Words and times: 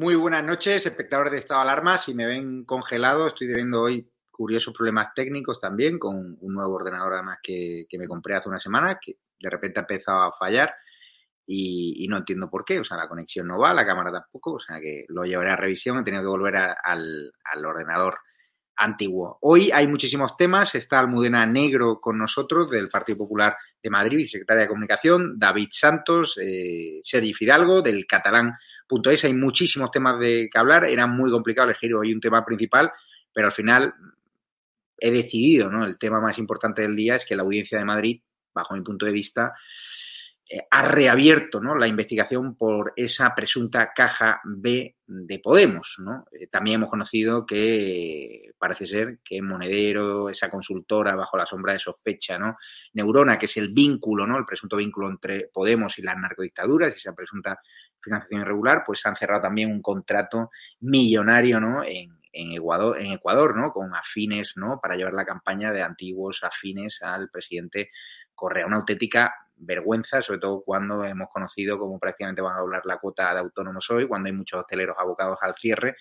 Muy 0.00 0.14
buenas 0.14 0.44
noches, 0.44 0.86
espectadores 0.86 1.32
de 1.32 1.38
Estado 1.38 1.58
de 1.58 1.70
Alarma. 1.70 1.98
Si 1.98 2.14
me 2.14 2.24
ven 2.24 2.64
congelado, 2.64 3.26
estoy 3.26 3.48
teniendo 3.48 3.82
hoy 3.82 4.08
curiosos 4.30 4.72
problemas 4.72 5.08
técnicos 5.12 5.60
también 5.60 5.98
con 5.98 6.38
un 6.40 6.54
nuevo 6.54 6.74
ordenador 6.74 7.14
además 7.14 7.38
que, 7.42 7.84
me 7.98 8.06
compré 8.06 8.36
hace 8.36 8.48
una 8.48 8.60
semana, 8.60 9.00
que 9.04 9.16
de 9.40 9.50
repente 9.50 9.80
ha 9.80 9.82
empezado 9.82 10.22
a 10.22 10.36
fallar 10.38 10.72
y, 11.44 12.06
no 12.08 12.18
entiendo 12.18 12.48
por 12.48 12.64
qué. 12.64 12.78
O 12.78 12.84
sea, 12.84 12.96
la 12.96 13.08
conexión 13.08 13.48
no 13.48 13.58
va, 13.58 13.74
la 13.74 13.84
cámara 13.84 14.12
tampoco, 14.12 14.52
o 14.52 14.60
sea 14.60 14.78
que 14.80 15.04
lo 15.08 15.24
llevaré 15.24 15.50
a 15.50 15.56
revisión, 15.56 15.98
he 15.98 16.04
tenido 16.04 16.22
que 16.22 16.28
volver 16.28 16.54
al, 16.58 17.32
al, 17.42 17.66
ordenador 17.66 18.20
antiguo. 18.76 19.38
Hoy 19.40 19.72
hay 19.72 19.88
muchísimos 19.88 20.36
temas, 20.36 20.76
está 20.76 21.00
Almudena 21.00 21.44
Negro 21.44 22.00
con 22.00 22.18
nosotros 22.18 22.70
del 22.70 22.88
Partido 22.88 23.18
Popular 23.18 23.56
de 23.82 23.90
Madrid, 23.90 24.28
secretaria 24.30 24.62
de 24.62 24.68
Comunicación, 24.68 25.40
David 25.40 25.70
Santos, 25.72 26.38
eh, 26.40 27.00
Sergi 27.02 27.34
Fidalgo 27.34 27.82
del 27.82 28.06
catalán 28.06 28.56
es, 29.10 29.24
hay 29.24 29.34
muchísimos 29.34 29.90
temas 29.90 30.18
de 30.18 30.48
que 30.52 30.58
hablar, 30.58 30.84
era 30.84 31.06
muy 31.06 31.30
complicado 31.30 31.68
elegir 31.68 31.94
hoy 31.94 32.12
un 32.12 32.20
tema 32.20 32.44
principal, 32.44 32.90
pero 33.32 33.48
al 33.48 33.52
final 33.52 33.94
he 34.98 35.10
decidido, 35.10 35.70
¿no? 35.70 35.84
El 35.84 35.98
tema 35.98 36.20
más 36.20 36.38
importante 36.38 36.82
del 36.82 36.96
día 36.96 37.16
es 37.16 37.24
que 37.24 37.36
la 37.36 37.42
audiencia 37.42 37.78
de 37.78 37.84
Madrid, 37.84 38.20
bajo 38.52 38.74
mi 38.74 38.82
punto 38.82 39.06
de 39.06 39.12
vista, 39.12 39.54
ha 40.70 40.82
reabierto 40.82 41.60
¿no? 41.60 41.76
la 41.76 41.86
investigación 41.86 42.56
por 42.56 42.94
esa 42.96 43.34
presunta 43.34 43.92
caja 43.94 44.40
B 44.44 44.96
de 45.06 45.38
Podemos. 45.40 45.96
¿no? 45.98 46.24
Eh, 46.32 46.46
también 46.46 46.76
hemos 46.76 46.90
conocido 46.90 47.44
que 47.44 48.52
parece 48.58 48.86
ser 48.86 49.18
que 49.22 49.42
Monedero, 49.42 50.30
esa 50.30 50.50
consultora 50.50 51.14
bajo 51.14 51.36
la 51.36 51.44
sombra 51.44 51.74
de 51.74 51.78
sospecha, 51.78 52.38
¿no? 52.38 52.56
Neurona, 52.94 53.38
que 53.38 53.46
es 53.46 53.56
el 53.58 53.68
vínculo, 53.68 54.26
¿no? 54.26 54.38
el 54.38 54.46
presunto 54.46 54.76
vínculo 54.76 55.10
entre 55.10 55.50
Podemos 55.52 55.98
y 55.98 56.02
las 56.02 56.16
narcodictaduras, 56.16 56.94
esa 56.94 57.14
presunta 57.14 57.60
financiación 58.00 58.40
irregular, 58.40 58.84
pues 58.86 59.04
han 59.04 59.16
cerrado 59.16 59.42
también 59.42 59.70
un 59.70 59.82
contrato 59.82 60.50
millonario 60.80 61.60
¿no? 61.60 61.84
en, 61.84 62.18
en 62.32 62.52
Ecuador, 62.52 62.98
en 62.98 63.12
Ecuador, 63.12 63.56
¿no? 63.56 63.70
Con 63.70 63.94
afines, 63.94 64.54
¿no? 64.56 64.80
Para 64.80 64.96
llevar 64.96 65.14
la 65.14 65.26
campaña 65.26 65.72
de 65.72 65.82
antiguos 65.82 66.42
afines 66.42 67.02
al 67.02 67.28
presidente 67.28 67.90
Correa. 68.34 68.66
Una 68.66 68.76
auténtica 68.76 69.34
vergüenza, 69.58 70.22
sobre 70.22 70.40
todo 70.40 70.62
cuando 70.62 71.04
hemos 71.04 71.28
conocido 71.30 71.78
cómo 71.78 71.98
prácticamente 71.98 72.42
van 72.42 72.56
a 72.56 72.60
doblar 72.60 72.86
la 72.86 72.98
cuota 72.98 73.32
de 73.32 73.40
autónomos 73.40 73.88
hoy, 73.90 74.06
cuando 74.06 74.28
hay 74.28 74.32
muchos 74.32 74.60
hosteleros 74.60 74.96
abocados 74.98 75.38
al 75.42 75.54
cierre, 75.56 75.96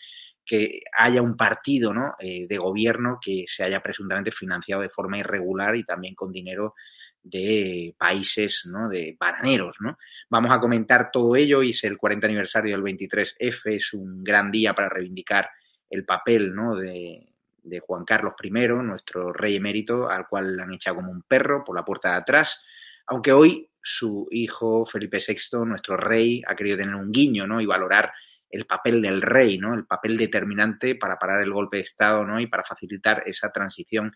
que 0.46 0.82
haya 0.98 1.22
un 1.22 1.36
partido 1.36 1.94
¿no? 1.94 2.16
Eh, 2.20 2.48
de 2.48 2.58
gobierno 2.58 3.20
que 3.22 3.46
se 3.48 3.64
haya 3.64 3.82
presuntamente 3.82 4.32
financiado 4.32 4.82
de 4.82 4.90
forma 4.90 5.18
irregular 5.18 5.76
y 5.76 5.84
también 5.84 6.16
con 6.16 6.32
dinero 6.32 6.74
de 7.22 7.94
países, 7.98 8.66
¿no? 8.72 8.88
De 8.88 9.18
bananeros, 9.20 9.76
¿no? 9.82 9.98
Vamos 10.30 10.52
a 10.52 10.60
comentar 10.60 11.12
todo 11.12 11.36
ello 11.36 11.62
y 11.62 11.76
el 11.84 11.98
40 11.98 12.26
aniversario 12.28 12.72
del 12.72 12.84
23F, 12.84 13.76
es 13.76 13.94
un 13.94 14.24
gran 14.24 14.50
día 14.50 14.74
para 14.74 14.90
reivindicar 14.90 15.50
el 15.90 16.06
papel, 16.06 16.56
¿no? 16.56 16.76
De, 16.76 17.34
de 17.64 17.80
Juan 17.80 18.06
Carlos 18.06 18.34
I, 18.42 18.50
nuestro 18.50 19.34
rey 19.34 19.58
emérito, 19.58 20.10
al 20.10 20.28
cual 20.28 20.56
le 20.56 20.64
han 20.64 20.74
echado 20.74 20.98
como 20.98 21.12
un 21.12 21.24
perro 21.24 21.64
por 21.66 21.76
la 21.76 21.84
puerta 21.84 22.12
de 22.12 22.16
atrás, 22.16 22.66
aunque 23.08 23.32
hoy 23.32 23.70
su 23.82 24.28
hijo 24.32 24.86
Felipe 24.86 25.20
VI, 25.26 25.66
nuestro 25.66 25.98
rey, 25.98 26.42
ha 26.48 26.56
querido 26.56 26.78
tener 26.78 26.96
un 26.96 27.12
guiño, 27.12 27.48
¿no? 27.48 27.62
Y 27.62 27.66
valorar 27.66 28.12
el 28.50 28.66
papel 28.66 29.02
del 29.02 29.22
rey, 29.22 29.58
¿no? 29.58 29.74
El 29.74 29.86
papel 29.86 30.18
determinante 30.18 30.96
para 30.96 31.18
parar 31.18 31.42
el 31.42 31.52
golpe 31.52 31.78
de 31.78 31.84
Estado, 31.84 32.26
¿no? 32.26 32.40
Y 32.40 32.48
para 32.48 32.64
facilitar 32.64 33.24
esa 33.26 33.52
transición 33.52 34.16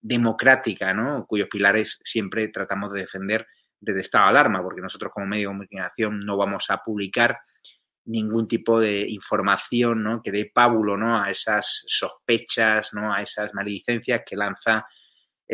democrática, 0.00 0.92
¿no? 0.92 1.24
Cuyos 1.26 1.48
pilares 1.48 1.98
siempre 2.02 2.48
tratamos 2.48 2.92
de 2.92 3.00
defender 3.00 3.46
desde 3.80 4.00
estado 4.00 4.26
alarma, 4.26 4.62
porque 4.62 4.80
nosotros 4.80 5.12
como 5.12 5.26
medio 5.26 5.48
de 5.48 5.54
comunicación 5.54 6.20
no 6.24 6.36
vamos 6.36 6.66
a 6.70 6.78
publicar 6.78 7.40
ningún 8.04 8.48
tipo 8.48 8.80
de 8.80 9.08
información 9.08 10.02
¿no? 10.02 10.22
que 10.22 10.32
dé 10.32 10.50
pábulo 10.52 10.96
¿no? 10.96 11.22
a 11.22 11.30
esas 11.30 11.84
sospechas, 11.86 12.92
¿no? 12.94 13.12
a 13.12 13.22
esas 13.22 13.52
maledicencias 13.54 14.22
que 14.26 14.36
lanza 14.36 14.86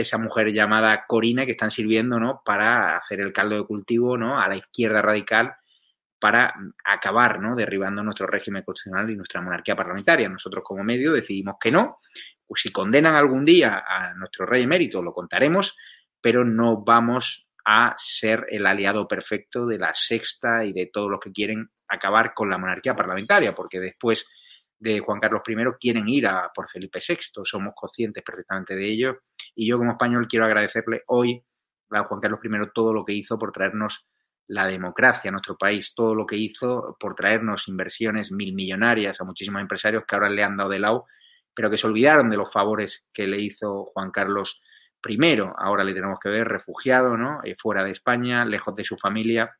esa 0.01 0.17
mujer 0.17 0.53
llamada 0.53 1.07
Corina 1.09 1.45
que 1.45 1.53
están 1.53 1.73
sirviendo 1.73 2.21
¿no? 2.21 2.41
para 2.45 2.97
hacer 2.97 3.21
el 3.21 3.33
caldo 3.33 3.57
de 3.57 3.65
cultivo 3.65 4.17
¿no? 4.17 4.41
a 4.41 4.47
la 4.47 4.55
izquierda 4.55 5.03
radical 5.03 5.57
para 6.21 6.55
acabar 6.85 7.41
¿no? 7.41 7.57
derribando 7.57 8.05
nuestro 8.05 8.29
régimen 8.29 8.63
constitucional 8.63 9.11
y 9.11 9.17
nuestra 9.17 9.41
monarquía 9.41 9.75
parlamentaria. 9.75 10.29
Nosotros 10.29 10.63
como 10.65 10.85
medio 10.85 11.13
decidimos 11.13 11.57
que 11.61 11.73
no. 11.73 11.99
Pues 12.47 12.63
si 12.63 12.71
condenan 12.71 13.17
algún 13.17 13.45
día 13.45 13.85
a 13.87 14.15
nuestro 14.15 14.47
rey 14.47 14.63
emérito, 14.63 15.03
lo 15.03 15.13
contaremos, 15.13 15.77
pero 16.21 16.45
no 16.45 16.85
vamos 16.85 17.49
a 17.65 17.97
ser 17.99 18.47
el 18.51 18.67
aliado 18.67 19.09
perfecto 19.09 19.67
de 19.67 19.79
la 19.79 19.93
sexta 19.93 20.65
y 20.65 20.73
de 20.73 20.87
todos 20.93 21.11
los 21.11 21.19
que 21.19 21.33
quieren 21.33 21.71
acabar 21.89 22.35
con 22.35 22.49
la 22.49 22.57
monarquía 22.57 22.95
parlamentaria, 22.95 23.53
porque 23.53 23.81
después 23.81 24.25
de 24.79 25.01
Juan 25.01 25.19
Carlos 25.19 25.43
I 25.47 25.57
quieren 25.81 26.09
ir 26.09 26.29
a 26.29 26.53
por 26.55 26.71
Felipe 26.71 27.01
VI, 27.07 27.19
somos 27.45 27.75
conscientes 27.75 28.23
perfectamente 28.23 28.77
de 28.77 28.87
ello, 28.87 29.19
y 29.59 29.67
yo 29.67 29.77
como 29.77 29.91
español 29.91 30.29
quiero 30.29 30.47
agradecerle 30.47 31.03
hoy 31.09 31.45
a 31.91 32.05
Juan 32.05 32.21
Carlos 32.21 32.39
I 32.45 32.49
todo 32.73 32.95
lo 32.95 33.05
que 33.05 33.13
hizo 33.13 33.41
por 33.41 33.51
traernos 33.51 34.07
la 34.47 34.69
democracia 34.69 35.31
a 35.31 35.33
nuestro 35.33 35.59
país, 35.59 35.95
todo 35.97 36.15
lo 36.15 36.27
que 36.27 36.37
hizo 36.37 36.97
por 37.01 37.17
traernos 37.17 37.67
inversiones 37.67 38.31
mil 38.31 38.55
millonarias 38.55 39.21
a 39.21 39.25
muchísimos 39.25 39.61
empresarios 39.61 40.05
que 40.07 40.15
ahora 40.15 40.31
le 40.31 40.45
han 40.45 40.57
dado 40.57 40.71
de 40.71 40.79
lado, 40.79 41.07
pero 41.53 41.71
que 41.71 41.77
se 41.77 41.89
olvidaron 41.89 42.31
de 42.31 42.37
los 42.37 42.53
favores 42.53 43.05
que 43.13 43.27
le 43.27 43.41
hizo 43.41 43.87
Juan 43.87 44.13
Carlos 44.13 44.63
I. 45.05 45.19
Ahora 45.57 45.83
le 45.83 45.93
tenemos 45.93 46.21
que 46.23 46.29
ver 46.29 46.47
refugiado, 46.47 47.17
¿no? 47.17 47.41
Eh, 47.43 47.57
fuera 47.59 47.83
de 47.83 47.91
España, 47.91 48.45
lejos 48.45 48.77
de 48.77 48.85
su 48.85 48.97
familia. 48.97 49.57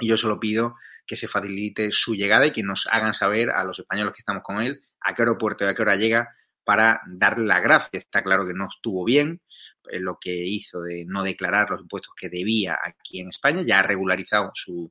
Y 0.00 0.08
yo 0.08 0.16
solo 0.16 0.40
pido 0.40 0.76
que 1.06 1.16
se 1.16 1.28
facilite 1.28 1.92
su 1.92 2.14
llegada 2.14 2.46
y 2.46 2.52
que 2.52 2.62
nos 2.62 2.88
hagan 2.90 3.12
saber 3.12 3.50
a 3.50 3.62
los 3.62 3.78
españoles 3.78 4.14
que 4.14 4.22
estamos 4.22 4.42
con 4.42 4.62
él 4.62 4.80
a 5.02 5.14
qué 5.14 5.20
aeropuerto 5.20 5.66
y 5.66 5.68
a 5.68 5.74
qué 5.74 5.82
hora 5.82 5.96
llega 5.96 6.34
para 6.64 7.00
darle 7.06 7.46
la 7.46 7.60
gracia. 7.60 7.98
Está 7.98 8.22
claro 8.22 8.46
que 8.46 8.54
no 8.54 8.68
estuvo 8.68 9.04
bien 9.04 9.40
eh, 9.90 10.00
lo 10.00 10.18
que 10.20 10.34
hizo 10.34 10.80
de 10.82 11.04
no 11.06 11.22
declarar 11.22 11.70
los 11.70 11.82
impuestos 11.82 12.14
que 12.16 12.28
debía 12.28 12.78
aquí 12.82 13.20
en 13.20 13.28
España. 13.28 13.62
Ya 13.66 13.80
ha 13.80 13.82
regularizado 13.82 14.50
su 14.54 14.90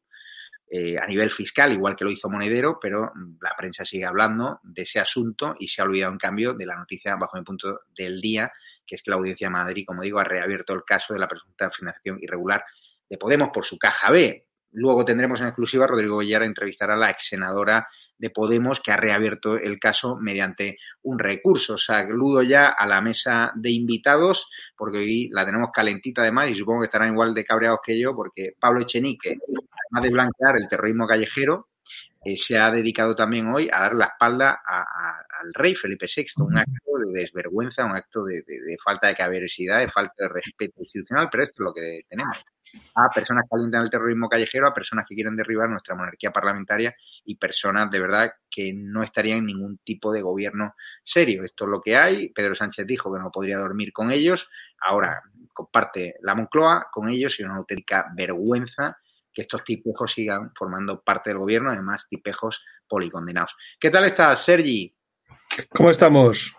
eh, 0.76 0.98
a 0.98 1.06
nivel 1.06 1.30
fiscal, 1.30 1.72
igual 1.72 1.96
que 1.96 2.04
lo 2.04 2.10
hizo 2.10 2.30
Monedero, 2.30 2.80
pero 2.82 3.12
la 3.42 3.54
prensa 3.56 3.86
sigue 3.86 4.06
hablando 4.06 4.60
de 4.64 4.82
ese 4.82 5.00
asunto 5.00 5.56
y 5.60 5.68
se 5.68 5.82
ha 5.82 5.86
olvidado 5.86 6.14
en 6.14 6.18
cambio 6.18 6.56
de 6.56 6.66
la 6.66 6.76
noticia 6.76 7.16
bajo 7.16 7.38
mi 7.38 7.44
punto 7.44 7.82
del 7.96 8.20
día, 8.20 8.52
que 8.86 8.96
es 8.96 9.04
que 9.04 9.12
la 9.12 9.18
Audiencia 9.18 9.48
de 9.48 9.54
Madrid, 9.54 9.84
como 9.86 10.02
digo, 10.02 10.20
ha 10.20 10.24
reabierto 10.24 10.74
el 10.74 10.84
caso 10.84 11.14
de 11.14 11.20
la 11.20 11.28
presunta 11.28 11.70
financiación 11.70 12.18
irregular 12.20 12.66
de 13.08 13.18
Podemos 13.20 13.50
por 13.54 13.66
su 13.66 13.78
caja 13.78 14.10
B. 14.10 14.48
Luego 14.74 15.06
tendremos 15.06 15.40
en 15.42 15.48
exclusiva 15.48 15.86
a 15.86 15.88
Rodrigo 15.88 16.18
Villar 16.18 16.44
entrevistar 16.44 16.92
a 16.92 16.98
la 16.98 17.10
ex 17.10 17.28
senadora 17.28 17.88
de 18.18 18.30
Podemos 18.30 18.80
que 18.80 18.92
ha 18.92 18.98
reabierto 18.98 19.58
el 19.58 19.80
caso 19.80 20.16
mediante 20.16 20.78
un 21.04 21.20
recurso. 21.20 21.78
Saludo 21.78 22.42
ya 22.44 22.68
a 22.70 22.86
la 22.86 23.02
mesa 23.02 23.52
de 23.56 23.72
invitados 23.72 24.50
porque 24.78 24.98
hoy 24.98 25.30
la 25.30 25.46
tenemos 25.46 25.72
calentita 25.74 26.22
además 26.22 26.50
y 26.50 26.56
supongo 26.56 26.82
que 26.82 26.86
estarán 26.86 27.14
igual 27.14 27.34
de 27.34 27.44
cabreados 27.44 27.80
que 27.84 28.00
yo 28.00 28.14
porque 28.14 28.54
Pablo 28.60 28.82
Echenique, 28.82 29.38
además 29.92 30.04
de 30.04 30.14
blanquear 30.14 30.56
el 30.58 30.68
terrorismo 30.70 31.06
callejero, 31.06 31.68
eh, 32.24 32.38
se 32.38 32.58
ha 32.58 32.72
dedicado 32.72 33.16
también 33.16 33.48
hoy 33.48 33.70
a 33.72 33.82
dar 33.82 33.96
la 33.96 34.06
espalda 34.06 34.62
al 35.44 35.54
rey 35.54 35.76
Felipe 35.76 36.08
VI, 36.14 36.26
un 36.38 36.58
acto 36.58 36.92
de 37.04 37.22
desvergüenza, 37.22 37.86
un 37.86 37.96
acto 37.96 38.24
de, 38.24 38.44
falta 38.84 39.08
de 39.08 39.16
caballerosidad, 39.16 39.80
de 39.80 39.90
falta 39.90 40.14
de 40.18 40.30
respeto 40.30 40.76
institucional, 40.80 41.30
pero 41.32 41.44
esto 41.44 41.64
es 41.64 41.66
lo 41.66 41.74
que 41.74 42.02
tenemos. 42.08 42.38
A 42.96 43.10
personas 43.10 43.44
que 43.44 43.56
alientan 43.56 43.84
el 43.84 43.90
terrorismo 43.90 44.30
callejero, 44.30 44.68
a 44.68 44.74
personas 44.74 45.06
que 45.08 45.16
quieren 45.16 45.36
derribar 45.36 45.70
nuestra 45.70 45.96
monarquía 45.96 46.32
parlamentaria 46.32 46.96
y 47.26 47.36
personas 47.36 47.92
de 47.92 48.00
verdad 48.00 48.32
que 48.50 48.72
no 48.74 49.04
estarían 49.04 49.40
en 49.40 49.46
ningún 49.48 49.78
tipo 49.80 50.12
de 50.12 50.22
gobierno 50.22 50.74
serio. 51.04 51.44
Esto 51.44 51.66
es 51.66 51.70
lo 51.70 51.82
que 51.82 51.98
hay. 51.98 52.30
Pedro 52.30 52.56
Sánchez 52.56 52.88
dijo 52.88 53.14
que 53.14 53.20
no 53.20 53.32
podría 53.32 53.58
dormir 53.58 53.92
con 53.92 54.12
ellos. 54.12 54.50
Ahora 54.80 55.22
comparte 55.54 56.16
la 56.22 56.36
Moncloa 56.36 56.88
con 56.92 57.10
ellos 57.10 57.40
y 57.40 57.44
una 57.44 57.58
auténtica 57.58 58.08
vergüenza 58.16 58.98
que 59.34 59.42
estos 59.42 59.64
tipejos 59.64 60.14
sigan 60.14 60.52
formando 60.56 61.02
parte 61.02 61.32
del 61.32 61.40
gobierno, 61.40 61.72
además 61.72 62.08
tipejos 62.08 62.64
policondenados. 62.88 63.56
¿Qué 63.80 63.90
tal 63.90 64.06
estás, 64.06 64.44
Sergi? 64.44 64.96
¿Cómo 65.70 65.90
estamos? 65.90 66.56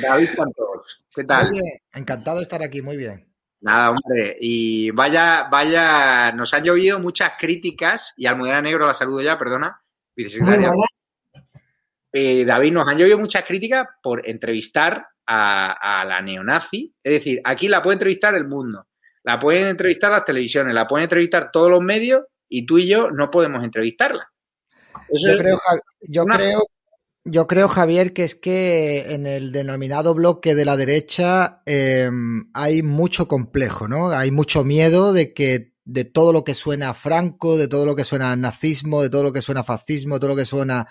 David 0.00 0.30
Santos, 0.34 1.04
¿qué 1.14 1.24
tal? 1.24 1.50
Encantado 1.92 2.38
de 2.38 2.44
estar 2.44 2.62
aquí, 2.62 2.82
muy 2.82 2.96
bien. 2.96 3.26
Nada, 3.60 3.90
hombre, 3.90 4.36
y 4.40 4.90
vaya, 4.90 5.48
vaya, 5.50 6.32
nos 6.32 6.52
han 6.52 6.64
llovido 6.64 6.98
muchas 6.98 7.32
críticas, 7.38 8.12
y 8.16 8.26
Almudena 8.26 8.60
Negro 8.60 8.86
la 8.86 8.94
saludo 8.94 9.22
ya, 9.22 9.38
perdona, 9.38 9.80
vicesecretaria. 10.16 10.70
Eh, 12.12 12.44
David, 12.44 12.72
nos 12.72 12.88
han 12.88 12.98
llovido 12.98 13.18
muchas 13.18 13.44
críticas 13.44 13.86
por 14.02 14.28
entrevistar 14.28 15.06
a, 15.26 16.00
a, 16.00 16.04
la 16.04 16.20
neonazi, 16.20 16.94
es 17.02 17.12
decir, 17.12 17.40
aquí 17.44 17.68
la 17.68 17.82
puede 17.82 17.94
entrevistar 17.94 18.34
el 18.34 18.46
mundo, 18.46 18.88
la 19.22 19.38
pueden 19.38 19.68
entrevistar 19.68 20.10
las 20.10 20.24
televisiones, 20.24 20.74
la 20.74 20.88
pueden 20.88 21.04
entrevistar 21.04 21.50
todos 21.52 21.70
los 21.70 21.80
medios 21.80 22.24
y 22.48 22.66
tú 22.66 22.78
y 22.78 22.88
yo 22.88 23.10
no 23.10 23.30
podemos 23.30 23.62
entrevistarla. 23.62 24.30
yo, 25.10 25.36
creo, 25.36 25.58
yo, 26.02 26.24
creo, 26.24 26.66
yo 27.24 27.46
creo, 27.46 27.68
Javier, 27.68 28.12
que 28.12 28.24
es 28.24 28.34
que 28.34 29.12
en 29.12 29.26
el 29.26 29.52
denominado 29.52 30.14
bloque 30.14 30.54
de 30.54 30.64
la 30.64 30.76
derecha 30.76 31.62
em, 31.66 32.50
hay 32.52 32.82
mucho 32.82 33.28
complejo, 33.28 33.86
¿no? 33.86 34.10
Hay 34.10 34.30
mucho 34.30 34.64
miedo 34.64 35.12
de 35.12 35.32
que 35.32 35.72
de 35.84 36.04
todo 36.04 36.32
lo 36.32 36.44
que 36.44 36.54
suena 36.54 36.90
a 36.90 36.94
Franco, 36.94 37.56
de 37.56 37.68
todo 37.68 37.86
lo 37.86 37.94
que 37.96 38.04
suena 38.04 38.32
a 38.32 38.36
nazismo, 38.36 39.02
de 39.02 39.10
todo 39.10 39.22
lo 39.22 39.32
que 39.32 39.42
suena 39.42 39.60
a 39.60 39.64
fascismo, 39.64 40.14
de 40.14 40.20
todo 40.20 40.30
lo 40.30 40.36
que 40.36 40.44
suena 40.44 40.88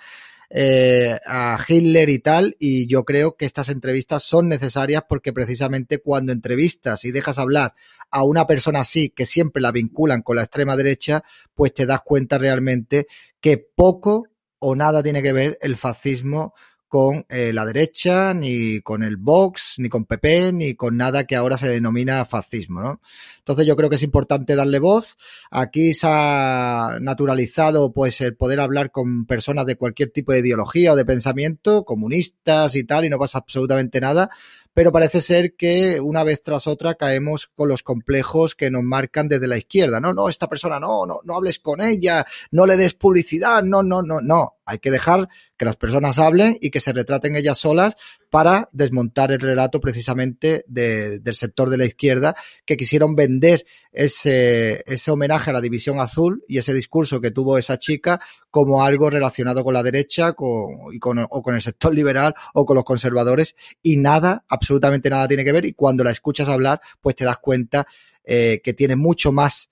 eh, 0.50 1.18
a 1.26 1.58
Hitler 1.66 2.10
y 2.10 2.20
tal, 2.20 2.56
y 2.60 2.88
yo 2.88 3.06
creo 3.06 3.36
que 3.36 3.46
estas 3.46 3.70
entrevistas 3.70 4.24
son 4.24 4.50
necesarias 4.50 5.04
porque 5.08 5.32
precisamente 5.34 6.00
cuando 6.00 6.34
entrevistas 6.34 7.06
y 7.06 7.12
dejas 7.12 7.40
hablar 7.40 7.74
a 8.10 8.24
una 8.24 8.48
persona 8.48 8.82
así, 8.82 9.10
que 9.10 9.26
siempre 9.26 9.62
la 9.62 9.72
vinculan 9.72 10.22
con 10.22 10.36
la 10.36 10.44
extrema 10.44 10.76
derecha, 10.76 11.24
pues 11.56 11.74
te 11.74 11.86
das 11.86 12.02
cuenta 12.02 12.38
realmente 12.38 13.08
que 13.40 13.58
poco 13.58 14.28
o 14.62 14.76
nada 14.76 15.04
tiene 15.04 15.22
que 15.22 15.34
ver 15.34 15.58
el 15.62 15.76
fascismo 15.76 16.54
con 16.88 17.26
eh, 17.30 17.54
la 17.54 17.64
derecha, 17.64 18.34
ni 18.34 18.82
con 18.82 19.02
el 19.02 19.16
Vox, 19.16 19.76
ni 19.78 19.88
con 19.88 20.04
PP, 20.04 20.52
ni 20.52 20.76
con 20.76 20.98
nada 20.98 21.24
que 21.24 21.38
ahora 21.38 21.58
se 21.58 21.70
denomina 21.70 22.26
fascismo, 22.26 22.82
¿no? 22.82 23.02
Entonces 23.38 23.66
yo 23.66 23.78
creo 23.78 23.90
que 23.90 23.96
es 23.96 24.04
importante 24.04 24.58
darle 24.58 24.78
voz. 24.80 25.16
Aquí 25.52 25.94
se 25.94 26.08
ha 26.10 26.98
naturalizado 27.00 27.94
pues 27.94 28.20
el 28.20 28.36
poder 28.36 28.60
hablar 28.60 28.92
con 28.92 29.26
personas 29.26 29.66
de 29.66 29.78
cualquier 29.78 30.12
tipo 30.12 30.34
de 30.34 30.40
ideología 30.40 30.92
o 30.92 30.98
de 30.98 31.06
pensamiento, 31.06 31.86
comunistas 31.86 32.76
y 32.76 32.84
tal, 32.84 33.06
y 33.06 33.10
no 33.10 33.18
pasa 33.18 33.38
absolutamente 33.38 34.02
nada 34.02 34.30
pero 34.74 34.92
parece 34.92 35.22
ser 35.22 35.56
que 35.56 36.00
una 36.00 36.24
vez 36.24 36.42
tras 36.42 36.68
otra 36.68 36.96
caemos 36.96 37.48
con 37.56 37.68
los 37.68 37.84
complejos 37.84 38.56
que 38.56 38.72
nos 38.72 38.84
marcan 38.84 39.28
desde 39.28 39.48
la 39.48 39.58
izquierda. 39.58 40.00
No, 40.00 40.14
no, 40.14 40.30
esta 40.30 40.48
persona 40.48 40.80
no, 40.80 41.06
no, 41.06 41.20
no 41.24 41.36
hables 41.36 41.60
con 41.60 41.82
ella, 41.82 42.26
no 42.52 42.66
le 42.66 42.78
des 42.78 42.94
publicidad, 42.94 43.64
no, 43.64 43.84
no, 43.84 44.02
no, 44.02 44.22
no. 44.22 44.58
Hay 44.66 44.80
que 44.80 44.92
dejar 44.92 45.28
que 45.58 45.66
las 45.66 45.76
personas 45.76 46.20
hablen 46.20 46.58
y 46.62 46.70
que 46.70 46.80
se 46.80 46.94
retraten 46.94 47.36
ellas 47.36 47.58
solas 47.58 47.96
para 48.32 48.70
desmontar 48.72 49.34
el 49.34 49.42
relato 49.42 49.82
precisamente 49.82 50.64
de, 50.66 51.20
del 51.20 51.36
sector 51.36 51.70
de 51.70 51.78
la 51.78 51.84
izquierda 51.84 52.34
que 52.66 52.78
quisieron 52.78 53.14
vender 53.14 53.66
ese, 53.92 54.84
ese 54.88 55.12
homenaje 55.12 55.50
a 55.50 55.54
la 55.54 55.60
división 55.60 56.00
azul 56.00 56.42
y 56.48 56.58
ese 56.58 56.74
discurso 56.74 57.20
que 57.20 57.32
tuvo 57.32 57.58
esa 57.58 57.78
chica 57.78 58.22
como 58.50 58.86
algo 58.86 59.10
relacionado 59.10 59.66
con 59.66 59.74
la 59.74 59.84
derecha 59.84 60.32
con, 60.32 60.94
y 60.94 60.98
con, 60.98 61.20
o 61.20 61.42
con 61.42 61.56
el 61.56 61.62
sector 61.62 61.94
liberal 61.94 62.34
o 62.54 62.66
con 62.66 62.76
los 62.76 62.86
conservadores 62.86 63.54
y 63.82 63.98
nada, 63.98 64.46
absolutamente 64.48 65.10
nada 65.10 65.28
tiene 65.28 65.44
que 65.44 65.52
ver 65.52 65.66
y 65.66 65.74
cuando 65.74 66.06
la 66.06 66.12
escuchas 66.12 66.48
hablar 66.48 66.80
pues 67.02 67.18
te 67.18 67.26
das 67.26 67.38
cuenta 67.40 67.86
eh, 68.24 68.62
que 68.64 68.74
tiene 68.74 68.96
mucho 68.96 69.34
más, 69.34 69.72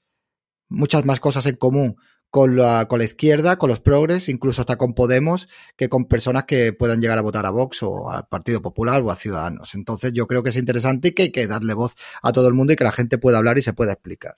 muchas 0.68 1.06
más 1.06 1.22
cosas 1.22 1.46
en 1.46 1.56
común 1.56 1.96
con 2.30 2.56
la, 2.56 2.88
con 2.88 3.00
la 3.00 3.06
izquierda, 3.06 3.58
con 3.58 3.70
los 3.70 3.80
progres, 3.80 4.30
incluso 4.30 4.62
hasta 4.62 4.78
con 4.78 4.94
Podemos, 4.94 5.48
que 5.76 5.90
con 5.90 6.06
personas 6.06 6.46
que 6.46 6.74
puedan 6.74 7.02
llegar 7.02 7.18
a 7.18 7.22
votar 7.22 7.46
a 7.46 7.50
Vox 7.50 7.82
o 7.84 8.10
al 8.10 8.28
Partido 8.28 8.62
Popular 8.62 9.02
o 9.02 9.12
a 9.12 9.16
Ciudadanos. 9.16 9.74
Entonces 9.76 10.14
yo 10.14 10.28
creo 10.28 10.44
que 10.44 10.50
es 10.50 10.58
interesante 10.58 11.10
y 11.10 11.12
que 11.14 11.24
hay 11.24 11.32
que 11.32 11.48
darle 11.48 11.74
voz 11.74 11.96
a 12.22 12.32
todo 12.32 12.48
el 12.48 12.54
mundo 12.54 12.74
y 12.74 12.76
que 12.76 12.84
la 12.84 12.92
gente 12.92 13.18
pueda 13.18 13.38
hablar 13.38 13.58
y 13.58 13.62
se 13.62 13.74
pueda 13.74 13.94
explicar. 13.94 14.36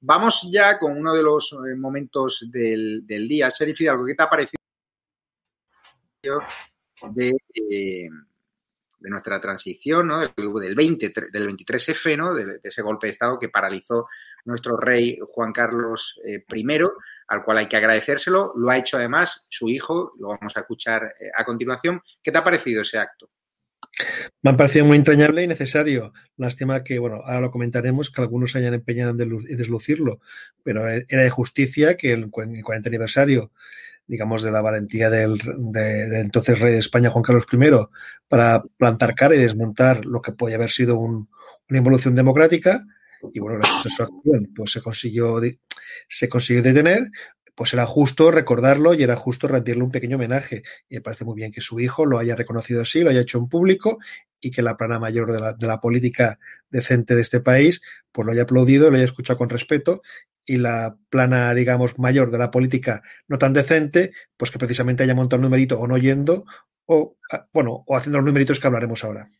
Vamos 0.00 0.48
ya 0.50 0.78
con 0.78 0.98
uno 0.98 1.14
de 1.14 1.22
los 1.22 1.52
eh, 1.52 1.76
momentos 1.76 2.48
del, 2.50 3.06
del 3.06 3.28
día. 3.28 3.50
Serif 3.50 3.78
Fidalgo, 3.78 4.04
¿qué 4.04 4.14
te 4.16 4.22
ha 4.24 4.28
parecido 4.28 4.58
de, 7.14 7.28
eh, 7.54 8.08
de 8.98 9.10
nuestra 9.10 9.40
transición, 9.40 10.08
¿no? 10.08 10.20
del, 10.20 10.32
del, 10.36 10.74
20, 10.74 11.12
del 11.30 11.56
23F, 11.56 12.16
¿no? 12.16 12.34
De, 12.34 12.60
ese 12.62 12.82
golpe 12.82 13.06
de 13.06 13.12
Estado 13.12 13.38
que 13.38 13.48
paralizó 13.48 14.08
nuestro 14.44 14.76
rey 14.76 15.18
Juan 15.20 15.52
Carlos 15.52 16.20
eh, 16.24 16.44
I, 16.54 16.66
al 17.28 17.44
cual 17.44 17.58
hay 17.58 17.68
que 17.68 17.76
agradecérselo. 17.76 18.52
Lo 18.56 18.70
ha 18.70 18.78
hecho 18.78 18.96
además 18.96 19.44
su 19.48 19.68
hijo, 19.68 20.12
lo 20.18 20.28
vamos 20.28 20.56
a 20.56 20.60
escuchar 20.60 21.04
eh, 21.04 21.30
a 21.36 21.44
continuación. 21.44 22.00
¿Qué 22.22 22.32
te 22.32 22.38
ha 22.38 22.44
parecido 22.44 22.82
ese 22.82 22.98
acto? 22.98 23.30
Me 24.42 24.50
ha 24.50 24.56
parecido 24.56 24.84
muy 24.84 24.96
entrañable 24.96 25.42
y 25.42 25.46
necesario. 25.46 26.12
Lástima 26.36 26.82
que, 26.82 26.98
bueno, 26.98 27.16
ahora 27.24 27.40
lo 27.40 27.50
comentaremos, 27.50 28.10
que 28.10 28.22
algunos 28.22 28.52
se 28.52 28.58
hayan 28.58 28.74
empeñado 28.74 29.10
en 29.10 29.16
deslucirlo, 29.56 30.20
pero 30.62 30.88
era 30.88 31.22
de 31.22 31.30
justicia 31.30 31.96
que 31.96 32.12
el 32.12 32.30
40 32.30 32.88
aniversario, 32.88 33.52
digamos, 34.06 34.42
de 34.42 34.50
la 34.50 34.62
valentía 34.62 35.10
del 35.10 35.38
de, 35.38 36.08
de 36.08 36.20
entonces 36.20 36.58
rey 36.58 36.72
de 36.72 36.78
España, 36.78 37.10
Juan 37.10 37.22
Carlos 37.22 37.46
I, 37.52 37.70
para 38.28 38.62
plantar 38.76 39.14
cara 39.14 39.34
y 39.34 39.38
desmontar 39.38 40.06
lo 40.06 40.22
que 40.22 40.32
podía 40.32 40.56
haber 40.56 40.70
sido 40.70 40.96
un, 40.96 41.28
una 41.68 41.78
involución 41.78 42.14
democrática, 42.14 42.84
y 43.32 43.40
bueno, 43.40 43.58
gracias 43.58 43.86
a 43.86 43.90
su 43.90 44.02
acción, 44.02 44.52
pues 44.54 44.72
se 44.72 44.80
consiguió, 44.80 45.40
se 46.08 46.28
consiguió 46.28 46.62
detener, 46.62 47.10
pues 47.54 47.74
era 47.74 47.86
justo 47.86 48.30
recordarlo 48.30 48.94
y 48.94 49.02
era 49.02 49.16
justo 49.16 49.46
rendirle 49.46 49.82
un 49.84 49.90
pequeño 49.90 50.16
homenaje. 50.16 50.62
Y 50.88 50.96
me 50.96 51.00
parece 51.02 51.24
muy 51.24 51.36
bien 51.36 51.52
que 51.52 51.60
su 51.60 51.80
hijo 51.80 52.06
lo 52.06 52.18
haya 52.18 52.34
reconocido 52.34 52.82
así, 52.82 53.00
lo 53.00 53.10
haya 53.10 53.20
hecho 53.20 53.38
en 53.38 53.48
público 53.48 53.98
y 54.40 54.50
que 54.50 54.62
la 54.62 54.76
plana 54.76 54.98
mayor 54.98 55.32
de 55.32 55.40
la, 55.40 55.52
de 55.52 55.66
la 55.66 55.80
política 55.80 56.38
decente 56.70 57.14
de 57.14 57.22
este 57.22 57.40
país, 57.40 57.80
pues 58.10 58.26
lo 58.26 58.32
haya 58.32 58.42
aplaudido, 58.42 58.90
lo 58.90 58.96
haya 58.96 59.04
escuchado 59.04 59.38
con 59.38 59.50
respeto 59.50 60.02
y 60.44 60.56
la 60.56 60.96
plana, 61.10 61.54
digamos, 61.54 61.98
mayor 61.98 62.30
de 62.30 62.38
la 62.38 62.50
política 62.50 63.02
no 63.28 63.38
tan 63.38 63.52
decente, 63.52 64.12
pues 64.36 64.50
que 64.50 64.58
precisamente 64.58 65.04
haya 65.04 65.14
montado 65.14 65.38
el 65.38 65.42
numerito 65.42 65.78
o 65.78 65.86
no 65.86 65.98
yendo 65.98 66.44
o, 66.86 67.16
bueno, 67.52 67.84
o 67.86 67.96
haciendo 67.96 68.18
los 68.18 68.26
numeritos 68.26 68.58
que 68.58 68.66
hablaremos 68.66 69.04
ahora. 69.04 69.30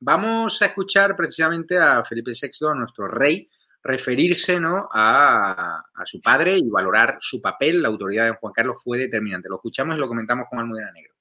Vamos 0.00 0.60
a 0.60 0.66
escuchar 0.66 1.14
precisamente 1.16 1.78
a 1.78 2.02
Felipe 2.04 2.32
VI, 2.32 2.68
a 2.70 2.74
nuestro 2.74 3.06
rey, 3.08 3.48
referirse 3.82 4.58
¿no? 4.58 4.88
a, 4.92 5.82
su 6.04 6.20
padre 6.20 6.56
y 6.58 6.68
valorar 6.68 7.18
su 7.20 7.40
papel. 7.40 7.82
La 7.82 7.88
autoridad 7.88 8.24
de 8.24 8.32
Juan 8.32 8.52
Carlos 8.52 8.82
fue 8.82 8.98
determinante. 8.98 9.48
Lo 9.48 9.56
escuchamos 9.56 9.96
y 9.96 9.98
lo 9.98 10.08
comentamos 10.08 10.46
con 10.48 10.58
Almudena 10.58 10.90
Negro. 10.92 11.12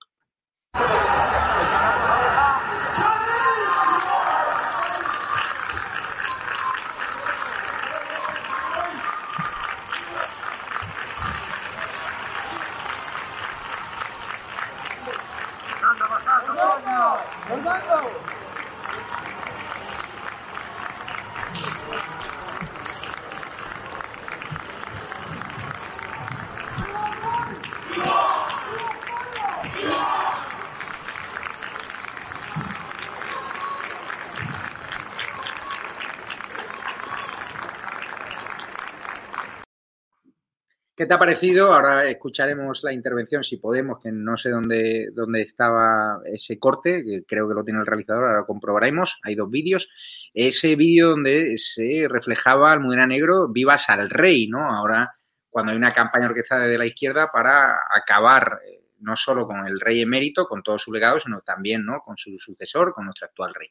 ¿Qué 17.52 17.91
te 41.12 41.16
ha 41.16 41.20
parecido? 41.20 41.74
Ahora 41.74 42.06
escucharemos 42.06 42.84
la 42.84 42.94
intervención, 42.94 43.44
si 43.44 43.58
podemos, 43.58 44.00
que 44.00 44.14
no 44.14 44.38
sé 44.38 44.50
dónde, 44.50 45.10
dónde 45.14 45.42
estaba 45.42 46.22
ese 46.24 46.58
corte, 46.58 47.04
que 47.04 47.26
creo 47.28 47.50
que 47.50 47.54
lo 47.54 47.66
tiene 47.66 47.82
el 47.82 47.86
realizador, 47.86 48.24
ahora 48.24 48.38
lo 48.38 48.46
comprobaremos. 48.46 49.20
Hay 49.24 49.36
dos 49.36 49.52
vídeos. 49.52 49.90
Ese 50.34 50.78
vídeo 50.78 51.10
donde 51.10 51.58
se 51.58 52.08
reflejaba 52.08 52.72
Almudena 52.72 53.08
Negro, 53.08 53.50
vivas 53.50 53.90
al 53.90 54.10
rey, 54.10 54.48
¿no? 54.48 54.74
Ahora, 54.74 55.14
cuando 55.50 55.74
hay 55.74 55.78
una 55.78 55.92
campaña 55.92 56.28
orquestada 56.28 56.66
de 56.66 56.78
la 56.78 56.86
izquierda 56.86 57.30
para 57.30 57.76
acabar 57.94 58.62
eh, 58.66 58.80
no 59.00 59.18
solo 59.18 59.46
con 59.46 59.68
el 59.68 59.82
rey 59.82 60.02
emérito, 60.02 60.48
con 60.48 60.64
todo 60.64 60.80
su 60.80 60.94
legado, 60.94 61.20
sino 61.20 61.42
también, 61.42 61.84
¿no? 61.86 62.00
Con 62.00 62.16
su 62.16 62.40
sucesor, 62.40 62.94
con 62.94 63.04
nuestro 63.04 63.26
actual 63.26 63.54
rey. 63.54 63.68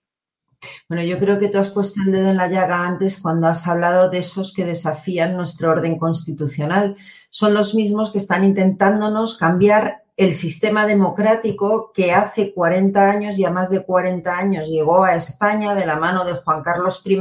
Bueno, 0.88 1.02
yo 1.04 1.18
creo 1.18 1.38
que 1.38 1.48
tú 1.48 1.58
has 1.58 1.70
puesto 1.70 2.00
el 2.04 2.12
dedo 2.12 2.28
en 2.28 2.36
la 2.36 2.48
llaga 2.48 2.86
antes 2.86 3.20
cuando 3.20 3.46
has 3.46 3.66
hablado 3.66 4.10
de 4.10 4.18
esos 4.18 4.52
que 4.52 4.64
desafían 4.64 5.36
nuestro 5.36 5.70
orden 5.70 5.98
constitucional. 5.98 6.96
Son 7.30 7.54
los 7.54 7.74
mismos 7.74 8.10
que 8.10 8.18
están 8.18 8.44
intentándonos 8.44 9.36
cambiar 9.36 10.04
el 10.16 10.34
sistema 10.34 10.86
democrático 10.86 11.92
que 11.94 12.12
hace 12.12 12.52
40 12.52 13.10
años, 13.10 13.36
ya 13.38 13.50
más 13.50 13.70
de 13.70 13.82
40 13.82 14.36
años, 14.36 14.68
llegó 14.68 15.04
a 15.04 15.14
España 15.14 15.74
de 15.74 15.86
la 15.86 15.96
mano 15.96 16.26
de 16.26 16.34
Juan 16.34 16.62
Carlos 16.62 17.00
I 17.06 17.18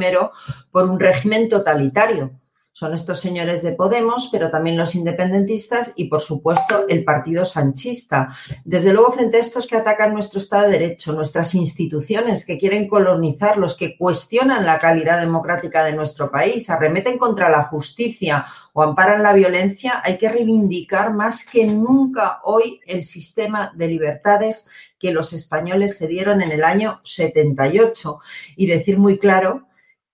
por 0.70 0.90
un 0.90 1.00
régimen 1.00 1.48
totalitario. 1.48 2.32
Son 2.80 2.94
estos 2.94 3.20
señores 3.20 3.62
de 3.62 3.74
Podemos, 3.74 4.30
pero 4.32 4.50
también 4.50 4.78
los 4.78 4.96
independentistas 4.96 5.92
y, 5.98 6.06
por 6.06 6.22
supuesto, 6.22 6.86
el 6.88 7.04
partido 7.04 7.44
sanchista. 7.44 8.30
Desde 8.64 8.94
luego, 8.94 9.12
frente 9.12 9.36
a 9.36 9.42
estos 9.42 9.68
que 9.68 9.76
atacan 9.76 10.14
nuestro 10.14 10.40
Estado 10.40 10.64
de 10.64 10.80
Derecho, 10.80 11.12
nuestras 11.12 11.54
instituciones, 11.56 12.46
que 12.46 12.58
quieren 12.58 12.88
colonizar, 12.88 13.58
los 13.58 13.76
que 13.76 13.98
cuestionan 13.98 14.66
la 14.66 14.80
calidad 14.80 15.20
democrática 15.20 15.84
de 15.84 15.92
nuestro 15.92 16.32
país, 16.32 16.70
arremeten 16.70 17.18
contra 17.18 17.50
la 17.50 17.64
justicia 17.64 18.46
o 18.72 18.82
amparan 18.82 19.24
la 19.24 19.34
violencia, 19.34 20.02
hay 20.02 20.18
que 20.18 20.30
reivindicar 20.30 21.14
más 21.14 21.46
que 21.46 21.68
nunca 21.68 22.40
hoy 22.46 22.80
el 22.88 23.04
sistema 23.04 23.74
de 23.76 23.90
libertades 23.90 24.70
que 24.98 25.12
los 25.12 25.34
españoles 25.34 25.98
se 25.98 26.08
dieron 26.08 26.42
en 26.42 26.54
el 26.54 26.64
año 26.64 27.02
78 27.04 28.20
y 28.56 28.68
decir 28.68 28.98
muy 28.98 29.18
claro 29.18 29.68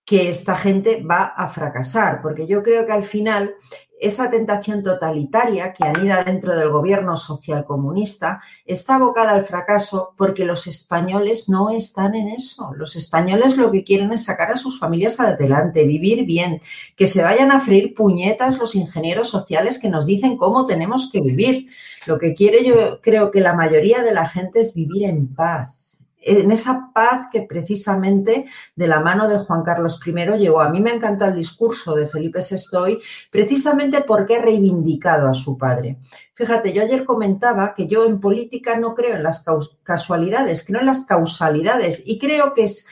que 0.06 0.30
esta 0.30 0.54
gente 0.54 1.02
va 1.02 1.24
a 1.24 1.48
fracasar, 1.48 2.22
porque 2.22 2.46
yo 2.46 2.62
creo 2.62 2.86
que 2.86 2.92
al 2.92 3.02
final 3.02 3.56
esa 3.98 4.30
tentación 4.30 4.82
totalitaria 4.82 5.72
que 5.72 5.84
anida 5.84 6.22
dentro 6.22 6.54
del 6.54 6.70
gobierno 6.70 7.16
social 7.16 7.64
comunista 7.64 8.40
está 8.64 8.96
abocada 8.96 9.32
al 9.32 9.44
fracaso 9.44 10.14
porque 10.16 10.44
los 10.44 10.66
españoles 10.66 11.48
no 11.48 11.70
están 11.70 12.14
en 12.14 12.28
eso. 12.28 12.72
Los 12.76 12.94
españoles 12.94 13.56
lo 13.56 13.72
que 13.72 13.82
quieren 13.82 14.12
es 14.12 14.24
sacar 14.24 14.52
a 14.52 14.58
sus 14.58 14.78
familias 14.78 15.18
adelante, 15.18 15.84
vivir 15.84 16.24
bien, 16.24 16.60
que 16.94 17.06
se 17.06 17.22
vayan 17.22 17.50
a 17.50 17.60
freír 17.60 17.94
puñetas 17.94 18.58
los 18.58 18.74
ingenieros 18.74 19.30
sociales 19.30 19.78
que 19.78 19.88
nos 19.88 20.06
dicen 20.06 20.36
cómo 20.36 20.66
tenemos 20.66 21.10
que 21.10 21.20
vivir. 21.20 21.68
Lo 22.06 22.18
que 22.18 22.34
quiere 22.34 22.64
yo 22.64 23.00
creo 23.00 23.30
que 23.30 23.40
la 23.40 23.54
mayoría 23.54 24.02
de 24.02 24.12
la 24.12 24.28
gente 24.28 24.60
es 24.60 24.74
vivir 24.74 25.04
en 25.04 25.34
paz 25.34 25.75
en 26.26 26.50
esa 26.50 26.90
paz 26.92 27.28
que 27.32 27.42
precisamente 27.42 28.46
de 28.74 28.88
la 28.88 29.00
mano 29.00 29.28
de 29.28 29.38
Juan 29.38 29.62
Carlos 29.62 30.00
I 30.04 30.12
llegó. 30.38 30.60
A 30.60 30.68
mí 30.68 30.80
me 30.80 30.92
encanta 30.92 31.28
el 31.28 31.36
discurso 31.36 31.94
de 31.94 32.06
Felipe 32.06 32.40
VI 32.40 32.98
precisamente 33.30 34.00
porque 34.02 34.36
ha 34.36 34.42
reivindicado 34.42 35.28
a 35.28 35.34
su 35.34 35.56
padre. 35.56 35.98
Fíjate, 36.34 36.72
yo 36.72 36.82
ayer 36.82 37.04
comentaba 37.04 37.74
que 37.74 37.86
yo 37.86 38.04
en 38.04 38.20
política 38.20 38.76
no 38.76 38.94
creo 38.94 39.16
en 39.16 39.22
las 39.22 39.44
casualidades, 39.82 40.66
creo 40.66 40.80
en 40.80 40.86
las 40.86 41.04
causalidades 41.04 42.02
y 42.04 42.18
creo 42.18 42.52
que 42.54 42.64
es 42.64 42.86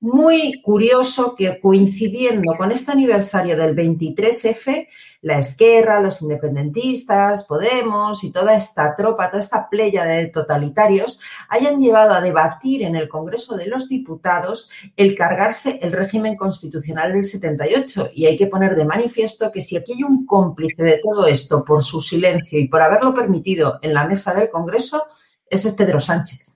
muy 0.00 0.62
curioso 0.62 1.34
que 1.34 1.60
coincidiendo 1.60 2.54
con 2.56 2.72
este 2.72 2.90
aniversario 2.90 3.54
del 3.56 3.76
23F, 3.76 4.88
la 5.22 5.38
Esquerra, 5.38 6.00
los 6.00 6.22
independentistas, 6.22 7.44
Podemos 7.44 8.24
y 8.24 8.32
toda 8.32 8.56
esta 8.56 8.96
tropa, 8.96 9.28
toda 9.28 9.40
esta 9.40 9.68
playa 9.68 10.04
de 10.04 10.26
totalitarios 10.28 11.20
hayan 11.50 11.80
llevado 11.80 12.14
a 12.14 12.22
debatir 12.22 12.82
en 12.82 12.96
el 12.96 13.08
Congreso 13.10 13.56
de 13.56 13.66
los 13.66 13.88
Diputados 13.88 14.70
el 14.96 15.14
cargarse 15.14 15.78
el 15.82 15.92
régimen 15.92 16.36
constitucional 16.36 17.12
del 17.12 17.24
78. 17.24 18.10
Y 18.14 18.24
hay 18.24 18.38
que 18.38 18.46
poner 18.46 18.76
de 18.76 18.86
manifiesto 18.86 19.52
que 19.52 19.60
si 19.60 19.76
aquí 19.76 19.92
hay 19.92 20.02
un 20.02 20.24
cómplice 20.24 20.82
de 20.82 21.00
todo 21.02 21.26
esto 21.26 21.62
por 21.62 21.84
su 21.84 22.00
silencio 22.00 22.58
y 22.58 22.68
por 22.68 22.80
haberlo 22.80 23.12
permitido 23.12 23.78
en 23.82 23.92
la 23.92 24.06
mesa 24.06 24.32
del 24.32 24.48
Congreso, 24.48 25.04
ese 25.46 25.68
es 25.68 25.74
Pedro 25.74 26.00
Sánchez. 26.00 26.46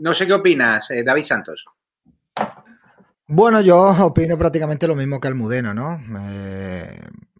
No 0.00 0.12
sé 0.12 0.26
qué 0.26 0.32
opinas, 0.32 0.90
eh, 0.90 1.04
David 1.04 1.22
Santos. 1.22 1.64
Bueno, 3.34 3.62
yo 3.62 3.80
opino 4.04 4.36
prácticamente 4.36 4.86
lo 4.86 4.94
mismo 4.94 5.18
que 5.18 5.26
Almudena, 5.26 5.72
¿no? 5.72 5.98
Eh, 6.20 6.86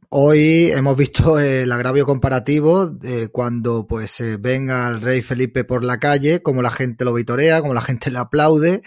hoy 0.09 0.71
hemos 0.71 0.97
visto 0.97 1.39
el 1.39 1.71
agravio 1.71 2.07
comparativo 2.07 2.87
de 2.87 3.29
cuando 3.29 3.87
pues 3.87 4.19
eh, 4.23 4.39
venga 4.39 4.89
el 4.89 5.03
rey 5.03 5.21
Felipe 5.21 5.65
por 5.65 5.85
la 5.85 5.99
calle, 5.99 6.41
como 6.41 6.63
la 6.63 6.71
gente 6.71 7.05
lo 7.05 7.13
vitorea, 7.13 7.61
como 7.61 7.75
la 7.75 7.83
gente 7.83 8.11
le 8.11 8.21
aplaude 8.21 8.81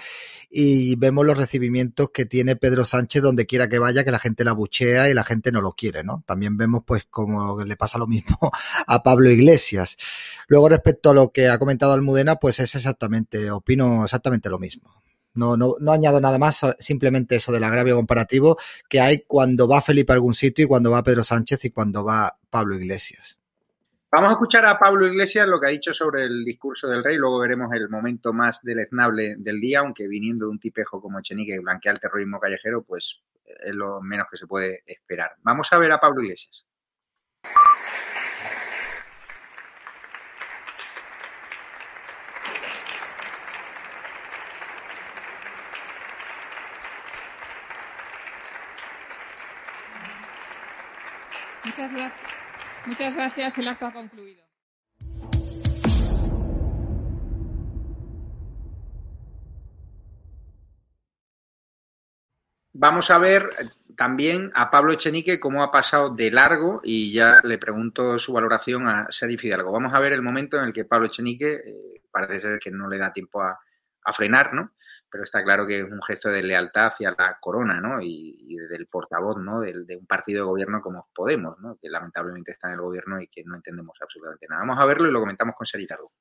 y 0.50 0.96
vemos 0.96 1.28
los 1.28 1.38
recibimientos 1.38 2.10
que 2.10 2.26
tiene 2.26 2.56
Pedro 2.56 2.86
Sánchez 2.86 3.22
donde 3.22 3.46
quiera 3.46 3.70
que 3.70 3.78
vaya, 3.78 4.04
que 4.04 4.10
la 4.10 4.18
gente 4.18 4.44
la 4.44 4.54
buchea 4.54 5.08
y 5.08 5.14
la 5.14 5.24
gente 5.24 5.52
no 5.52 5.62
lo 5.62 5.74
quiere, 5.74 6.04
¿no? 6.04 6.24
También 6.26 6.58
vemos 6.58 6.82
pues 6.88 7.04
como 7.12 7.64
le 7.64 7.78
pasa 7.78 8.00
lo 8.00 8.08
mismo 8.08 8.40
a 8.88 9.04
Pablo 9.04 9.30
Iglesias. 9.30 9.96
Luego 10.48 10.70
respecto 10.70 11.12
a 11.12 11.14
lo 11.14 11.32
que 11.32 11.50
ha 11.50 11.60
comentado 11.60 11.94
Almudena, 11.94 12.38
pues 12.38 12.60
es 12.60 12.74
exactamente, 12.74 13.52
opino 13.52 14.06
exactamente 14.06 14.50
lo 14.50 14.58
mismo. 14.58 14.95
No, 15.36 15.58
no, 15.58 15.75
no 15.80 15.92
añado 15.92 16.20
nada 16.20 16.38
más, 16.38 16.62
simplemente 16.80 17.36
eso 17.36 17.51
del 17.51 17.63
agravio 17.63 17.96
comparativo 17.96 18.58
que 18.89 19.00
hay 19.00 19.24
cuando 19.27 19.68
va 19.68 19.82
Felipe 19.82 20.13
a 20.13 20.15
algún 20.15 20.34
sitio 20.34 20.65
y 20.65 20.68
cuando 20.68 20.92
va 20.92 21.04
Pedro 21.04 21.24
Sánchez 21.24 21.65
y 21.65 21.72
cuando 21.72 22.04
va 22.04 22.38
Pablo 22.50 22.75
Iglesias. 22.75 23.39
Vamos 24.12 24.30
a 24.30 24.34
escuchar 24.34 24.65
a 24.65 24.80
Pablo 24.80 25.08
Iglesias 25.08 25.46
lo 25.46 25.60
que 25.60 25.68
ha 25.68 25.72
dicho 25.72 25.94
sobre 25.94 26.24
el 26.24 26.46
discurso 26.46 26.88
del 26.88 27.04
rey, 27.04 27.18
luego 27.18 27.39
veremos 27.39 27.70
el 27.74 27.89
momento 27.89 28.32
más 28.32 28.62
deleznable 28.63 29.36
del 29.38 29.60
día, 29.60 29.80
aunque 29.80 30.08
viniendo 30.08 30.46
de 30.46 30.51
un 30.51 30.60
tipejo 30.60 31.01
como 31.01 31.20
Echenique 31.20 31.56
que 31.56 31.60
blanquea 31.60 31.92
el 31.92 32.00
terrorismo 32.00 32.39
callejero, 32.39 32.84
pues 32.84 33.20
es 33.44 33.75
lo 33.75 34.01
menos 34.01 34.27
que 34.32 34.38
se 34.38 34.48
puede 34.48 34.84
esperar. 34.86 35.32
Vamos 35.44 35.68
a 35.74 35.77
ver 35.77 35.92
a 35.92 36.00
Pablo 36.00 36.24
Iglesias. 36.24 36.65
Muchas 51.77 51.91
gracias. 51.91 52.13
Muchas 52.86 53.15
gracias. 53.15 53.58
El 53.58 53.67
acto 53.67 53.86
ha 53.88 53.91
concluido. 53.91 54.41
Vamos 62.72 63.12
a 63.12 63.17
ver 63.17 63.50
también 63.98 64.51
a 64.55 64.72
Pablo 64.72 64.94
Echenique 64.94 65.38
cómo 65.38 65.63
ha 65.63 65.72
pasado 65.72 66.12
de 66.12 66.32
largo 66.32 66.79
y 66.82 67.12
ya 67.12 67.41
le 67.44 67.58
pregunto 67.58 68.20
su 68.20 68.32
valoración 68.32 68.88
a 68.88 69.08
Serif 69.10 69.41
Fidalgo. 69.41 69.74
Vamos 69.74 69.94
a 69.94 70.00
ver 70.00 70.13
el 70.13 70.22
momento 70.22 70.58
en 70.58 70.63
el 70.63 70.74
que 70.74 70.86
Pablo 70.86 71.08
Echenique 71.08 71.55
eh, 71.55 72.01
parece 72.10 72.39
ser 72.39 72.60
que 72.60 72.72
no 72.72 72.88
le 72.88 72.98
da 72.98 73.12
tiempo 73.12 73.41
a 73.41 74.13
frenar, 74.13 74.53
¿no? 74.53 74.72
Pero 75.10 75.24
está 75.24 75.44
claro 75.44 75.66
que 75.66 75.80
es 75.80 75.92
un 75.92 76.02
gesto 76.04 76.30
de 76.30 76.44
lealtad 76.44 76.88
hacia 76.88 77.14
la 77.18 77.38
corona, 77.40 77.80
¿no? 77.80 78.02
Y, 78.02 78.56
del 78.70 78.88
portavoz, 78.88 79.38
¿no? 79.38 79.62
De, 79.62 79.96
un 79.96 80.08
partido 80.08 80.44
de 80.44 80.50
gobierno 80.50 80.82
como 80.82 81.08
Podemos, 81.14 81.60
¿no? 81.60 81.78
Que 81.82 81.90
lamentablemente 81.90 82.52
está 82.52 82.68
en 82.68 82.76
el 82.76 82.82
gobierno 82.82 83.22
y 83.22 83.28
que 83.28 83.44
no 83.44 83.56
entendemos 83.56 83.98
absolutamente 84.02 84.48
nada. 84.50 84.62
Vamos 84.62 84.80
a 84.80 84.86
verlo 84.86 85.08
y 85.08 85.12
lo 85.12 85.20
comentamos 85.20 85.56
con 85.56 85.68
Seritargo. 85.68 86.12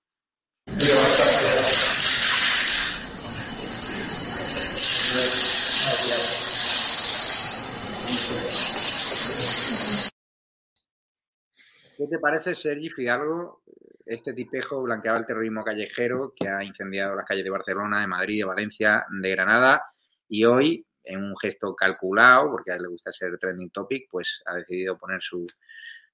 ¿Qué 11.97 12.07
te 12.09 12.19
parece, 12.19 12.55
Sergi 12.55 12.91
Fidalgo, 12.91 13.63
este 14.05 14.33
tipejo 14.33 14.83
blanqueaba 14.83 15.19
el 15.19 15.27
terrorismo 15.27 15.63
callejero 15.63 16.35
que 16.35 16.49
ha 16.49 16.65
incendiado 16.65 17.15
las 17.15 17.25
calles 17.25 17.45
de 17.45 17.51
Barcelona, 17.51 18.01
de 18.01 18.07
Madrid, 18.07 18.39
de 18.39 18.45
Valencia, 18.45 19.05
de 19.09 19.31
Granada 19.31 19.85
y 20.29 20.45
hoy, 20.45 20.87
en 21.05 21.23
un 21.23 21.37
gesto 21.37 21.75
calculado, 21.77 22.51
porque 22.51 22.73
a 22.73 22.77
él 22.77 22.83
le 22.83 22.89
gusta 22.89 23.13
ser 23.13 23.39
trending 23.39 23.71
topic, 23.71 24.09
pues 24.11 24.43
ha 24.47 24.55
decidido 24.55 24.99
poner 24.99 25.23
su, 25.23 25.47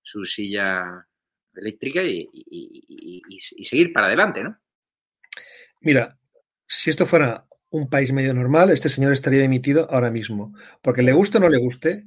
su 0.02 0.24
silla 0.24 1.06
eléctrica 1.54 2.02
y, 2.02 2.28
y, 2.32 3.64
seguir 3.64 3.92
para 3.92 4.06
adelante, 4.06 4.42
¿no? 4.42 4.58
Mira, 5.80 6.18
si 6.66 6.90
esto 6.90 7.06
fuera 7.06 7.46
un 7.70 7.88
país 7.88 8.12
medio 8.12 8.34
normal, 8.34 8.70
este 8.70 8.88
señor 8.88 9.12
estaría 9.12 9.40
dimitido 9.40 9.88
ahora 9.90 10.10
mismo, 10.10 10.54
porque 10.82 11.02
le 11.02 11.12
guste 11.12 11.38
o 11.38 11.40
no 11.40 11.48
le 11.48 11.58
guste, 11.58 12.04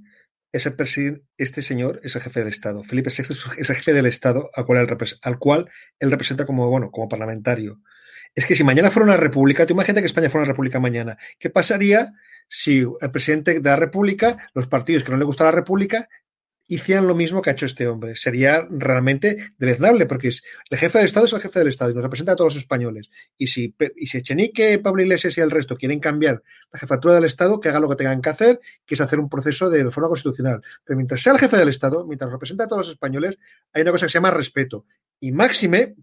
este 0.53 1.61
señor 1.61 1.99
es 2.03 2.15
el 2.15 2.21
jefe 2.21 2.39
del 2.39 2.49
Estado. 2.49 2.83
Felipe 2.83 3.09
VI 3.09 3.33
es 3.57 3.69
el 3.69 3.75
jefe 3.75 3.93
del 3.93 4.05
Estado 4.05 4.49
al 4.53 4.65
cual, 4.65 4.79
él, 4.79 4.97
al 5.21 5.39
cual 5.39 5.69
él 5.99 6.11
representa 6.11 6.45
como, 6.45 6.69
bueno, 6.69 6.91
como 6.91 7.09
parlamentario. 7.09 7.81
Es 8.35 8.45
que 8.45 8.55
si 8.55 8.63
mañana 8.63 8.89
fuera 8.89 9.05
una 9.05 9.17
república, 9.17 9.65
tú 9.65 9.73
imagínate 9.73 10.01
que 10.01 10.07
España 10.07 10.29
fuera 10.29 10.43
una 10.43 10.53
república 10.53 10.79
mañana. 10.79 11.17
¿Qué 11.39 11.49
pasaría 11.49 12.13
si 12.47 12.85
el 13.01 13.11
presidente 13.11 13.59
de 13.59 13.69
la 13.69 13.75
república, 13.75 14.37
los 14.53 14.67
partidos 14.67 15.03
que 15.03 15.11
no 15.11 15.17
le 15.17 15.25
gusta 15.25 15.43
la 15.43 15.51
república, 15.51 16.07
hicieran 16.67 17.07
lo 17.07 17.15
mismo 17.15 17.41
que 17.41 17.49
ha 17.49 17.53
hecho 17.53 17.65
este 17.65 17.87
hombre. 17.87 18.15
Sería 18.15 18.65
realmente 18.69 19.53
deleznable, 19.57 20.05
porque 20.05 20.29
el 20.29 20.77
jefe 20.77 20.97
del 20.97 21.05
Estado 21.05 21.25
es 21.25 21.33
el 21.33 21.41
jefe 21.41 21.59
del 21.59 21.67
Estado 21.67 21.91
y 21.91 21.93
nos 21.93 22.03
representa 22.03 22.33
a 22.33 22.35
todos 22.35 22.53
los 22.53 22.63
españoles. 22.63 23.09
Y 23.37 23.47
si, 23.47 23.75
y 23.97 24.07
si 24.07 24.17
Echenique, 24.17 24.79
Pablo 24.79 25.01
Iglesias 25.01 25.37
y 25.37 25.41
el 25.41 25.51
resto 25.51 25.77
quieren 25.77 25.99
cambiar 25.99 26.41
la 26.71 26.79
jefatura 26.79 27.15
del 27.15 27.25
Estado, 27.25 27.59
que 27.59 27.69
hagan 27.69 27.81
lo 27.81 27.89
que 27.89 27.95
tengan 27.95 28.21
que 28.21 28.29
hacer, 28.29 28.59
que 28.85 28.95
es 28.95 29.01
hacer 29.01 29.19
un 29.19 29.29
proceso 29.29 29.69
de 29.69 29.83
reforma 29.83 30.09
constitucional. 30.09 30.61
Pero 30.83 30.97
mientras 30.97 31.21
sea 31.21 31.33
el 31.33 31.39
jefe 31.39 31.57
del 31.57 31.69
Estado, 31.69 32.05
mientras 32.05 32.31
representa 32.31 32.63
a 32.63 32.67
todos 32.67 32.87
los 32.87 32.93
españoles, 32.93 33.37
hay 33.73 33.81
una 33.81 33.91
cosa 33.91 34.05
que 34.05 34.11
se 34.11 34.17
llama 34.17 34.31
respeto. 34.31 34.85
Y 35.19 35.31
máxime 35.31 35.95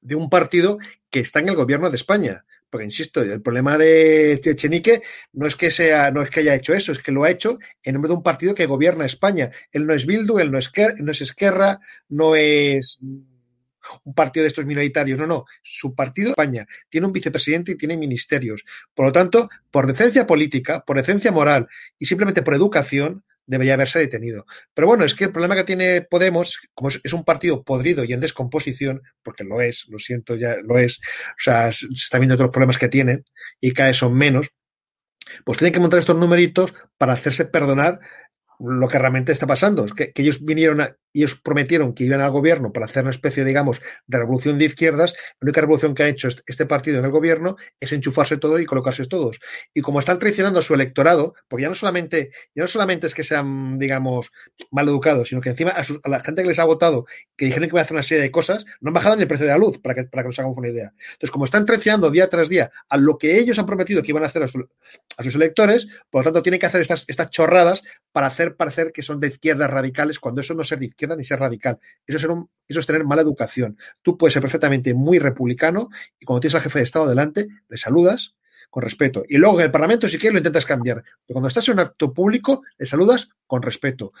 de 0.00 0.14
un 0.14 0.30
partido 0.30 0.78
que 1.10 1.20
está 1.20 1.40
en 1.40 1.48
el 1.48 1.56
gobierno 1.56 1.90
de 1.90 1.96
España. 1.96 2.44
Porque 2.76 2.84
insisto, 2.84 3.22
el 3.22 3.40
problema 3.40 3.78
de 3.78 4.38
Chenique 4.54 5.00
no 5.32 5.46
es 5.46 5.56
que 5.56 5.70
sea, 5.70 6.10
no 6.10 6.20
es 6.20 6.28
que 6.28 6.40
haya 6.40 6.54
hecho 6.54 6.74
eso, 6.74 6.92
es 6.92 6.98
que 6.98 7.10
lo 7.10 7.24
ha 7.24 7.30
hecho 7.30 7.58
en 7.82 7.94
nombre 7.94 8.10
de 8.10 8.16
un 8.16 8.22
partido 8.22 8.54
que 8.54 8.66
gobierna 8.66 9.06
España. 9.06 9.50
Él 9.72 9.86
no 9.86 9.94
es 9.94 10.04
Bildu, 10.04 10.38
él 10.40 10.50
no 10.50 10.58
es, 10.58 10.70
no 10.98 11.10
es 11.10 11.22
Esquerra, 11.22 11.80
no 12.10 12.36
es 12.36 12.98
un 13.00 14.14
partido 14.14 14.42
de 14.42 14.48
estos 14.48 14.66
minoritarios, 14.66 15.18
no, 15.18 15.26
no, 15.26 15.46
su 15.62 15.94
partido 15.94 16.32
España 16.32 16.66
tiene 16.90 17.06
un 17.06 17.14
vicepresidente 17.14 17.72
y 17.72 17.76
tiene 17.76 17.96
ministerios. 17.96 18.62
Por 18.92 19.06
lo 19.06 19.12
tanto, 19.12 19.48
por 19.70 19.86
decencia 19.86 20.26
política, 20.26 20.84
por 20.86 20.98
decencia 20.98 21.32
moral 21.32 21.68
y 21.98 22.04
simplemente 22.04 22.42
por 22.42 22.52
educación, 22.52 23.24
debería 23.46 23.74
haberse 23.74 23.98
detenido. 23.98 24.44
Pero 24.74 24.86
bueno, 24.86 25.04
es 25.04 25.14
que 25.14 25.24
el 25.24 25.32
problema 25.32 25.54
que 25.54 25.64
tiene 25.64 26.02
Podemos, 26.02 26.60
como 26.74 26.88
es, 26.88 27.12
un 27.12 27.24
partido 27.24 27.62
podrido 27.62 28.04
y 28.04 28.12
en 28.12 28.20
descomposición, 28.20 29.02
porque 29.22 29.44
lo 29.44 29.60
es, 29.60 29.86
lo 29.88 29.98
siento, 29.98 30.34
ya 30.36 30.56
lo 30.62 30.78
es, 30.78 30.98
o 30.98 31.38
sea, 31.38 31.72
se 31.72 31.86
están 31.92 32.20
viendo 32.20 32.34
otros 32.34 32.50
problemas 32.50 32.78
que 32.78 32.88
tienen 32.88 33.24
y 33.60 33.72
cada 33.72 33.88
vez 33.88 33.96
son 33.96 34.14
menos, 34.14 34.50
pues 35.44 35.58
tienen 35.58 35.72
que 35.72 35.80
montar 35.80 35.98
estos 35.98 36.16
numeritos 36.16 36.74
para 36.98 37.14
hacerse 37.14 37.46
perdonar 37.46 38.00
lo 38.58 38.88
que 38.88 38.98
realmente 38.98 39.32
está 39.32 39.46
pasando. 39.46 39.84
Es 39.84 39.92
que, 39.92 40.12
ellos 40.14 40.44
vinieron 40.44 40.96
ellos 41.20 41.34
prometieron 41.34 41.94
que 41.94 42.04
iban 42.04 42.20
al 42.20 42.30
gobierno 42.30 42.72
para 42.72 42.86
hacer 42.86 43.02
una 43.02 43.10
especie, 43.10 43.44
digamos, 43.44 43.80
de 44.06 44.18
revolución 44.18 44.58
de 44.58 44.66
izquierdas. 44.66 45.14
La 45.40 45.46
única 45.46 45.60
revolución 45.60 45.94
que 45.94 46.02
ha 46.02 46.08
hecho 46.08 46.28
este 46.46 46.66
partido 46.66 46.98
en 46.98 47.04
el 47.04 47.10
gobierno 47.10 47.56
es 47.80 47.92
enchufarse 47.92 48.36
todo 48.36 48.58
y 48.58 48.66
colocarse 48.66 49.04
todos. 49.06 49.38
Y 49.74 49.80
como 49.80 49.98
están 49.98 50.18
traicionando 50.18 50.58
a 50.60 50.62
su 50.62 50.74
electorado, 50.74 51.34
porque 51.48 51.62
ya 51.62 51.68
no 51.68 51.74
solamente, 51.74 52.30
ya 52.54 52.62
no 52.62 52.68
solamente 52.68 53.06
es 53.06 53.14
que 53.14 53.24
sean, 53.24 53.78
digamos, 53.78 54.32
mal 54.70 54.88
educados, 54.88 55.28
sino 55.28 55.40
que 55.40 55.50
encima 55.50 55.70
a, 55.70 56.08
la 56.08 56.20
gente 56.20 56.42
que 56.42 56.48
les 56.48 56.58
ha 56.58 56.64
votado, 56.64 57.06
que 57.36 57.46
dijeron 57.46 57.68
que 57.68 57.74
iba 57.74 57.80
a 57.80 57.82
hacer 57.82 57.94
una 57.94 58.02
serie 58.02 58.22
de 58.22 58.30
cosas, 58.30 58.64
no 58.80 58.90
han 58.90 58.94
bajado 58.94 59.16
ni 59.16 59.22
el 59.22 59.28
precio 59.28 59.46
de 59.46 59.52
la 59.52 59.58
luz, 59.58 59.78
para 59.78 59.94
que, 59.94 60.04
para 60.04 60.22
que 60.22 60.28
nos 60.28 60.38
hagamos 60.38 60.58
una 60.58 60.68
idea. 60.68 60.92
Entonces, 61.12 61.30
como 61.30 61.44
están 61.44 61.66
traicionando 61.66 62.10
día 62.10 62.28
tras 62.28 62.48
día 62.48 62.70
a 62.88 62.96
lo 62.96 63.18
que 63.18 63.38
ellos 63.38 63.58
han 63.58 63.66
prometido 63.66 64.02
que 64.02 64.10
iban 64.10 64.22
a 64.22 64.26
hacer 64.26 64.42
a, 64.42 64.48
sus 64.48 65.34
electores, 65.34 65.86
por 66.10 66.20
lo 66.20 66.24
tanto, 66.24 66.42
tienen 66.42 66.60
que 66.60 66.66
hacer 66.66 66.80
estas, 66.80 67.04
estas 67.08 67.30
chorradas 67.30 67.82
para 68.12 68.26
hacer 68.26 68.56
parecer 68.56 68.92
que 68.92 69.02
son 69.02 69.20
de 69.20 69.28
izquierdas 69.28 69.70
radicales, 69.70 70.18
cuando 70.18 70.40
eso 70.40 70.54
no 70.54 70.62
es 70.62 70.68
ser 70.68 70.78
de 70.78 70.86
izquierda 70.86 71.05
ni 71.14 71.24
ser 71.24 71.38
radical. 71.38 71.78
Eso 72.06 72.16
es, 72.18 72.24
eso 72.68 72.80
es 72.80 72.86
tener 72.86 73.04
mala 73.04 73.22
educación. 73.22 73.78
Tú 74.02 74.16
puedes 74.16 74.32
ser 74.32 74.42
perfectamente 74.42 74.94
muy 74.94 75.18
republicano 75.18 75.90
y 76.18 76.24
cuando 76.24 76.40
tienes 76.40 76.54
al 76.56 76.62
jefe 76.62 76.80
de 76.80 76.84
Estado 76.84 77.08
delante, 77.08 77.46
le 77.68 77.76
saludas 77.76 78.34
con 78.70 78.82
respeto. 78.82 79.24
Y 79.28 79.36
luego 79.36 79.60
en 79.60 79.66
el 79.66 79.70
Parlamento, 79.70 80.08
si 80.08 80.18
quieres, 80.18 80.34
lo 80.34 80.38
intentas 80.38 80.66
cambiar. 80.66 81.02
Pero 81.02 81.34
cuando 81.34 81.48
estás 81.48 81.68
en 81.68 81.74
un 81.74 81.80
acto 81.80 82.12
público, 82.12 82.62
le 82.78 82.86
saludas 82.86 83.30
con 83.46 83.62
respeto. 83.62 84.12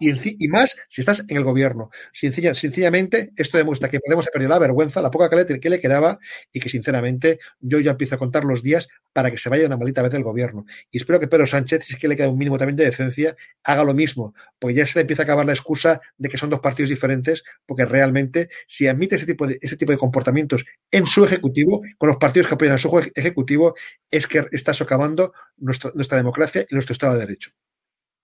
y, 0.00 0.48
más 0.48 0.76
si 0.88 1.00
estás 1.00 1.24
en 1.28 1.36
el 1.36 1.44
gobierno. 1.44 1.90
sencillamente, 2.12 3.32
esto 3.36 3.58
demuestra 3.58 3.88
que 3.88 4.00
podemos 4.00 4.26
perder 4.28 4.48
la 4.48 4.58
vergüenza, 4.58 5.02
la 5.02 5.10
poca 5.10 5.34
le, 5.34 5.60
que 5.60 5.70
le 5.70 5.80
quedaba 5.80 6.18
y 6.52 6.60
que, 6.60 6.68
sinceramente, 6.68 7.38
yo 7.60 7.80
ya 7.80 7.92
empiezo 7.92 8.14
a 8.14 8.18
contar 8.18 8.44
los 8.44 8.62
días 8.62 8.88
para 9.12 9.30
que 9.30 9.38
se 9.38 9.48
vaya 9.48 9.66
una 9.66 9.76
maldita 9.76 10.02
vez 10.02 10.10
del 10.10 10.24
gobierno. 10.24 10.66
Y 10.90 10.98
espero 10.98 11.20
que 11.20 11.28
Pedro 11.28 11.46
Sánchez, 11.46 11.84
si 11.84 11.94
es 11.94 11.98
que 11.98 12.08
le 12.08 12.16
queda 12.16 12.28
un 12.28 12.36
mínimo 12.36 12.58
también 12.58 12.76
de 12.76 12.84
decencia, 12.84 13.36
haga 13.62 13.84
lo 13.84 13.94
mismo, 13.94 14.34
porque 14.58 14.74
ya 14.74 14.86
se 14.86 14.98
le 14.98 15.02
empieza 15.02 15.22
a 15.22 15.24
acabar 15.24 15.46
la 15.46 15.52
excusa 15.52 16.00
de 16.18 16.28
que 16.28 16.36
son 16.36 16.50
dos 16.50 16.60
partidos 16.60 16.90
diferentes, 16.90 17.44
porque 17.64 17.84
realmente, 17.86 18.48
si 18.66 18.88
admite 18.88 19.16
ese 19.16 19.26
tipo 19.26 19.46
de, 19.46 19.58
ese 19.62 19.76
tipo 19.76 19.92
de 19.92 19.98
comportamientos 19.98 20.64
en 20.90 21.06
su 21.06 21.24
ejecutivo, 21.24 21.82
con 21.96 22.08
los 22.08 22.18
partidos 22.18 22.48
que 22.48 22.54
apoyan 22.54 22.74
a 22.74 22.78
su 22.78 23.10
ejecutivo, 23.14 23.74
es 24.10 24.26
que 24.26 24.46
está 24.50 24.74
socavando 24.74 25.32
nuestra, 25.56 25.92
nuestra 25.94 26.18
democracia 26.18 26.66
y 26.68 26.74
nuestro 26.74 26.92
Estado 26.92 27.14
de 27.14 27.20
Derecho. 27.20 27.52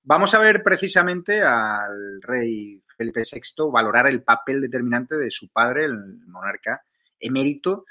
Vamos 0.03 0.35
a 0.35 0.39
ver 0.39 0.63
precisamente 0.63 1.43
al 1.43 2.21
rey 2.23 2.83
Felipe 2.97 3.23
VI 3.23 3.71
valorar 3.73 4.07
el 4.09 4.23
papel 4.23 4.61
determinante 4.61 5.17
de 5.17 5.31
su 5.31 5.49
padre, 5.49 5.85
el 5.85 5.97
monarca 6.27 6.83
emérito, 7.19 7.85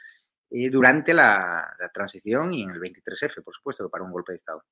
eh, 0.51 0.69
durante 0.71 1.13
la, 1.13 1.65
transición 1.93 2.53
y 2.53 2.63
en 2.63 2.71
el 2.71 2.79
23F, 2.79 3.43
por 3.43 3.53
supuesto, 3.53 3.83
que 3.83 3.89
para 3.89 4.03
un 4.03 4.11
golpe 4.11 4.33
de 4.33 4.37
Estado. 4.37 4.63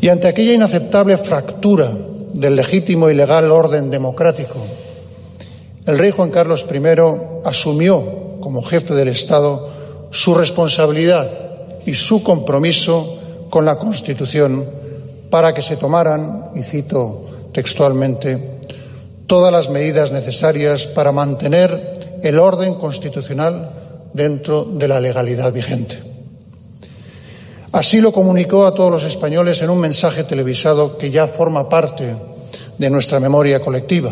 Y 0.00 0.08
ante 0.08 0.28
aquella 0.28 0.52
inaceptable 0.52 1.18
fractura 1.18 1.90
del 2.34 2.56
legítimo 2.56 3.10
y 3.10 3.14
legal 3.14 3.50
orden 3.50 3.90
democrático, 3.90 4.64
el 5.86 5.98
rey 5.98 6.10
Juan 6.10 6.30
Carlos 6.30 6.66
I 6.70 7.46
asumió 7.46 8.38
como 8.40 8.62
jefe 8.62 8.94
del 8.94 9.08
Estado 9.08 10.08
su 10.10 10.34
responsabilidad 10.34 11.80
y 11.86 11.94
su 11.94 12.22
compromiso 12.22 13.48
con 13.50 13.64
la 13.64 13.76
Constitución 13.76 14.77
para 15.30 15.54
que 15.54 15.62
se 15.62 15.76
tomaran, 15.76 16.50
y 16.54 16.62
cito 16.62 17.50
textualmente, 17.52 18.58
todas 19.26 19.52
las 19.52 19.68
medidas 19.68 20.10
necesarias 20.12 20.86
para 20.86 21.12
mantener 21.12 22.20
el 22.22 22.38
orden 22.38 22.74
constitucional 22.74 23.70
dentro 24.12 24.64
de 24.64 24.88
la 24.88 25.00
legalidad 25.00 25.52
vigente. 25.52 26.02
Así 27.72 28.00
lo 28.00 28.12
comunicó 28.12 28.66
a 28.66 28.74
todos 28.74 28.90
los 28.90 29.04
españoles 29.04 29.60
en 29.60 29.70
un 29.70 29.78
mensaje 29.78 30.24
televisado 30.24 30.96
que 30.96 31.10
ya 31.10 31.26
forma 31.26 31.68
parte 31.68 32.16
de 32.78 32.90
nuestra 32.90 33.20
memoria 33.20 33.60
colectiva. 33.60 34.10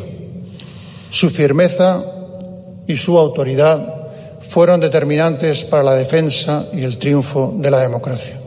Su 1.11 1.31
firmeza 1.31 2.05
y 2.87 2.97
su 2.97 3.19
autoridad 3.19 4.11
fueron 4.41 4.81
determinantes 4.81 5.65
para 5.65 5.83
la 5.83 5.95
defensa 5.95 6.67
y 6.73 6.83
el 6.83 6.99
triunfo 6.99 7.55
de 7.57 7.71
la 7.71 7.81
democracia. 7.81 8.46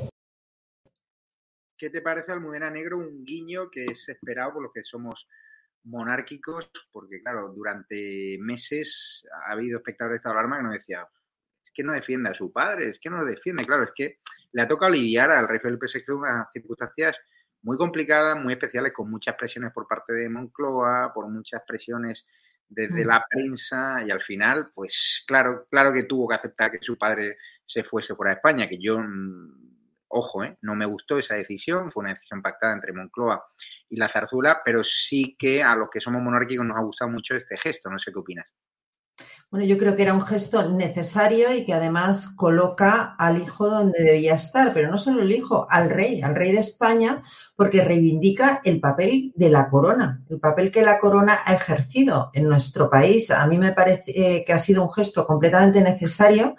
¿Qué 1.79 1.89
te 1.89 2.01
parece, 2.01 2.33
Almudena 2.33 2.69
Negro, 2.69 2.97
un 2.97 3.23
guiño 3.23 3.69
que 3.71 3.85
es 3.85 4.09
esperado 4.09 4.55
por 4.55 4.63
los 4.63 4.73
que 4.73 4.83
somos 4.83 5.29
monárquicos? 5.85 6.69
Porque, 6.91 7.21
claro, 7.21 7.53
durante 7.55 8.37
meses 8.41 9.25
ha 9.47 9.53
habido 9.53 9.77
espectadores 9.77 10.15
de 10.15 10.17
esta 10.17 10.31
alarma 10.31 10.57
que 10.57 10.63
nos 10.63 10.73
decían, 10.73 11.05
es 11.63 11.71
que 11.73 11.83
no 11.85 11.93
defiende 11.93 12.31
a 12.31 12.33
su 12.33 12.51
padre, 12.51 12.89
es 12.89 12.99
que 12.99 13.09
no 13.09 13.19
lo 13.19 13.25
defiende. 13.25 13.65
Claro, 13.65 13.83
es 13.83 13.93
que 13.95 14.19
le 14.51 14.61
ha 14.61 14.67
tocado 14.67 14.91
lidiar 14.91 15.31
al 15.31 15.47
rey 15.47 15.59
Felipe 15.59 15.85
VI 15.91 16.03
en 16.05 16.15
unas 16.15 16.47
circunstancias 16.51 17.17
muy 17.61 17.77
complicadas, 17.77 18.37
muy 18.37 18.53
especiales, 18.53 18.91
con 18.91 19.09
muchas 19.09 19.35
presiones 19.35 19.71
por 19.71 19.87
parte 19.87 20.11
de 20.11 20.27
Moncloa, 20.27 21.13
por 21.13 21.29
muchas 21.29 21.61
presiones 21.65 22.27
desde 22.67 23.05
mm. 23.05 23.07
la 23.07 23.25
prensa 23.29 24.03
y 24.05 24.11
al 24.11 24.21
final, 24.21 24.71
pues 24.75 25.23
claro, 25.25 25.65
claro 25.71 25.93
que 25.93 26.03
tuvo 26.03 26.27
que 26.27 26.35
aceptar 26.35 26.71
que 26.71 26.79
su 26.81 26.97
padre 26.97 27.37
se 27.65 27.85
fuese 27.85 28.15
fuera 28.15 28.31
de 28.31 28.35
España, 28.35 28.67
que 28.67 28.79
yo 28.81 28.99
mm, 28.99 29.68
Ojo, 30.09 30.43
¿eh? 30.43 30.57
no 30.61 30.75
me 30.75 30.87
gustó 30.87 31.19
esa 31.19 31.35
decisión, 31.35 31.91
fue 31.91 32.01
una 32.01 32.13
decisión 32.13 32.41
pactada 32.41 32.73
entre 32.73 32.93
Moncloa 32.93 33.45
y 33.89 33.95
la 33.95 34.09
Zarzuela, 34.09 34.61
pero 34.65 34.83
sí 34.83 35.35
que 35.37 35.61
a 35.61 35.75
los 35.75 35.89
que 35.89 36.01
somos 36.01 36.21
monárquicos 36.21 36.65
nos 36.65 36.77
ha 36.77 36.81
gustado 36.81 37.11
mucho 37.11 37.35
este 37.35 37.57
gesto, 37.57 37.89
no 37.89 37.99
sé 37.99 38.11
qué 38.11 38.19
opinas. 38.19 38.47
Bueno, 39.51 39.65
yo 39.65 39.79
creo 39.79 39.95
que 39.95 40.03
era 40.03 40.13
un 40.13 40.21
gesto 40.21 40.69
necesario 40.69 41.51
y 41.51 41.65
que 41.65 41.73
además 41.73 42.29
coloca 42.35 43.15
al 43.17 43.41
hijo 43.41 43.67
donde 43.67 44.03
debía 44.03 44.35
estar, 44.35 44.73
pero 44.73 44.91
no 44.91 44.97
solo 44.99 45.23
el 45.23 45.31
hijo, 45.31 45.65
al 45.71 45.89
rey, 45.89 46.21
al 46.21 46.35
rey 46.35 46.51
de 46.51 46.59
España, 46.59 47.23
porque 47.55 47.83
reivindica 47.83 48.61
el 48.63 48.79
papel 48.79 49.33
de 49.35 49.49
la 49.49 49.67
corona, 49.67 50.21
el 50.29 50.39
papel 50.39 50.69
que 50.71 50.83
la 50.83 50.99
corona 50.99 51.39
ha 51.45 51.55
ejercido 51.55 52.29
en 52.33 52.47
nuestro 52.47 52.91
país. 52.91 53.31
A 53.31 53.47
mí 53.47 53.57
me 53.57 53.71
parece 53.71 54.11
eh, 54.15 54.45
que 54.45 54.53
ha 54.53 54.59
sido 54.59 54.83
un 54.83 54.93
gesto 54.93 55.25
completamente 55.25 55.81
necesario 55.81 56.55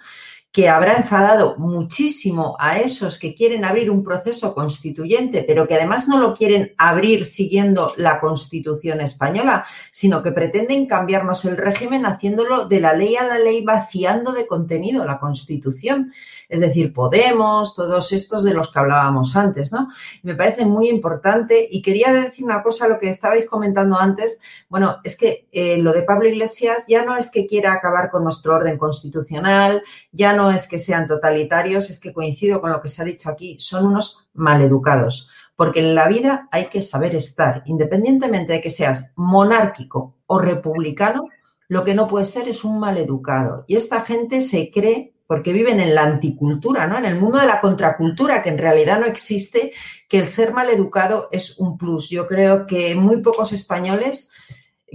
que 0.51 0.69
habrá 0.69 0.93
enfadado 0.93 1.55
muchísimo 1.57 2.55
a 2.59 2.79
esos 2.79 3.17
que 3.17 3.33
quieren 3.33 3.65
abrir 3.65 3.89
un 3.89 4.03
proceso 4.03 4.53
constituyente, 4.53 5.43
pero 5.47 5.67
que 5.67 5.75
además 5.75 6.07
no 6.07 6.19
lo 6.19 6.33
quieren 6.33 6.73
abrir 6.77 7.25
siguiendo 7.25 7.93
la 7.97 8.19
Constitución 8.19 9.01
española, 9.01 9.65
sino 9.91 10.21
que 10.21 10.31
pretenden 10.31 10.85
cambiarnos 10.85 11.45
el 11.45 11.57
régimen 11.57 12.05
haciéndolo 12.05 12.65
de 12.65 12.79
la 12.79 12.93
ley 12.93 13.15
a 13.15 13.25
la 13.25 13.39
ley, 13.39 13.63
vaciando 13.63 14.33
de 14.33 14.45
contenido 14.45 15.05
la 15.05 15.19
Constitución. 15.19 16.13
Es 16.49 16.61
decir, 16.61 16.91
Podemos, 16.93 17.75
todos 17.75 18.11
estos 18.11 18.43
de 18.43 18.53
los 18.53 18.71
que 18.71 18.79
hablábamos 18.79 19.35
antes, 19.35 19.71
¿no? 19.71 19.89
Me 20.23 20.35
parece 20.35 20.65
muy 20.65 20.89
importante 20.89 21.67
y 21.69 21.81
quería 21.81 22.11
decir 22.11 22.45
una 22.45 22.61
cosa, 22.61 22.87
lo 22.87 22.99
que 22.99 23.09
estabais 23.09 23.49
comentando 23.49 23.97
antes, 23.97 24.39
bueno, 24.69 24.97
es 25.03 25.17
que 25.17 25.47
eh, 25.51 25.77
lo 25.77 25.93
de 25.93 26.03
Pablo 26.03 26.27
Iglesias 26.27 26.85
ya 26.87 27.03
no 27.03 27.17
es 27.17 27.31
que 27.31 27.47
quiera 27.47 27.73
acabar 27.73 28.09
con 28.11 28.23
nuestro 28.23 28.55
orden 28.55 28.77
constitucional, 28.77 29.83
ya 30.11 30.33
no 30.33 30.40
no 30.41 30.51
es 30.51 30.67
que 30.67 30.79
sean 30.79 31.07
totalitarios, 31.07 31.89
es 31.91 31.99
que 31.99 32.13
coincido 32.13 32.61
con 32.61 32.71
lo 32.71 32.81
que 32.81 32.89
se 32.89 33.01
ha 33.01 33.05
dicho 33.05 33.29
aquí, 33.29 33.57
son 33.59 33.85
unos 33.85 34.27
maleducados. 34.33 35.29
Porque 35.55 35.81
en 35.81 35.93
la 35.93 36.07
vida 36.07 36.47
hay 36.51 36.65
que 36.65 36.81
saber 36.81 37.15
estar, 37.15 37.61
independientemente 37.65 38.53
de 38.53 38.61
que 38.61 38.71
seas 38.71 39.11
monárquico 39.15 40.15
o 40.25 40.39
republicano, 40.39 41.27
lo 41.67 41.83
que 41.83 41.93
no 41.93 42.07
puede 42.07 42.25
ser 42.25 42.47
es 42.47 42.63
un 42.63 42.79
maleducado. 42.79 43.65
Y 43.67 43.75
esta 43.75 44.01
gente 44.01 44.41
se 44.41 44.71
cree, 44.71 45.13
porque 45.27 45.53
viven 45.53 45.79
en 45.79 45.93
la 45.93 46.03
anticultura, 46.03 46.87
¿no? 46.87 46.97
En 46.97 47.05
el 47.05 47.19
mundo 47.19 47.37
de 47.37 47.45
la 47.45 47.61
contracultura, 47.61 48.41
que 48.41 48.49
en 48.49 48.57
realidad 48.57 48.99
no 48.99 49.05
existe, 49.05 49.73
que 50.09 50.19
el 50.19 50.27
ser 50.27 50.53
maleducado 50.53 51.29
es 51.31 51.59
un 51.59 51.77
plus. 51.77 52.09
Yo 52.09 52.27
creo 52.27 52.65
que 52.65 52.95
muy 52.95 53.17
pocos 53.21 53.53
españoles 53.53 54.31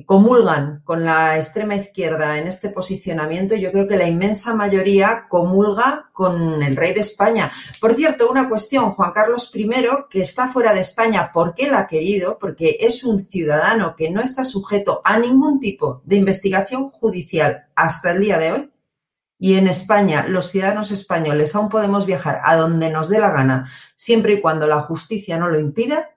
comulgan 0.04 0.82
con 0.84 1.04
la 1.04 1.36
extrema 1.36 1.74
izquierda 1.74 2.36
en 2.38 2.46
este 2.46 2.68
posicionamiento, 2.68 3.54
yo 3.54 3.72
creo 3.72 3.88
que 3.88 3.96
la 3.96 4.06
inmensa 4.06 4.54
mayoría 4.54 5.26
comulga 5.28 6.10
con 6.12 6.62
el 6.62 6.76
rey 6.76 6.92
de 6.92 7.00
España. 7.00 7.50
Por 7.80 7.94
cierto, 7.94 8.30
una 8.30 8.48
cuestión, 8.48 8.92
Juan 8.92 9.12
Carlos 9.12 9.50
I, 9.54 9.70
que 10.10 10.20
está 10.20 10.48
fuera 10.48 10.74
de 10.74 10.80
España 10.80 11.30
porque 11.32 11.66
él 11.66 11.74
ha 11.74 11.86
querido, 11.86 12.38
porque 12.38 12.76
es 12.80 13.04
un 13.04 13.26
ciudadano 13.26 13.96
que 13.96 14.10
no 14.10 14.20
está 14.20 14.44
sujeto 14.44 15.00
a 15.02 15.18
ningún 15.18 15.60
tipo 15.60 16.02
de 16.04 16.16
investigación 16.16 16.90
judicial 16.90 17.66
hasta 17.74 18.10
el 18.10 18.20
día 18.20 18.38
de 18.38 18.52
hoy. 18.52 18.70
Y 19.38 19.54
en 19.54 19.68
España, 19.68 20.26
los 20.28 20.50
ciudadanos 20.50 20.90
españoles 20.92 21.54
aún 21.54 21.68
podemos 21.68 22.06
viajar 22.06 22.40
a 22.42 22.56
donde 22.56 22.90
nos 22.90 23.08
dé 23.08 23.18
la 23.18 23.30
gana, 23.30 23.70
siempre 23.94 24.34
y 24.34 24.40
cuando 24.40 24.66
la 24.66 24.80
justicia 24.80 25.38
no 25.38 25.48
lo 25.48 25.58
impida 25.58 26.10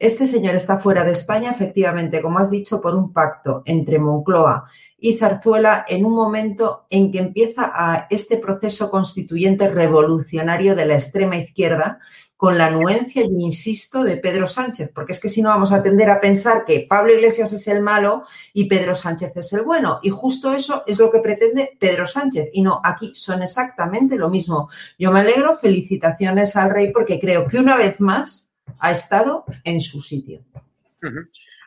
este 0.00 0.26
señor 0.26 0.54
está 0.54 0.78
fuera 0.78 1.04
de 1.04 1.12
España, 1.12 1.50
efectivamente, 1.50 2.22
como 2.22 2.38
has 2.38 2.50
dicho, 2.50 2.80
por 2.80 2.94
un 2.94 3.12
pacto 3.12 3.62
entre 3.64 3.98
Moncloa 3.98 4.64
y 4.98 5.14
Zarzuela 5.14 5.84
en 5.88 6.04
un 6.04 6.14
momento 6.14 6.86
en 6.90 7.10
que 7.10 7.18
empieza 7.18 7.72
a 7.74 8.06
este 8.10 8.36
proceso 8.36 8.90
constituyente 8.90 9.68
revolucionario 9.68 10.74
de 10.74 10.86
la 10.86 10.94
extrema 10.94 11.36
izquierda 11.36 11.98
con 12.36 12.56
la 12.56 12.66
anuencia, 12.66 13.22
y 13.24 13.44
insisto, 13.44 14.04
de 14.04 14.16
Pedro 14.16 14.46
Sánchez, 14.46 14.92
porque 14.94 15.10
es 15.10 15.18
que 15.18 15.28
si 15.28 15.42
no 15.42 15.48
vamos 15.48 15.72
a 15.72 15.82
tender 15.82 16.08
a 16.08 16.20
pensar 16.20 16.64
que 16.64 16.86
Pablo 16.88 17.12
Iglesias 17.12 17.52
es 17.52 17.66
el 17.66 17.82
malo 17.82 18.22
y 18.52 18.66
Pedro 18.66 18.94
Sánchez 18.94 19.36
es 19.36 19.52
el 19.52 19.62
bueno. 19.62 19.98
Y 20.04 20.10
justo 20.10 20.52
eso 20.52 20.84
es 20.86 21.00
lo 21.00 21.10
que 21.10 21.18
pretende 21.18 21.76
Pedro 21.80 22.06
Sánchez. 22.06 22.50
Y 22.52 22.62
no, 22.62 22.80
aquí 22.84 23.12
son 23.16 23.42
exactamente 23.42 24.14
lo 24.14 24.30
mismo. 24.30 24.68
Yo 25.00 25.10
me 25.10 25.18
alegro, 25.18 25.56
felicitaciones 25.56 26.54
al 26.54 26.70
rey, 26.70 26.92
porque 26.92 27.18
creo 27.18 27.48
que 27.48 27.58
una 27.58 27.76
vez 27.76 27.98
más 27.98 28.47
ha 28.80 28.90
estado 28.90 29.44
en 29.64 29.80
su 29.80 30.00
sitio. 30.00 30.44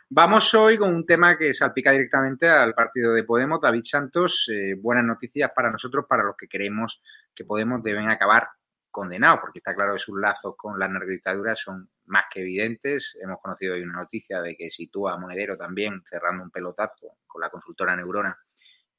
Vamos 0.10 0.54
hoy 0.54 0.78
con 0.78 0.94
un 0.94 1.06
tema 1.06 1.38
que 1.38 1.54
salpica 1.54 1.92
directamente 1.92 2.50
al 2.50 2.74
partido 2.74 3.14
de 3.14 3.24
Podemos. 3.24 3.62
David 3.62 3.84
Santos, 3.86 4.50
eh, 4.54 4.76
buenas 4.78 5.06
noticias 5.06 5.52
para 5.56 5.72
nosotros, 5.72 6.06
para 6.08 6.24
los 6.24 6.36
que 6.36 6.48
creemos 6.48 7.02
que 7.34 7.46
Podemos 7.46 7.82
deben 7.82 8.10
acabar 8.10 8.50
condenados, 8.90 9.40
porque 9.40 9.60
está 9.60 9.74
claro 9.74 9.94
que 9.94 10.00
sus 10.00 10.20
lazos 10.20 10.56
con 10.58 10.78
la 10.78 10.90
narcodictadura 10.90 11.56
son 11.56 11.90
más 12.08 12.26
que 12.30 12.42
evidentes. 12.42 13.18
Hemos 13.22 13.40
conocido 13.42 13.76
hoy 13.76 13.84
una 13.84 14.02
noticia 14.02 14.42
de 14.42 14.58
que 14.58 14.70
sitúa 14.70 15.14
a 15.14 15.18
Monedero 15.18 15.56
también 15.56 16.04
cerrando 16.10 16.44
un 16.44 16.52
pelotazo 16.52 17.16
con 17.26 17.42
la 17.42 17.50
consultora 17.50 17.96
Neurona 17.96 18.38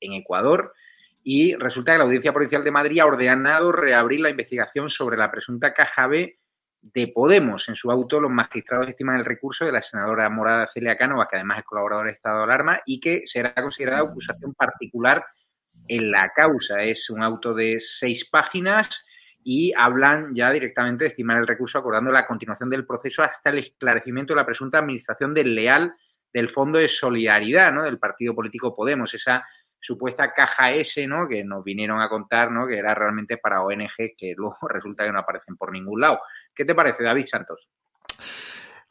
en 0.01 0.15
Ecuador. 0.15 0.73
Y 1.23 1.55
resulta 1.57 1.93
que 1.93 1.99
la 1.99 2.05
Audiencia 2.05 2.33
Provincial 2.33 2.65
de 2.65 2.71
Madrid 2.71 3.01
ha 3.01 3.07
ordenado 3.07 3.71
reabrir 3.71 4.21
la 4.21 4.31
investigación 4.31 4.89
sobre 4.89 5.19
la 5.19 5.31
presunta 5.31 5.75
caja 5.75 6.07
B 6.07 6.39
de 6.83 7.09
Podemos. 7.09 7.69
En 7.69 7.77
su 7.77 7.91
auto, 7.91 8.21
los 8.21 8.31
magistrados 8.31 8.89
estiman 8.89 9.17
el 9.17 9.25
recurso 9.25 9.65
de 9.65 9.73
la 9.73 9.83
senadora 9.83 10.29
morada 10.29 10.67
Celia 10.67 10.97
Cánova, 10.97 11.29
que 11.29 11.37
además 11.37 11.61
es 11.61 11.65
colaboradora 11.65 12.09
de 12.09 12.15
Estado 12.15 12.39
de 12.39 12.45
Alarma, 12.45 12.81
y 12.85 13.01
que 13.01 13.23
será 13.25 13.55
considerada 13.55 14.03
acusación 14.03 14.53
particular 14.55 15.25
en 15.89 16.11
la 16.11 16.33
causa. 16.35 16.83
Es 16.83 17.09
un 17.09 17.23
auto 17.23 17.55
de 17.55 17.79
seis 17.81 18.29
páginas 18.29 19.07
y 19.45 19.73
hablan 19.77 20.35
ya 20.35 20.51
directamente 20.51 21.05
de 21.05 21.09
estimar 21.09 21.39
el 21.39 21.47
recurso, 21.47 21.79
acordando 21.79 22.11
la 22.11 22.27
continuación 22.27 22.71
del 22.71 22.87
proceso 22.87 23.23
hasta 23.23 23.51
el 23.51 23.59
esclarecimiento 23.59 24.35
de 24.35 24.41
la 24.41 24.47
presunta 24.47 24.79
administración 24.79 25.35
del 25.35 25.55
leal 25.55 25.95
del 26.33 26.49
Fondo 26.49 26.79
de 26.79 26.89
Solidaridad, 26.89 27.73
¿no? 27.73 27.83
Del 27.83 27.99
partido 27.99 28.35
político 28.35 28.75
Podemos, 28.75 29.13
esa 29.15 29.45
supuesta 29.83 30.33
caja 30.33 30.73
S, 30.73 31.07
¿no? 31.07 31.29
Que 31.29 31.45
nos 31.45 31.65
vinieron 31.65 32.01
a 32.01 32.09
contar, 32.09 32.51
¿no? 32.51 32.67
Que 32.67 32.79
era 32.79 32.95
realmente 32.95 33.37
para 33.37 33.63
ONG 33.63 34.15
que 34.17 34.33
luego 34.37 34.57
resulta 34.69 35.05
que 35.05 35.13
no 35.13 35.19
aparecen 35.19 35.57
por 35.57 35.73
ningún 35.73 36.01
lado. 36.01 36.21
¿Qué 36.55 36.65
te 36.65 36.75
parece, 36.75 37.03
David 37.03 37.27
Santos? 37.27 37.69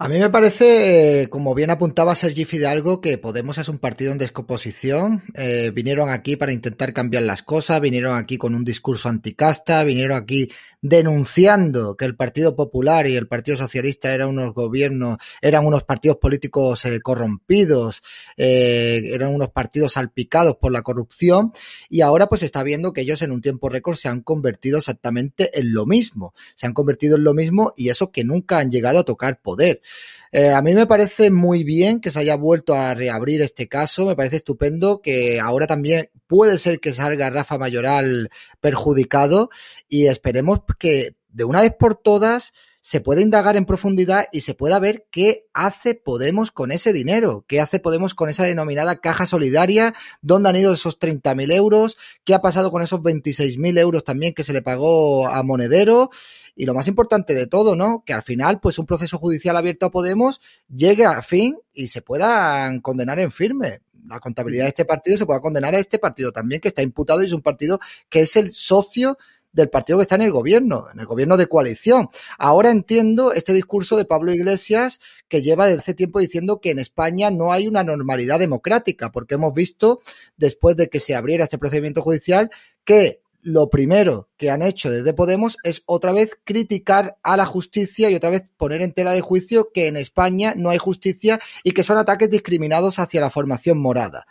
A 0.04 0.08
mí 0.08 0.18
me 0.18 0.32
parece, 0.32 1.22
eh, 1.22 1.30
como 1.30 1.54
bien 1.54 1.70
apuntaba 1.70 2.16
Sergi 2.16 2.44
Fidalgo, 2.46 3.02
que 3.02 3.20
Podemos 3.20 3.60
es 3.60 3.70
un 3.70 3.78
partido 3.78 4.12
en 4.12 4.18
descomposición. 4.18 5.22
Eh, 5.36 5.72
vinieron 5.76 6.10
aquí 6.10 6.36
para 6.38 6.52
intentar 6.52 6.92
cambiar 6.92 7.22
las 7.22 7.44
cosas, 7.44 7.80
vinieron 7.82 8.16
aquí 8.18 8.40
con 8.40 8.56
un 8.56 8.66
discurso 8.66 9.10
anticasta, 9.10 9.84
vinieron 9.84 10.18
aquí 10.18 10.50
denunciando 10.82 11.96
que 11.96 12.06
el 12.06 12.16
Partido 12.16 12.56
Popular 12.56 13.06
y 13.06 13.16
el 13.16 13.28
Partido 13.28 13.58
Socialista 13.58 14.12
eran 14.12 14.30
unos 14.30 14.56
gobiernos, 14.56 15.20
eran 15.40 15.68
unos 15.68 15.84
partidos 15.84 16.18
políticos 16.18 16.84
eh, 16.86 17.00
corrompidos, 17.00 18.02
eran 18.38 19.36
unos 19.36 19.50
partidos 19.50 19.94
salpicados 19.94 20.56
por 20.56 20.72
la 20.72 20.82
corrupción 20.82 21.54
y 21.90 22.02
ahora 22.02 22.28
pues 22.28 22.42
está 22.42 22.64
viendo 22.64 22.92
que 22.92 23.02
ellos 23.02 23.22
en 23.22 23.30
un 23.30 23.42
tiempo 23.42 23.70
récord 23.70 23.98
se 23.98 24.08
han 24.08 24.22
convertido 24.22 24.80
exactamente 24.80 25.60
en 25.60 25.76
lo 25.76 25.86
mismo, 25.86 26.34
se 26.56 26.66
han 26.66 26.74
convertido 26.74 27.18
en 27.18 27.24
lo 27.24 27.36
mismo 27.36 27.72
y 27.78 27.90
eso 27.90 28.12
que 28.12 28.24
nunca 28.24 28.58
han 28.58 28.72
llegado 28.72 28.98
a 28.98 29.06
tocar 29.06 29.40
poder. 29.44 29.84
Eh, 30.32 30.52
a 30.54 30.62
mí 30.62 30.74
me 30.74 30.88
parece 30.88 31.30
muy 31.30 31.64
bien 31.66 32.00
que 32.00 32.10
se 32.10 32.20
haya 32.20 32.36
vuelto 32.36 32.74
a 32.74 32.94
reabrir 32.94 33.42
este 33.42 33.68
caso, 33.68 34.06
me 34.06 34.16
parece 34.16 34.38
estupendo 34.38 35.02
que 35.02 35.42
ahora 35.42 35.68
también 35.68 36.10
puede 36.28 36.58
ser 36.58 36.80
que 36.80 36.94
salga 36.94 37.30
Rafa 37.30 37.58
Mayoral 37.58 38.30
perjudicado 38.62 39.50
y 39.90 40.08
esperemos 40.08 40.62
que 40.80 41.16
de 41.28 41.44
una 41.44 41.62
vez 41.62 41.74
por 41.78 41.96
todas 41.96 42.54
se 42.82 43.00
puede 43.00 43.22
indagar 43.22 43.56
en 43.56 43.66
profundidad 43.66 44.26
y 44.32 44.42
se 44.42 44.56
pueda 44.56 44.80
ver 44.80 45.06
qué 45.12 45.48
hace 45.54 45.96
Podemos 45.96 46.52
con 46.52 46.72
ese 46.72 46.94
dinero, 46.94 47.46
qué 47.48 47.62
hace 47.62 47.80
Podemos 47.80 48.16
con 48.16 48.30
esa 48.30 48.44
denominada 48.44 48.98
caja 48.98 49.26
solidaria, 49.26 49.94
dónde 50.22 50.50
han 50.50 50.56
ido 50.56 50.74
esos 50.74 51.00
30.000 51.00 51.54
euros, 51.54 51.98
qué 52.24 52.34
ha 52.34 52.42
pasado 52.42 52.72
con 52.72 52.82
esos 52.82 53.02
26.000 53.02 53.80
euros 53.80 54.04
también 54.04 54.34
que 54.34 54.44
se 54.44 54.54
le 54.54 54.62
pagó 54.62 55.28
a 55.28 55.44
Monedero 55.44 56.10
y 56.56 56.66
lo 56.66 56.74
más 56.74 56.88
importante 56.88 57.36
de 57.36 57.48
todo, 57.48 57.76
¿no? 57.76 58.04
Que 58.06 58.14
al 58.14 58.24
final, 58.24 58.60
pues 58.60 58.80
un 58.80 58.86
proceso 58.86 59.18
judicial 59.18 59.58
abierto 59.58 59.86
a 59.86 59.92
Podemos 59.92 60.42
llegue 60.68 61.06
a 61.06 61.22
fin 61.22 61.58
y 61.74 61.88
se 61.90 62.02
puedan 62.02 62.82
condenar 62.82 63.20
en 63.20 63.32
firme 63.32 63.82
la 64.08 64.20
contabilidad 64.20 64.66
de 64.66 64.70
este 64.70 64.86
partido 64.86 65.18
se 65.18 65.26
pueda 65.26 65.40
condenar 65.40 65.76
a 65.76 65.80
este 65.80 66.00
partido 66.00 66.32
también, 66.32 66.62
que 66.62 66.70
está 66.70 66.82
imputado 66.82 67.22
y 67.22 67.28
es 67.28 67.34
un 67.34 67.42
partido 67.42 67.80
que 68.10 68.22
es 68.22 68.36
el 68.36 68.52
socio 68.52 69.18
del 69.52 69.70
partido 69.70 70.00
que 70.00 70.04
está 70.04 70.16
en 70.16 70.22
el 70.22 70.32
gobierno, 70.32 70.88
en 70.94 71.00
el 71.00 71.06
gobierno 71.06 71.38
de 71.38 71.48
coalición. 71.48 72.10
Ahora 72.38 72.70
entiendo 72.70 73.34
este 73.34 73.54
discurso 73.54 73.98
de 73.98 74.06
Pablo 74.06 74.34
Iglesias 74.34 75.00
que 75.28 75.42
lleva 75.42 75.68
desde 75.68 75.82
hace 75.82 75.94
tiempo 75.94 76.20
diciendo 76.20 76.60
que 76.62 76.72
en 76.72 76.80
España 76.80 77.32
no 77.32 77.52
hay 77.52 77.68
una 77.68 77.84
normalidad 77.84 78.40
democrática, 78.40 79.12
porque 79.12 79.36
hemos 79.36 79.54
visto, 79.54 80.02
después 80.38 80.76
de 80.76 80.90
que 80.90 81.00
se 81.00 81.16
abriera 81.16 81.44
este 81.44 81.58
procedimiento 81.58 82.02
judicial, 82.02 82.50
que 82.84 83.22
lo 83.44 83.70
primero 83.70 84.30
que 84.38 84.52
han 84.52 84.62
hecho 84.62 84.92
desde 84.92 85.14
Podemos 85.14 85.58
es 85.64 85.82
otra 85.86 86.12
vez 86.12 86.38
criticar 86.44 87.18
a 87.24 87.38
la 87.38 87.46
justicia 87.46 88.10
y 88.10 88.16
otra 88.16 88.30
vez 88.30 88.44
poner 88.56 88.82
en 88.82 88.94
tela 88.94 89.14
de 89.14 89.22
juicio 89.22 89.72
que 89.74 89.88
en 89.88 89.98
España 89.98 90.54
no 90.56 90.70
hay 90.70 90.78
justicia 90.78 91.40
y 91.64 91.72
que 91.72 91.84
son 91.84 91.98
ataques 91.98 92.30
discriminados 92.30 93.00
hacia 93.00 93.22
la 93.22 93.32
formación 93.32 93.80
morada 93.80 94.28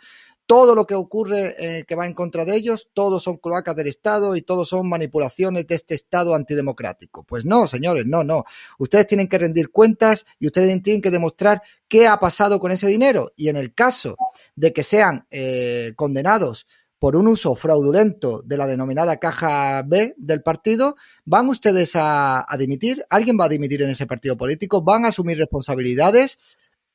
todo 0.51 0.75
lo 0.75 0.85
que 0.85 0.95
ocurre 0.95 1.55
eh, 1.57 1.85
que 1.85 1.95
va 1.95 2.05
en 2.05 2.13
contra 2.13 2.43
de 2.43 2.53
ellos, 2.53 2.89
todos 2.93 3.23
son 3.23 3.37
cloacas 3.37 3.73
del 3.73 3.87
Estado 3.87 4.35
y 4.35 4.41
todos 4.41 4.67
son 4.67 4.89
manipulaciones 4.89 5.65
de 5.65 5.75
este 5.75 5.95
Estado 5.95 6.35
antidemocrático. 6.35 7.23
Pues 7.23 7.45
no, 7.45 7.67
señores, 7.67 8.05
no, 8.05 8.25
no. 8.25 8.43
Ustedes 8.77 9.07
tienen 9.07 9.29
que 9.29 9.37
rendir 9.37 9.71
cuentas 9.71 10.25
y 10.39 10.47
ustedes 10.47 10.83
tienen 10.83 11.01
que 11.01 11.09
demostrar 11.09 11.61
qué 11.87 12.05
ha 12.05 12.19
pasado 12.19 12.59
con 12.59 12.69
ese 12.73 12.87
dinero. 12.87 13.31
Y 13.37 13.47
en 13.47 13.55
el 13.55 13.73
caso 13.73 14.17
de 14.53 14.73
que 14.73 14.83
sean 14.83 15.25
eh, 15.31 15.93
condenados 15.95 16.67
por 16.99 17.15
un 17.15 17.29
uso 17.29 17.55
fraudulento 17.55 18.41
de 18.43 18.57
la 18.57 18.67
denominada 18.67 19.15
caja 19.21 19.81
B 19.83 20.15
del 20.17 20.43
partido, 20.43 20.97
¿van 21.23 21.47
ustedes 21.47 21.95
a, 21.95 22.45
a 22.45 22.57
dimitir? 22.57 23.05
¿Alguien 23.09 23.37
va 23.39 23.45
a 23.45 23.49
dimitir 23.49 23.83
en 23.83 23.91
ese 23.91 24.05
partido 24.05 24.35
político? 24.35 24.81
¿Van 24.81 25.05
a 25.05 25.07
asumir 25.07 25.37
responsabilidades? 25.37 26.39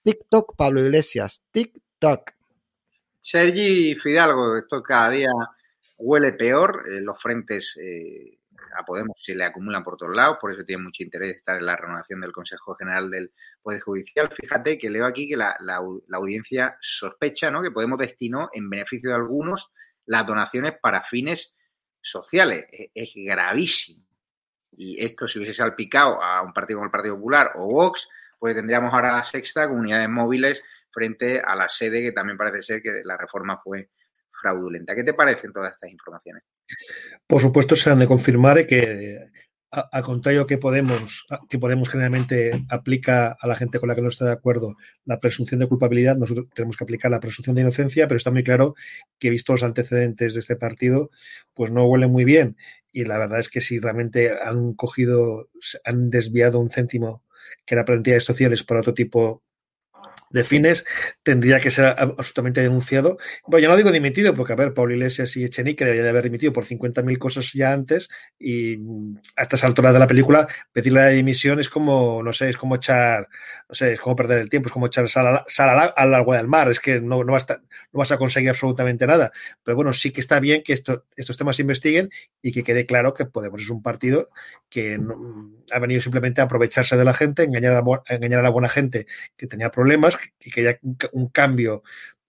TikTok, 0.03 0.57
Pablo 0.57 0.85
Iglesias, 0.85 1.41
TikTok. 1.53 2.36
Sergi 3.29 3.97
Fidalgo, 3.97 4.57
esto 4.57 4.81
cada 4.85 5.11
día 5.11 5.31
huele 5.99 6.35
peor, 6.35 6.85
eh, 6.89 7.01
los 7.01 7.21
frentes 7.21 7.77
eh, 7.77 8.39
a 8.79 8.85
Podemos 8.85 9.17
se 9.21 9.35
le 9.35 9.45
acumulan 9.45 9.83
por 9.83 9.97
todos 9.97 10.15
lados, 10.15 10.39
por 10.41 10.53
eso 10.53 10.63
tiene 10.65 10.85
mucho 10.85 11.03
interés 11.03 11.39
estar 11.39 11.57
en 11.57 11.67
la 11.67 11.77
renovación 11.77 12.21
del 12.21 12.31
Consejo 12.31 12.77
General 12.77 13.11
del 13.11 13.33
Poder 13.61 13.81
Judicial. 13.81 14.31
Fíjate 14.31 14.79
que 14.79 14.91
leo 14.91 15.05
aquí 15.05 15.27
que 15.27 15.37
la, 15.37 15.57
audiencia 16.13 16.77
sospecha 16.81 17.51
¿no? 17.51 17.63
que 17.63 17.73
Podemos 17.73 17.99
destinó 17.99 18.49
en 18.53 18.71
beneficio 18.71 19.11
de 19.11 19.17
algunos 19.17 19.73
las 20.05 20.25
donaciones 20.25 20.75
para 20.81 21.03
fines 21.03 21.53
sociales. 22.01 22.67
Es, 22.71 22.91
es 22.95 23.11
gravísimo. 23.13 24.07
Y 24.71 25.05
esto 25.05 25.27
si 25.27 25.41
hubiese 25.41 25.55
salpicado 25.55 26.23
a 26.23 26.43
un 26.43 26.53
partido 26.53 26.79
como 26.79 26.87
el 26.87 26.93
Partido 26.93 27.17
Popular 27.17 27.51
o 27.57 27.67
Vox, 27.67 28.09
pues 28.39 28.55
tendríamos 28.55 28.95
ahora 28.95 29.15
la 29.15 29.25
sexta 29.25 29.67
comunidades 29.67 30.09
móviles 30.09 30.63
frente 30.97 31.41
a 31.41 31.55
la 31.55 31.69
sede 31.69 32.01
que 32.01 32.13
también 32.13 32.39
parece 32.39 32.63
ser 32.63 32.83
que 32.83 33.03
la 33.05 33.19
reforma 33.19 33.61
fue 33.63 33.91
fraudulenta. 34.41 34.95
¿Qué 34.95 35.05
te 35.05 35.13
parecen 35.13 35.53
todas 35.53 35.75
estas 35.75 35.91
informaciones? 35.91 36.43
Por 37.27 37.43
supuesto, 37.43 37.77
se 37.77 37.91
han 37.91 37.99
de 37.99 38.07
confirmar 38.07 38.67
que, 38.67 39.29
al 39.71 40.03
contrario 40.03 40.47
que 40.47 40.57
Podemos, 40.57 41.27
que 41.51 41.59
Podemos 41.59 41.91
generalmente 41.91 42.65
aplica 42.71 43.37
a 43.39 43.47
la 43.47 43.57
gente 43.57 43.79
con 43.79 43.91
la 43.91 43.95
que 43.95 44.01
no 44.01 44.09
está 44.09 44.25
de 44.25 44.33
acuerdo 44.33 44.75
la 45.05 45.21
presunción 45.21 45.61
de 45.61 45.69
culpabilidad, 45.69 46.17
nosotros 46.17 46.47
tenemos 46.55 46.79
que 46.79 46.85
aplicar 46.85 47.11
la 47.11 47.21
presunción 47.21 47.55
de 47.55 47.63
inocencia, 47.63 48.09
pero 48.09 48.17
está 48.17 48.31
muy 48.31 48.43
claro 48.43 48.75
que, 49.19 49.29
visto 49.29 49.53
los 49.53 49.63
antecedentes 49.63 50.33
de 50.33 50.41
este 50.41 50.57
partido, 50.57 51.11
pues 51.53 51.71
no 51.71 51.87
huele 51.87 52.07
muy 52.07 52.25
bien. 52.25 52.57
Y 52.91 53.05
la 53.05 53.19
verdad 53.19 53.41
es 53.41 53.51
que 53.51 53.61
si 53.61 53.79
realmente 53.79 54.35
han 54.43 54.73
cogido, 54.73 55.51
han 55.85 56.09
desviado 56.09 56.59
un 56.59 56.71
céntimo 56.71 57.23
que 57.67 57.75
era 57.75 57.85
para 57.85 57.99
entidades 57.99 58.25
sociales 58.25 58.63
por 58.63 58.79
otro 58.79 58.95
tipo 58.95 59.43
de 60.37 60.45
fines 60.45 60.85
tendría 61.23 61.59
que 61.59 61.71
ser 61.71 61.87
absolutamente 61.87 62.61
denunciado. 62.61 63.19
Bueno, 63.47 63.65
yo 63.65 63.69
no 63.69 63.77
digo 63.77 63.91
dimitido, 63.91 64.35
porque 64.35 64.53
a 64.53 64.57
ver, 64.57 64.75
Pablo 64.75 64.95
Iglesias 64.95 65.37
y 65.37 65.45
Echenique 65.45 65.85
deberían 65.85 66.05
de 66.05 66.11
haber 66.11 66.25
dimitido 66.25 66.53
por 66.53 66.65
50.000 66.65 67.19
cosas 67.19 67.53
ya 67.53 67.73
antes 67.73 68.09
y 68.39 68.77
a 69.37 69.43
estas 69.43 69.65
alturas 69.65 69.93
de 69.93 69.99
la 69.99 70.07
película 70.07 70.47
pedirle 70.73 71.01
la 71.01 71.09
dimisión 71.09 71.59
es 71.59 71.69
como, 71.69 72.23
no 72.23 72.33
sé, 72.33 72.49
es 72.49 72.57
como 72.57 72.77
echar, 72.77 73.29
no 73.69 73.75
sé, 73.75 73.93
es 73.93 74.01
como 74.01 74.15
perder 74.15 74.39
el 74.39 74.49
tiempo, 74.49 74.69
es 74.69 74.73
como 74.73 74.87
echar 74.87 75.09
sal, 75.09 75.43
sal 75.47 75.93
al 75.97 76.15
agua 76.15 76.37
del 76.37 76.49
mar, 76.49 76.71
es 76.71 76.81
que 76.81 77.01
no, 77.01 77.25
no, 77.25 77.33
vas 77.33 77.51
a, 77.51 77.57
no 77.57 77.99
vas 77.99 78.13
a 78.13 78.19
conseguir 78.19 78.51
absolutamente 78.51 79.07
nada. 79.07 79.33
Pero 79.65 79.77
bueno, 79.77 79.93
sí 79.93 80.11
que 80.11 80.21
está 80.21 80.39
bien 80.41 80.63
que 80.63 80.73
esto, 80.73 81.07
estos 81.17 81.37
temas 81.37 81.57
se 81.57 81.63
investiguen 81.63 82.11
y 82.43 82.53
que 82.53 82.63
quede 82.63 82.87
claro 82.87 83.15
que 83.15 83.27
Podemos 83.27 83.61
es 83.61 83.71
un 83.71 83.83
partido 83.83 84.31
que 84.69 84.99
ha 85.73 85.79
venido 85.79 86.01
simplemente 86.01 86.41
a 86.41 86.45
aprovecharse 86.45 86.97
de 86.97 87.05
la 87.05 87.15
gente, 87.15 87.45
engañar 87.45 87.73
a 87.73 87.83
la, 87.83 88.03
engañar 88.09 88.41
a 88.41 88.43
la 88.43 88.51
buena 88.51 88.69
gente 88.69 89.07
que 89.37 89.47
tenía 89.47 89.71
problemas 89.71 90.17
que, 90.39 90.61
haya 90.61 90.79
un, 91.13 91.29
cambio 91.29 91.83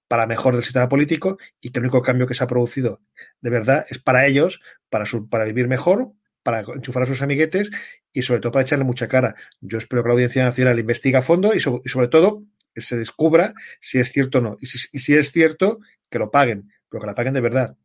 para 0.07 0.27
mejor 0.27 0.55
del 0.55 0.63
sistema 0.63 0.89
político 0.89 1.37
y 1.61 1.71
que 1.71 1.79
el 1.79 1.85
único 1.85 2.01
cambio 2.01 2.27
que 2.27 2.33
se 2.33 2.43
ha 2.43 2.47
producido 2.47 3.01
de 3.41 3.49
verdad 3.49 3.85
es 3.89 3.99
para 3.99 4.25
ellos, 4.25 4.59
para, 4.89 5.05
su, 5.05 5.27
para 5.29 5.45
vivir 5.45 5.67
mejor, 5.67 6.11
para 6.43 6.61
enchufar 6.61 7.03
a 7.03 7.05
sus 7.05 7.21
amiguetes 7.21 7.69
y 8.13 8.21
sobre 8.21 8.39
todo 8.39 8.51
para 8.53 8.63
echarle 8.63 8.85
mucha 8.85 9.07
cara. 9.07 9.35
Yo 9.59 9.77
espero 9.77 10.03
que 10.03 10.07
la 10.07 10.13
Audiencia 10.13 10.45
Nacional 10.45 10.79
investigue 10.79 11.17
a 11.17 11.21
fondo 11.21 11.53
y, 11.53 11.57
y 11.57 11.89
sobre 11.89 12.07
todo 12.07 12.43
que 12.73 12.81
se 12.81 12.95
descubra 12.95 13.53
si 13.81 13.99
es 13.99 14.11
cierto 14.11 14.37
o 14.37 14.41
no. 14.41 14.57
Y 14.61 14.67
si, 14.67 14.87
y 14.93 14.99
si 14.99 15.15
es 15.15 15.31
cierto, 15.31 15.79
que 16.09 16.19
lo 16.19 16.31
paguen, 16.31 16.71
pero 16.89 17.01
que 17.01 17.07
la 17.07 17.15
paguen 17.15 17.33
de 17.33 17.41
verdad. 17.41 17.75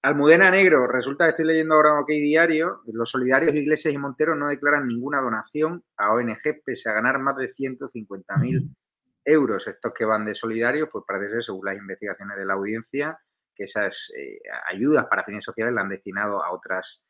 Almudena 0.00 0.50
Negro, 0.50 0.86
resulta 0.86 1.24
que 1.24 1.30
estoy 1.30 1.46
leyendo 1.46 1.74
ahora 1.74 2.00
OK 2.00 2.08
Diario, 2.08 2.82
los 2.86 3.10
solidarios 3.10 3.52
Iglesias 3.52 3.92
y 3.92 3.98
Montero 3.98 4.36
no 4.36 4.48
declaran 4.48 4.86
ninguna 4.86 5.20
donación 5.20 5.82
a 5.96 6.12
ONG 6.12 6.62
pese 6.64 6.88
a 6.88 6.92
ganar 6.92 7.18
más 7.18 7.36
de 7.36 7.52
150.000 7.52 8.76
euros. 9.24 9.66
Estos 9.66 9.92
que 9.92 10.04
van 10.04 10.24
de 10.24 10.36
solidarios, 10.36 10.88
pues 10.92 11.04
parece 11.06 11.32
ser, 11.32 11.42
según 11.42 11.64
las 11.64 11.76
investigaciones 11.76 12.36
de 12.36 12.46
la 12.46 12.54
audiencia, 12.54 13.18
que 13.56 13.64
esas 13.64 14.12
eh, 14.16 14.38
ayudas 14.70 15.06
para 15.06 15.24
fines 15.24 15.44
sociales 15.44 15.74
las 15.74 15.82
han 15.82 15.90
destinado 15.90 16.44
a 16.44 16.52
otras 16.52 17.02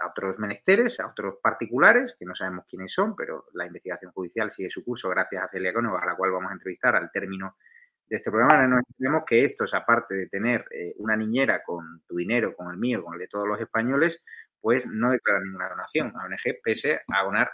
a 0.00 0.08
otros 0.08 0.38
menesteres, 0.38 0.98
a 1.00 1.06
otros 1.06 1.36
particulares, 1.42 2.14
que 2.18 2.24
no 2.24 2.34
sabemos 2.34 2.64
quiénes 2.66 2.92
son, 2.92 3.14
pero 3.14 3.44
la 3.52 3.66
investigación 3.66 4.10
judicial 4.12 4.50
sigue 4.50 4.70
su 4.70 4.82
curso 4.82 5.10
gracias 5.10 5.44
a 5.44 5.48
Celia 5.48 5.72
Cónova, 5.72 6.00
a 6.02 6.06
la 6.06 6.16
cual 6.16 6.32
vamos 6.32 6.50
a 6.50 6.54
entrevistar 6.54 6.96
al 6.96 7.10
término 7.12 7.56
de 8.12 8.18
este 8.18 8.30
programa. 8.30 8.54
Ahora 8.54 8.68
nos 8.68 8.80
entendemos 8.86 9.24
que 9.26 9.42
estos, 9.42 9.72
aparte 9.72 10.14
de 10.14 10.26
tener 10.26 10.66
eh, 10.70 10.92
una 10.98 11.16
niñera 11.16 11.62
con 11.64 12.02
tu 12.06 12.16
dinero, 12.16 12.54
con 12.54 12.70
el 12.70 12.76
mío, 12.76 13.02
con 13.02 13.14
el 13.14 13.20
de 13.20 13.26
todos 13.26 13.48
los 13.48 13.58
españoles, 13.58 14.18
pues 14.60 14.84
no 14.86 15.10
declaran 15.10 15.44
ninguna 15.44 15.70
donación 15.70 16.12
a 16.14 16.26
ONG, 16.26 16.60
pese 16.62 17.00
a 17.08 17.26
un 17.26 17.36
a 17.36 17.48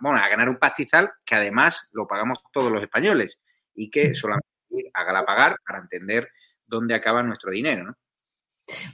bueno, 0.00 0.18
a 0.18 0.28
ganar 0.28 0.50
un 0.50 0.58
pastizal 0.58 1.10
que 1.24 1.34
además 1.34 1.88
lo 1.92 2.06
pagamos 2.06 2.38
todos 2.52 2.70
los 2.70 2.82
españoles 2.82 3.40
y 3.74 3.90
que 3.90 4.14
solamente 4.14 4.46
haga 4.92 5.24
pagar 5.24 5.56
para 5.66 5.80
entender 5.80 6.28
dónde 6.66 6.94
acaba 6.94 7.22
nuestro 7.22 7.50
dinero, 7.50 7.84
¿no? 7.84 7.96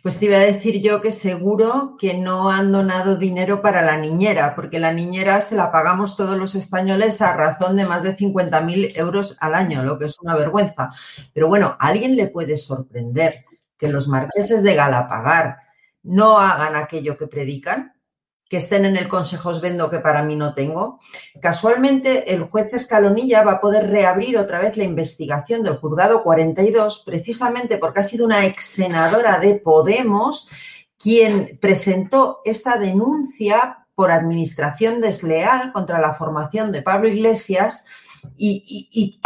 Pues 0.02 0.18
te 0.18 0.26
iba 0.26 0.36
a 0.36 0.40
decir 0.40 0.82
yo 0.82 1.00
que 1.00 1.10
seguro 1.10 1.96
que 1.98 2.14
no 2.14 2.50
han 2.50 2.72
donado 2.72 3.16
dinero 3.16 3.62
para 3.62 3.82
la 3.82 3.96
niñera, 3.96 4.54
porque 4.54 4.78
la 4.78 4.92
niñera 4.92 5.40
se 5.40 5.56
la 5.56 5.70
pagamos 5.72 6.16
todos 6.16 6.36
los 6.36 6.54
españoles 6.54 7.22
a 7.22 7.34
razón 7.34 7.76
de 7.76 7.86
más 7.86 8.02
de 8.02 8.16
50.000 8.16 8.96
euros 8.96 9.36
al 9.40 9.54
año, 9.54 9.82
lo 9.82 9.98
que 9.98 10.06
es 10.06 10.18
una 10.20 10.36
vergüenza. 10.36 10.90
Pero 11.32 11.48
bueno, 11.48 11.76
a 11.78 11.88
alguien 11.88 12.16
le 12.16 12.28
puede 12.28 12.56
sorprender 12.56 13.46
que 13.78 13.88
los 13.88 14.08
marqueses 14.08 14.62
de 14.62 14.74
Galapagar 14.74 15.58
no 16.02 16.38
hagan 16.38 16.76
aquello 16.76 17.16
que 17.16 17.26
predican 17.26 17.94
que 18.52 18.58
estén 18.58 18.84
en 18.84 18.98
el 18.98 19.08
Consejo 19.08 19.48
Osvendo 19.48 19.88
que 19.88 20.00
para 20.00 20.22
mí 20.22 20.36
no 20.36 20.52
tengo. 20.52 21.00
Casualmente, 21.40 22.34
el 22.34 22.42
juez 22.42 22.70
Escalonilla 22.74 23.42
va 23.42 23.52
a 23.52 23.60
poder 23.62 23.88
reabrir 23.88 24.36
otra 24.36 24.58
vez 24.58 24.76
la 24.76 24.84
investigación 24.84 25.62
del 25.62 25.78
juzgado 25.78 26.22
42, 26.22 27.02
precisamente 27.06 27.78
porque 27.78 28.00
ha 28.00 28.02
sido 28.02 28.26
una 28.26 28.44
ex 28.44 28.62
senadora 28.66 29.38
de 29.38 29.54
Podemos 29.54 30.50
quien 30.98 31.58
presentó 31.62 32.40
esta 32.44 32.76
denuncia 32.76 33.86
por 33.94 34.10
administración 34.10 35.00
desleal 35.00 35.72
contra 35.72 35.98
la 35.98 36.12
formación 36.12 36.72
de 36.72 36.82
Pablo 36.82 37.08
Iglesias 37.08 37.86
y, 38.36 39.18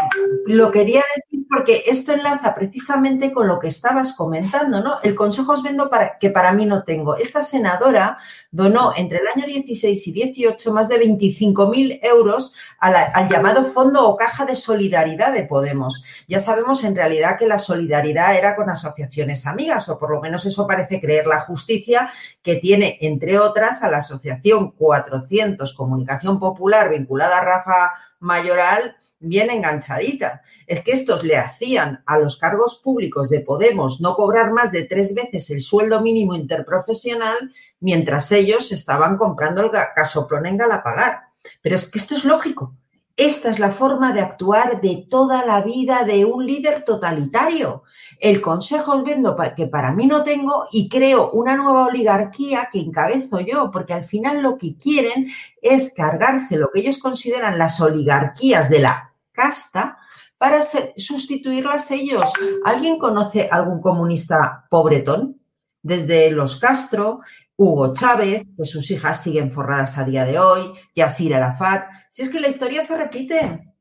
lo 0.47 0.71
quería 0.71 1.03
decir 1.17 1.46
porque 1.49 1.85
esto 1.87 2.13
enlaza 2.13 2.55
precisamente 2.55 3.33
con 3.33 3.47
lo 3.47 3.59
que 3.59 3.69
estabas 3.69 4.15
comentando, 4.15 4.81
¿no? 4.81 5.01
El 5.03 5.15
consejo 5.15 5.53
os 5.53 5.63
vendo 5.63 5.89
para, 5.89 6.19
que 6.19 6.31
para 6.31 6.53
mí 6.53 6.67
no 6.67 6.83
tengo. 6.83 7.17
Esta 7.17 7.41
senadora 7.41 8.19
donó 8.51 8.93
entre 8.97 9.19
el 9.19 9.29
año 9.29 9.47
16 9.47 10.07
y 10.09 10.13
18 10.13 10.73
más 10.73 10.89
de 10.89 11.01
25.000 11.01 12.01
euros 12.03 12.55
al 12.79 13.29
llamado 13.29 13.65
Fondo 13.65 14.09
o 14.09 14.17
Caja 14.17 14.45
de 14.45 14.57
Solidaridad 14.57 15.33
de 15.33 15.45
Podemos. 15.45 16.05
Ya 16.27 16.39
sabemos 16.39 16.83
en 16.85 16.97
realidad 16.97 17.37
que 17.39 17.47
la 17.47 17.59
solidaridad 17.59 18.37
era 18.37 18.57
con 18.57 18.69
asociaciones 18.71 19.47
amigas, 19.47 19.89
o 19.89 19.99
por 19.99 20.11
lo 20.11 20.21
menos 20.21 20.45
eso 20.47 20.67
parece 20.67 21.01
creer 21.01 21.27
la 21.27 21.41
justicia, 21.41 22.11
que 22.43 22.57
tiene, 22.57 22.99
entre 23.01 23.39
otras, 23.39 23.83
a 23.83 23.91
la 23.91 23.99
Asociación 23.99 24.73
400 24.73 25.75
Comunicación 25.75 26.39
Popular 26.39 26.91
vinculada 26.91 27.39
a 27.39 27.45
Rafa 27.45 27.93
mayoral 28.21 28.97
bien 29.19 29.51
enganchadita. 29.51 30.43
Es 30.67 30.83
que 30.83 30.93
estos 30.93 31.25
le 31.25 31.37
hacían 31.37 32.03
a 32.07 32.19
los 32.19 32.37
cargos 32.37 32.81
públicos 32.83 33.29
de 33.31 33.41
Podemos 33.41 34.01
no 34.01 34.15
cobrar 34.15 34.53
más 34.53 34.73
de 34.73 34.85
tres 34.85 35.15
veces 35.15 35.51
el 35.51 35.61
sueldo 35.61 36.01
mínimo 36.01 36.35
interprofesional 36.35 37.53
mientras 37.81 38.31
ellos 38.33 38.73
estaban 38.73 39.17
comprando 39.17 39.63
el 39.63 39.71
casoplón 39.95 40.47
en 40.47 40.57
Galapagar. 40.57 41.21
Pero 41.63 41.77
es 41.77 41.91
que 41.91 41.99
esto 41.99 42.17
es 42.17 42.25
lógico. 42.25 42.75
Esta 43.17 43.49
es 43.49 43.59
la 43.59 43.71
forma 43.71 44.13
de 44.13 44.21
actuar 44.21 44.83
de 44.83 45.07
toda 45.09 45.47
la 45.47 45.63
vida 45.63 46.05
de 46.05 46.27
un 46.27 46.45
líder 46.45 46.85
totalitario. 46.85 47.85
El 48.21 48.43
consejo 48.43 48.93
os 48.93 49.05
vendo 49.05 49.35
que 49.57 49.67
para 49.67 49.91
mí 49.93 50.07
no 50.07 50.23
tengo 50.23 50.67
y 50.71 50.87
creo 50.87 51.31
una 51.31 51.57
nueva 51.57 51.87
oligarquía 51.87 52.69
que 52.71 52.79
encabezo 52.79 53.41
yo, 53.41 53.71
porque 53.71 53.95
al 53.95 54.05
final 54.05 54.43
lo 54.43 54.59
que 54.59 54.77
quieren 54.77 55.29
es 55.63 55.95
cargarse 55.95 56.59
lo 56.59 56.71
que 56.71 56.81
ellos 56.81 56.99
consideran 56.99 57.57
las 57.57 57.81
oligarquías 57.81 58.69
de 58.69 58.81
la 58.81 59.06
casta 59.37 59.99
para 60.39 60.63
sustituirlas 60.97 61.91
ellos. 61.91 62.33
¿Alguien 62.65 62.99
conoce 62.99 63.49
algún 63.51 63.81
comunista 63.81 64.67
pobretón? 64.71 65.41
Desde 65.83 66.33
los 66.33 66.57
Castro, 66.57 67.21
Hugo 67.55 67.95
Chávez, 67.95 68.43
que 68.57 68.65
sus 68.65 68.91
hijas 68.91 69.23
siguen 69.23 69.53
forradas 69.53 69.97
a 69.99 70.05
día 70.05 70.25
de 70.25 70.39
hoy, 70.39 70.73
Yasir 70.95 71.35
Arafat. 71.35 71.89
Si 72.11 72.23
es 72.23 72.29
que 72.29 72.41
la 72.41 72.49
historia 72.49 72.83
se 72.83 72.97
repite. 72.97 73.73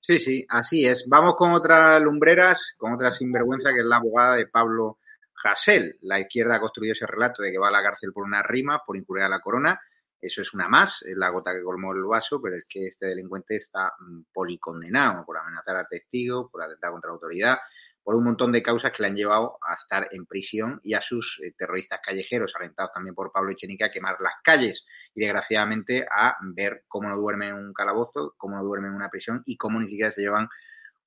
Sí, 0.00 0.18
sí, 0.18 0.46
así 0.48 0.86
es. 0.86 1.06
Vamos 1.08 1.34
con 1.36 1.52
otras 1.52 2.00
lumbreras, 2.00 2.74
con 2.78 2.94
otra 2.94 3.12
sinvergüenza 3.12 3.72
que 3.72 3.80
es 3.80 3.86
la 3.86 3.96
abogada 3.96 4.36
de 4.36 4.46
Pablo 4.46 4.98
Hasél. 5.44 5.98
La 6.02 6.18
izquierda 6.18 6.56
ha 6.56 6.60
construido 6.60 6.92
ese 6.92 7.06
relato 7.06 7.42
de 7.42 7.52
que 7.52 7.58
va 7.58 7.68
a 7.68 7.72
la 7.72 7.82
cárcel 7.82 8.12
por 8.12 8.24
una 8.24 8.42
rima, 8.42 8.82
por 8.86 8.96
incurrir 8.96 9.24
a 9.24 9.28
la 9.28 9.40
corona. 9.40 9.80
Eso 10.24 10.40
es 10.40 10.54
una 10.54 10.68
más, 10.68 11.04
la 11.16 11.28
gota 11.28 11.52
que 11.52 11.62
colmó 11.62 11.92
el 11.92 12.02
vaso, 12.04 12.40
pero 12.40 12.56
es 12.56 12.64
que 12.66 12.86
este 12.86 13.06
delincuente 13.06 13.56
está 13.56 13.92
mm, 13.98 14.22
policondenado 14.32 15.24
por 15.26 15.36
amenazar 15.36 15.76
a 15.76 15.86
testigos, 15.86 16.50
por 16.50 16.62
atentar 16.62 16.92
contra 16.92 17.08
la 17.08 17.14
autoridad, 17.14 17.58
por 18.02 18.14
un 18.14 18.24
montón 18.24 18.50
de 18.50 18.62
causas 18.62 18.92
que 18.92 19.02
le 19.02 19.08
han 19.08 19.16
llevado 19.16 19.58
a 19.66 19.74
estar 19.74 20.08
en 20.12 20.24
prisión 20.24 20.80
y 20.82 20.94
a 20.94 21.02
sus 21.02 21.40
eh, 21.42 21.54
terroristas 21.58 22.00
callejeros, 22.02 22.54
alentados 22.56 22.92
también 22.94 23.14
por 23.14 23.32
Pablo 23.32 23.52
Echenique, 23.52 23.84
a 23.84 23.90
quemar 23.90 24.16
las 24.20 24.34
calles 24.42 24.86
y 25.14 25.20
desgraciadamente 25.20 26.06
a 26.10 26.36
ver 26.54 26.84
cómo 26.88 27.08
no 27.08 27.16
duerme 27.16 27.48
en 27.48 27.56
un 27.56 27.74
calabozo, 27.74 28.34
cómo 28.38 28.56
no 28.56 28.62
duerme 28.62 28.88
en 28.88 28.94
una 28.94 29.10
prisión 29.10 29.42
y 29.44 29.58
cómo 29.58 29.78
ni 29.78 29.88
siquiera 29.88 30.10
se 30.10 30.22
llevan 30.22 30.48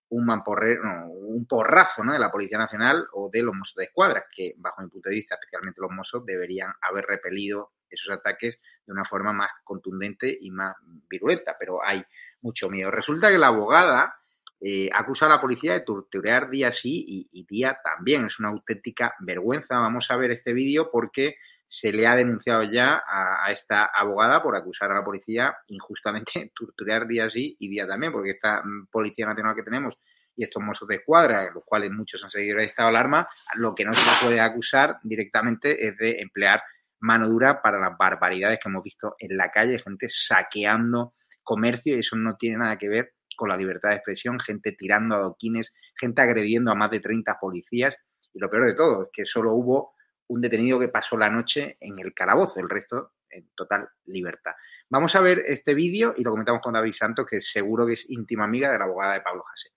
un 0.09 0.25
mamporre, 0.25 0.79
un 0.79 1.45
porrazo 1.47 2.03
¿no? 2.03 2.13
de 2.13 2.19
la 2.19 2.31
Policía 2.31 2.57
Nacional 2.57 3.07
o 3.13 3.29
de 3.31 3.41
los 3.41 3.53
Mossos 3.53 3.75
de 3.75 3.85
Escuadra, 3.85 4.25
que 4.31 4.53
bajo 4.57 4.81
mi 4.81 4.89
punto 4.89 5.09
de 5.09 5.15
vista, 5.15 5.35
especialmente 5.35 5.81
los 5.81 5.91
Mossos, 5.91 6.25
deberían 6.25 6.71
haber 6.81 7.05
repelido 7.05 7.73
esos 7.89 8.09
ataques 8.09 8.59
de 8.85 8.93
una 8.93 9.05
forma 9.05 9.33
más 9.33 9.51
contundente 9.63 10.37
y 10.39 10.51
más 10.51 10.75
virulenta, 11.09 11.55
pero 11.59 11.83
hay 11.83 12.03
mucho 12.41 12.69
miedo. 12.69 12.91
Resulta 12.91 13.29
que 13.29 13.37
la 13.37 13.47
abogada 13.47 14.15
eh, 14.59 14.89
acusa 14.91 15.27
a 15.27 15.29
la 15.29 15.41
policía 15.41 15.73
de 15.73 15.81
torturar 15.81 16.49
día 16.49 16.71
sí 16.71 17.27
y, 17.31 17.45
día 17.45 17.77
también. 17.83 18.25
Es 18.25 18.39
una 18.39 18.49
auténtica 18.49 19.13
vergüenza. 19.19 19.77
Vamos 19.77 20.09
a 20.09 20.17
ver 20.17 20.31
este 20.31 20.53
vídeo 20.53 20.89
porque 20.91 21.35
se 21.67 21.91
le 21.91 22.07
ha 22.07 22.15
denunciado 22.15 22.63
ya 22.63 23.03
a, 23.05 23.51
esta 23.51 23.85
abogada 23.85 24.41
por 24.41 24.55
acusar 24.55 24.89
a 24.91 24.95
la 24.95 25.03
policía 25.03 25.55
injustamente 25.67 26.51
torturar 26.55 27.07
día 27.07 27.29
sí 27.29 27.55
y 27.59 27.69
día 27.69 27.85
también, 27.85 28.11
porque 28.11 28.31
esta 28.31 28.61
mm, 28.63 28.87
policía 28.87 29.27
nacional 29.27 29.53
que 29.55 29.63
tenemos 29.63 29.95
y 30.35 30.43
estos 30.43 30.61
mozos 30.63 30.87
de 30.87 30.95
escuadra, 30.95 31.49
los 31.51 31.63
cuales 31.65 31.91
muchos 31.91 32.23
han 32.23 32.29
seguido 32.29 32.59
el 32.59 32.71
alarma, 32.77 33.27
lo 33.55 33.73
que 33.73 33.83
no 33.83 33.93
se 33.93 34.25
puede 34.25 34.39
acusar 34.39 34.99
directamente 35.01 35.87
es 35.87 35.97
de 35.97 36.21
emplear 36.21 36.61
mano 36.99 37.27
dura 37.27 37.61
para 37.61 37.79
las 37.79 37.97
barbaridades 37.97 38.59
que 38.61 38.69
hemos 38.69 38.83
visto 38.83 39.15
en 39.19 39.37
la 39.37 39.51
calle, 39.51 39.79
gente 39.79 40.07
saqueando 40.09 41.13
comercio 41.43 41.95
y 41.95 41.99
eso 41.99 42.15
no 42.15 42.35
tiene 42.35 42.57
nada 42.57 42.77
que 42.77 42.89
ver 42.89 43.13
con 43.37 43.49
la 43.49 43.57
libertad 43.57 43.89
de 43.89 43.95
expresión, 43.95 44.39
gente 44.39 44.73
tirando 44.73 45.15
adoquines, 45.15 45.73
gente 45.99 46.21
agrediendo 46.21 46.71
a 46.71 46.75
más 46.75 46.91
de 46.91 46.99
30 46.99 47.39
policías. 47.39 47.95
Y 48.33 48.39
lo 48.39 48.49
peor 48.49 48.65
de 48.65 48.75
todo 48.75 49.03
es 49.03 49.09
que 49.13 49.25
solo 49.25 49.53
hubo 49.53 49.93
un 50.27 50.41
detenido 50.41 50.79
que 50.79 50.89
pasó 50.89 51.15
la 51.15 51.29
noche 51.29 51.77
en 51.79 51.99
el 51.99 52.13
calabozo, 52.13 52.59
el 52.59 52.69
resto 52.69 53.13
en 53.29 53.49
total 53.55 53.87
libertad. 54.05 54.51
Vamos 54.89 55.15
a 55.15 55.21
ver 55.21 55.43
este 55.45 55.73
vídeo 55.73 56.13
y 56.17 56.23
lo 56.23 56.31
comentamos 56.31 56.61
con 56.61 56.73
David 56.73 56.93
Santos, 56.93 57.25
que 57.29 57.39
seguro 57.41 57.85
que 57.85 57.93
es 57.93 58.05
íntima 58.09 58.43
amiga 58.43 58.71
de 58.71 58.79
la 58.79 58.85
abogada 58.85 59.13
de 59.13 59.21
Pablo 59.21 59.43
José. 59.49 59.69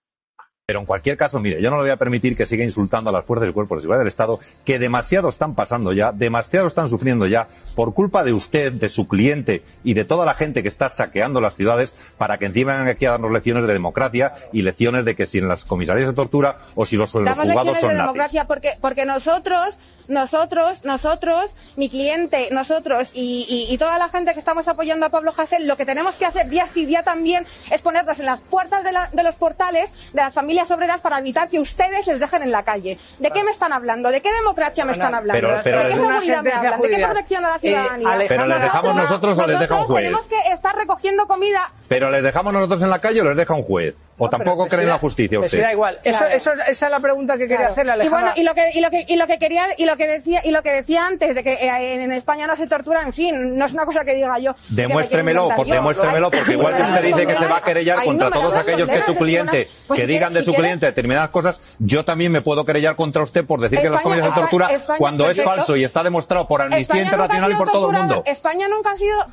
Pero 0.70 0.78
en 0.78 0.86
cualquier 0.86 1.16
caso, 1.16 1.40
mire, 1.40 1.60
yo 1.60 1.68
no 1.68 1.78
le 1.78 1.82
voy 1.82 1.90
a 1.90 1.96
permitir 1.96 2.36
que 2.36 2.46
siga 2.46 2.62
insultando 2.62 3.10
a 3.10 3.12
las 3.12 3.24
fuerzas 3.24 3.48
y 3.48 3.52
cuerpos 3.52 3.78
de 3.78 3.82
seguridad 3.82 4.02
del 4.02 4.06
Estado, 4.06 4.38
que 4.64 4.78
demasiado 4.78 5.28
están 5.28 5.56
pasando 5.56 5.92
ya, 5.92 6.12
demasiado 6.12 6.68
están 6.68 6.88
sufriendo 6.88 7.26
ya, 7.26 7.48
por 7.74 7.92
culpa 7.92 8.22
de 8.22 8.32
usted, 8.32 8.72
de 8.74 8.88
su 8.88 9.08
cliente 9.08 9.64
y 9.82 9.94
de 9.94 10.04
toda 10.04 10.24
la 10.24 10.34
gente 10.34 10.62
que 10.62 10.68
está 10.68 10.88
saqueando 10.88 11.40
las 11.40 11.56
ciudades, 11.56 11.92
para 12.18 12.38
que 12.38 12.46
encima 12.46 12.74
vengan 12.74 12.86
aquí 12.86 13.04
a 13.04 13.10
darnos 13.10 13.32
lecciones 13.32 13.66
de 13.66 13.72
democracia 13.72 14.30
y 14.52 14.62
lecciones 14.62 15.04
de 15.04 15.16
que 15.16 15.26
si 15.26 15.38
en 15.38 15.48
las 15.48 15.64
comisarías 15.64 16.06
de 16.06 16.14
tortura 16.14 16.58
o 16.76 16.86
si 16.86 16.94
los, 16.96 17.12
los 17.14 17.28
juzgados 17.28 17.80
son 17.80 17.88
de 17.88 17.96
democracia 17.96 18.44
porque, 18.46 18.74
porque 18.80 19.04
nosotros 19.04 19.76
nosotros, 20.10 20.84
nosotros, 20.84 21.50
mi 21.76 21.88
cliente, 21.88 22.48
nosotros 22.50 23.10
y, 23.14 23.76
toda 23.78 23.96
la 23.96 24.08
gente 24.08 24.34
que 24.34 24.38
estamos 24.38 24.68
apoyando 24.68 25.06
a 25.06 25.08
Pablo 25.08 25.32
Hasél, 25.34 25.66
lo 25.66 25.76
que 25.76 25.86
tenemos 25.86 26.16
que 26.16 26.26
hacer 26.26 26.48
día 26.50 26.66
sí 26.66 26.84
día 26.84 27.02
también 27.02 27.46
es 27.70 27.80
ponernos 27.80 28.18
en 28.18 28.26
las 28.26 28.40
puertas 28.40 28.84
de, 28.84 29.22
los 29.22 29.34
portales 29.36 29.90
de 30.12 30.20
las 30.20 30.34
familias 30.34 30.70
obreras 30.70 31.00
para 31.00 31.18
evitar 31.18 31.48
que 31.48 31.60
ustedes 31.60 32.06
les 32.06 32.20
dejen 32.20 32.42
en 32.42 32.50
la 32.50 32.64
calle. 32.64 32.98
¿De 33.18 33.30
qué 33.30 33.44
me 33.44 33.52
están 33.52 33.72
hablando? 33.72 34.10
¿De 34.10 34.20
qué 34.20 34.30
democracia 34.32 34.84
me 34.84 34.92
están 34.92 35.14
hablando? 35.14 35.48
¿De 35.48 35.62
qué 35.62 35.70
seguridad 35.70 36.42
me 36.42 36.52
hablan? 36.52 36.80
¿De 36.80 36.88
qué 36.88 37.06
protección 37.06 37.44
a 37.44 37.48
la 37.48 37.56
eh, 37.56 37.60
ciudadanía? 37.60 38.24
pero 38.28 38.46
les 38.46 38.62
dejamos 38.62 38.94
nosotros 38.94 39.38
o 39.38 39.46
les 39.46 39.60
deja 39.60 39.76
un 39.76 39.84
juez. 39.84 40.02
Tenemos 40.02 40.26
que 40.26 40.52
estar 40.52 40.76
recogiendo 40.76 41.26
comida 41.26 41.72
Pero 41.88 42.10
les 42.10 42.22
dejamos 42.22 42.52
nosotros 42.52 42.82
en 42.82 42.90
la 42.90 42.98
calle 42.98 43.20
o 43.20 43.24
les 43.24 43.36
deja 43.36 43.54
un 43.54 43.62
juez. 43.62 43.94
O 44.22 44.24
No, 44.24 44.30
tampoco 44.30 44.66
creen 44.66 44.82
en 44.84 44.88
la 44.90 44.98
justicia 44.98 45.40
usted. 45.40 45.56
si 45.56 45.62
da 45.62 45.72
igual. 45.72 45.98
Eso, 46.04 46.18
Claro. 46.18 46.34
eso, 46.34 46.52
esa 46.66 46.86
es 46.86 46.90
la 46.92 47.00
pregunta 47.00 47.34
que 47.38 47.44
quería 47.44 47.56
Claro. 47.56 47.72
hacerle 47.72 47.92
a 47.92 47.96
y 47.96 48.00
Alejandra. 48.02 48.20
bueno 48.34 48.40
y 48.40 48.44
lo 48.44 48.54
que 48.54 48.70
y 48.74 48.80
lo 48.80 48.90
que 48.90 49.04
y 49.08 49.16
lo 49.16 49.26
que 49.26 49.38
quería 49.38 49.64
y 49.78 49.86
lo 49.86 49.96
que 49.96 50.06
decía 50.06 50.40
y 50.44 50.50
lo 50.50 50.62
que 50.62 50.70
decía 50.72 51.06
antes 51.06 51.34
de 51.34 51.42
que 51.42 51.52
eh, 51.54 51.94
en, 52.02 52.12
España 52.12 52.46
no 52.46 52.54
se 52.56 52.66
tortura 52.66 53.02
en 53.02 53.12
fin 53.14 53.56
no 53.56 53.64
es 53.64 53.72
una 53.72 53.86
cosa 53.86 54.04
que 54.04 54.14
diga 54.14 54.38
yo 54.38 54.52
me 54.68 54.76
Demuéstremelo, 54.82 55.48
por, 55.56 55.66
yo. 55.66 55.74
demuéstremelo, 55.74 56.30
porque 56.30 56.52
igual 56.52 56.74
que 56.76 56.82
usted 56.82 57.02
dice 57.02 57.26
que 57.26 57.36
se 57.36 57.46
va 57.46 57.56
a 57.56 57.62
querellar 57.62 58.04
contra 58.04 58.28
me 58.28 58.32
todos 58.36 58.52
aquellos 58.54 58.88
que 58.90 59.02
su 59.02 59.14
cliente, 59.16 59.68
pues 59.86 59.98
que 60.00 60.06
si 60.06 60.12
digan 60.12 60.32
de 60.34 60.42
su 60.44 60.52
cliente 60.52 60.86
determinadas 60.86 61.30
cosas, 61.30 61.60
yo 61.78 62.04
también 62.04 62.30
me 62.30 62.42
puedo 62.42 62.64
querellar 62.64 62.96
contra 62.96 63.22
usted 63.22 63.44
por 63.46 63.60
decir 63.60 63.80
que 63.80 63.88
las 63.88 64.02
familias 64.02 64.26
de 64.26 64.40
tortura, 64.40 64.66
España- 64.70 64.98
cuando 64.98 65.30
es 65.30 65.42
falso 65.42 65.76
y 65.76 65.84
está 65.84 66.02
demostrado 66.02 66.46
por 66.46 66.60
Amnistía 66.60 67.02
Internacional 67.02 67.52
y 67.52 67.54
por 67.54 67.70
todo 67.72 67.90
el 67.90 67.96
mundo. 67.96 68.22
España 68.26 68.68
nunca 68.68 68.90
ha 68.92 68.96
sido 68.96 69.26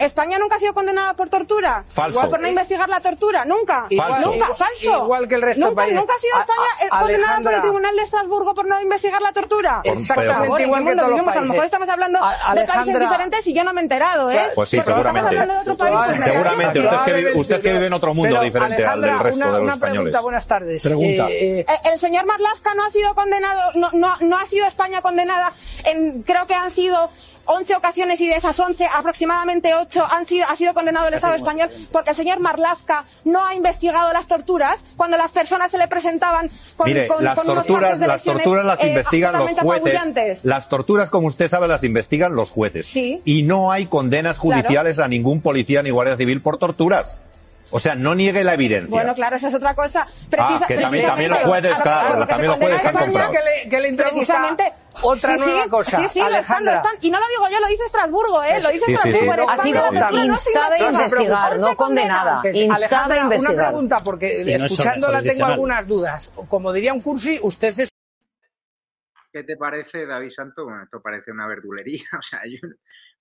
España 0.00 0.38
nunca 0.38 0.56
ha 0.56 0.58
sido 0.58 0.74
condenada 0.74 1.14
por 1.14 1.28
tortura. 1.28 1.84
Falso. 1.88 2.18
Igual 2.18 2.30
por 2.30 2.40
no 2.40 2.48
investigar 2.48 2.88
la 2.88 3.00
tortura, 3.00 3.44
nunca. 3.44 3.86
Falso. 3.96 4.30
Nunca, 4.32 4.46
falso. 4.54 5.04
Igual 5.04 5.28
que 5.28 5.34
el 5.36 5.42
resto 5.42 5.60
de 5.64 5.68
nunca, 5.70 5.82
países. 5.82 5.98
Nunca 6.00 6.14
ha 6.14 6.20
sido 6.20 6.40
España 6.40 6.60
a- 6.80 6.84
eh, 6.84 6.88
condenada 7.00 7.40
por 7.40 7.54
el 7.54 7.60
Tribunal 7.60 7.96
de 7.96 8.02
Estrasburgo 8.02 8.54
por 8.54 8.66
no 8.66 8.80
investigar 8.80 9.20
la 9.22 9.32
tortura. 9.32 9.80
Por- 9.84 9.92
Exactamente 9.98 10.34
favor, 10.40 10.60
¿en 10.60 10.66
igual 10.66 10.80
que 10.80 10.84
mundo 10.88 11.02
todos 11.02 11.10
los 11.10 11.20
vivimos? 11.20 11.36
A 11.36 11.40
lo 11.40 11.46
mejor 11.46 11.64
estamos 11.64 11.88
hablando 11.88 12.18
A- 12.22 12.54
de 12.54 12.64
países 12.64 12.98
diferentes 13.00 13.46
y 13.46 13.52
yo 13.54 13.64
no 13.64 13.72
me 13.72 13.80
he 13.80 13.84
enterado, 13.84 14.30
¿eh? 14.30 14.50
Pues 14.54 14.68
sí, 14.68 14.76
Porque 14.78 14.90
estamos 14.90 15.06
seguramente. 15.06 15.28
hablando 15.28 15.54
de 15.54 15.60
otro 15.60 15.76
país, 15.76 15.94
pues 16.06 16.24
Seguramente, 16.24 16.78
igual. 16.78 16.94
usted 16.94 16.96
es 16.96 17.02
que 17.12 17.12
vive- 17.28 17.40
usted 17.40 17.56
es 17.56 17.62
que 17.62 17.72
vive 17.72 17.86
en 17.86 17.92
otro 17.92 18.14
mundo 18.14 18.30
Pero, 18.34 18.42
diferente 18.44 18.84
al 18.86 19.00
del 19.00 19.18
resto 19.18 19.36
una, 19.36 19.46
de 19.46 19.52
los 19.52 19.60
una 19.62 19.72
españoles. 19.74 20.00
pregunta, 20.00 20.20
buenas 20.20 20.46
tardes. 20.46 20.82
Pregunta. 20.82 21.26
Eh, 21.30 21.60
Eh, 21.60 21.66
El 21.92 22.00
señor 22.00 22.24
Marlaska 22.26 22.74
no 22.74 22.84
ha 22.84 22.90
sido 22.90 23.14
condenado, 23.14 23.72
no, 23.74 23.90
no, 23.92 24.16
no 24.20 24.38
ha 24.38 24.46
sido 24.46 24.66
España 24.66 25.00
condenada 25.02 25.52
en, 25.84 26.22
creo 26.22 26.46
que 26.46 26.54
han 26.54 26.70
sido 26.70 27.10
11 27.52 27.74
ocasiones 27.74 28.20
y 28.20 28.28
de 28.28 28.36
esas 28.36 28.58
11, 28.58 28.86
aproximadamente 28.96 29.74
8 29.74 30.04
han 30.08 30.24
sido, 30.26 30.46
ha 30.48 30.54
sido 30.56 30.72
condenado 30.72 31.08
el 31.08 31.14
Estado 31.14 31.34
español 31.34 31.68
porque 31.92 32.10
el 32.10 32.16
señor 32.16 32.38
Marlaska 32.40 33.04
no 33.24 33.44
ha 33.44 33.54
investigado 33.54 34.12
las 34.12 34.26
torturas 34.26 34.76
cuando 34.96 35.16
las 35.16 35.32
personas 35.32 35.70
se 35.70 35.78
le 35.78 35.88
presentaban 35.88 36.48
con, 36.76 36.86
Mire, 36.88 37.08
con- 37.08 37.24
las 37.24 37.34
con 37.38 37.46
torturas, 37.46 37.98
de 37.98 38.06
las 38.06 38.22
torturas 38.22 38.64
las 38.64 38.80
eh, 38.82 38.88
investigan 38.88 39.32
los 39.32 39.50
jueces. 39.60 40.44
Las 40.44 40.68
torturas, 40.68 41.10
como 41.10 41.26
usted 41.26 41.50
sabe, 41.50 41.66
las 41.68 41.82
investigan 41.84 42.34
los 42.34 42.50
jueces. 42.50 42.86
Sí. 42.86 43.20
Y 43.24 43.42
no 43.42 43.72
hay 43.72 43.86
condenas 43.86 44.38
judiciales 44.38 44.98
a 44.98 45.08
ningún 45.08 45.40
policía 45.40 45.82
ni 45.82 45.90
guardia 45.90 46.16
civil 46.16 46.42
por 46.42 46.56
torturas. 46.58 47.18
O 47.72 47.78
sea, 47.78 47.94
no 47.94 48.16
niegue 48.16 48.42
la 48.42 48.54
evidencia. 48.54 48.90
Bueno, 48.90 49.14
claro, 49.14 49.36
esa 49.36 49.46
es 49.46 49.54
otra 49.54 49.74
cosa. 49.76 50.04
Precisa- 50.28 50.60
Ah, 50.62 50.64
que 50.66 50.76
también- 50.76 51.06
también 51.06 51.30
los 51.30 51.38
jueces, 51.40 51.72
claro, 51.76 52.20
que 52.20 52.26
también 52.26 52.40
se 52.40 52.46
los 52.46 52.56
jueces 52.56 52.58
condena 52.58 52.76
están 52.76 52.96
a 52.96 52.98
España, 53.06 53.06
comprados. 53.06 53.36
que 53.36 53.64
le, 53.64 53.70
que 53.70 53.80
le 53.80 53.88
introduzca 53.88 54.16
Precisamente. 54.16 54.72
Otra 55.02 55.34
Sí, 55.34 55.40
nueva 55.40 55.64
sí, 55.64 55.68
cosa. 55.70 55.98
Sí, 56.02 56.08
sí, 56.08 56.18
lo 56.18 56.24
están, 56.26 56.30
lo 56.32 56.36
Alejandra. 56.36 56.76
están. 56.76 56.94
Y 57.00 57.10
no 57.10 57.18
lo 57.20 57.26
digo 57.28 57.48
yo, 57.50 57.60
lo 57.60 57.66
dice 57.68 57.84
Estrasburgo, 57.86 58.42
¿eh? 58.42 58.60
Lo 58.62 58.68
dice. 58.70 58.92
Estrasburgo. 58.92 59.50
Ha 59.50 59.54
España 59.54 59.62
sido 59.62 59.92
no 60.26 60.36
se 60.36 60.50
instada 60.50 60.74
a 60.74 60.78
investiga. 60.78 60.90
investigar, 60.90 61.58
no 61.58 61.76
condenada. 61.76 62.42
Instada 62.52 62.72
a 62.72 62.76
Alejandra, 62.76 63.26
una 63.38 63.52
pregunta, 63.68 64.00
porque 64.04 64.44
no 64.44 64.64
escuchándola 64.64 65.22
tengo 65.22 65.44
algunas 65.44 65.86
dudas. 65.86 66.30
Como 66.48 66.72
diría 66.72 66.92
un 66.92 67.00
cursi, 67.00 67.38
usted 67.42 67.78
es 67.80 67.90
¿Qué 69.32 69.44
te 69.44 69.56
parece, 69.56 70.06
David 70.06 70.30
Santo? 70.30 70.64
Bueno, 70.64 70.82
esto 70.82 71.00
parece 71.00 71.30
una 71.30 71.46
verdulería. 71.46 72.02
O 72.18 72.22
sea, 72.22 72.40
yo, 72.46 72.58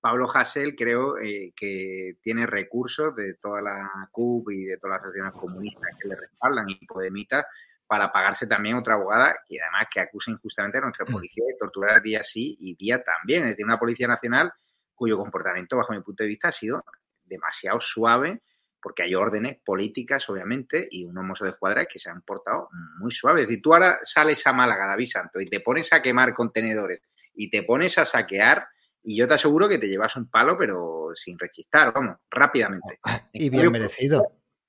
Pablo 0.02 0.28
Hasél 0.34 0.76
creo 0.76 1.18
eh, 1.20 1.54
que 1.56 2.14
tiene 2.24 2.48
recursos 2.48 3.16
de 3.16 3.36
toda 3.36 3.62
la 3.62 4.08
CUP 4.12 4.50
y 4.52 4.66
de 4.66 4.78
todas 4.78 4.96
las 4.98 5.02
asociaciones 5.06 5.40
comunistas 5.40 5.90
que 6.02 6.08
le 6.08 6.16
respaldan 6.16 6.68
y 6.70 6.84
Podemitas 6.88 7.46
para 7.90 8.12
pagarse 8.12 8.46
también 8.46 8.76
otra 8.76 8.94
abogada 8.94 9.36
y 9.50 9.58
además 9.58 9.88
que 9.92 10.00
acuse 10.00 10.30
injustamente 10.30 10.78
a 10.78 10.82
nuestra 10.82 11.08
policía 11.08 11.44
de 11.48 11.58
torturar 11.60 12.00
día 12.04 12.24
sí 12.24 12.56
y 12.60 12.76
día 12.76 13.04
también. 13.04 13.42
Es 13.44 13.50
decir, 13.50 13.66
una 13.66 13.80
policía 13.80 14.08
nacional 14.08 14.54
cuyo 14.94 15.18
comportamiento, 15.18 15.76
bajo 15.76 15.94
mi 15.94 16.02
punto 16.02 16.24
de 16.24 16.30
vista, 16.30 16.50
ha 16.50 16.52
sido 16.52 16.86
demasiado 17.24 17.80
suave 17.82 18.44
porque 18.80 19.02
hay 19.02 19.16
órdenes 19.16 19.58
políticas, 19.66 20.30
obviamente, 20.30 20.88
y 20.92 21.04
unos 21.04 21.26
mozos 21.26 21.46
de 21.46 21.52
escuadra 21.52 21.88
que 21.88 21.98
se 21.98 22.12
han 22.12 22.22
portado 22.22 22.70
muy 23.00 23.12
suaves. 23.12 23.42
Es 23.42 23.48
decir, 23.48 23.64
tú 23.64 23.74
ahora 23.74 24.00
sales 24.04 24.46
a 24.46 24.54
Málaga, 24.54 24.86
David 24.86 25.08
Santo, 25.08 25.42
y 25.42 25.50
te 25.50 25.62
pones 25.62 25.92
a 25.92 26.02
quemar 26.02 26.34
contenedores 26.36 27.02
y 27.34 27.50
te 27.50 27.64
pones 27.64 27.98
a 27.98 28.06
saquear, 28.06 28.68
y 29.02 29.18
yo 29.18 29.28
te 29.28 29.34
aseguro 29.34 29.68
que 29.68 29.80
te 29.80 29.88
llevas 29.88 30.16
un 30.16 30.30
palo, 30.30 30.56
pero 30.60 31.10
sin 31.16 31.40
rechistar, 31.40 31.92
vamos, 31.92 32.18
rápidamente. 32.30 33.00
Y 33.34 33.46
En 33.46 33.52
bien 33.52 33.64
cambio, 33.64 33.72
merecido. 33.72 34.28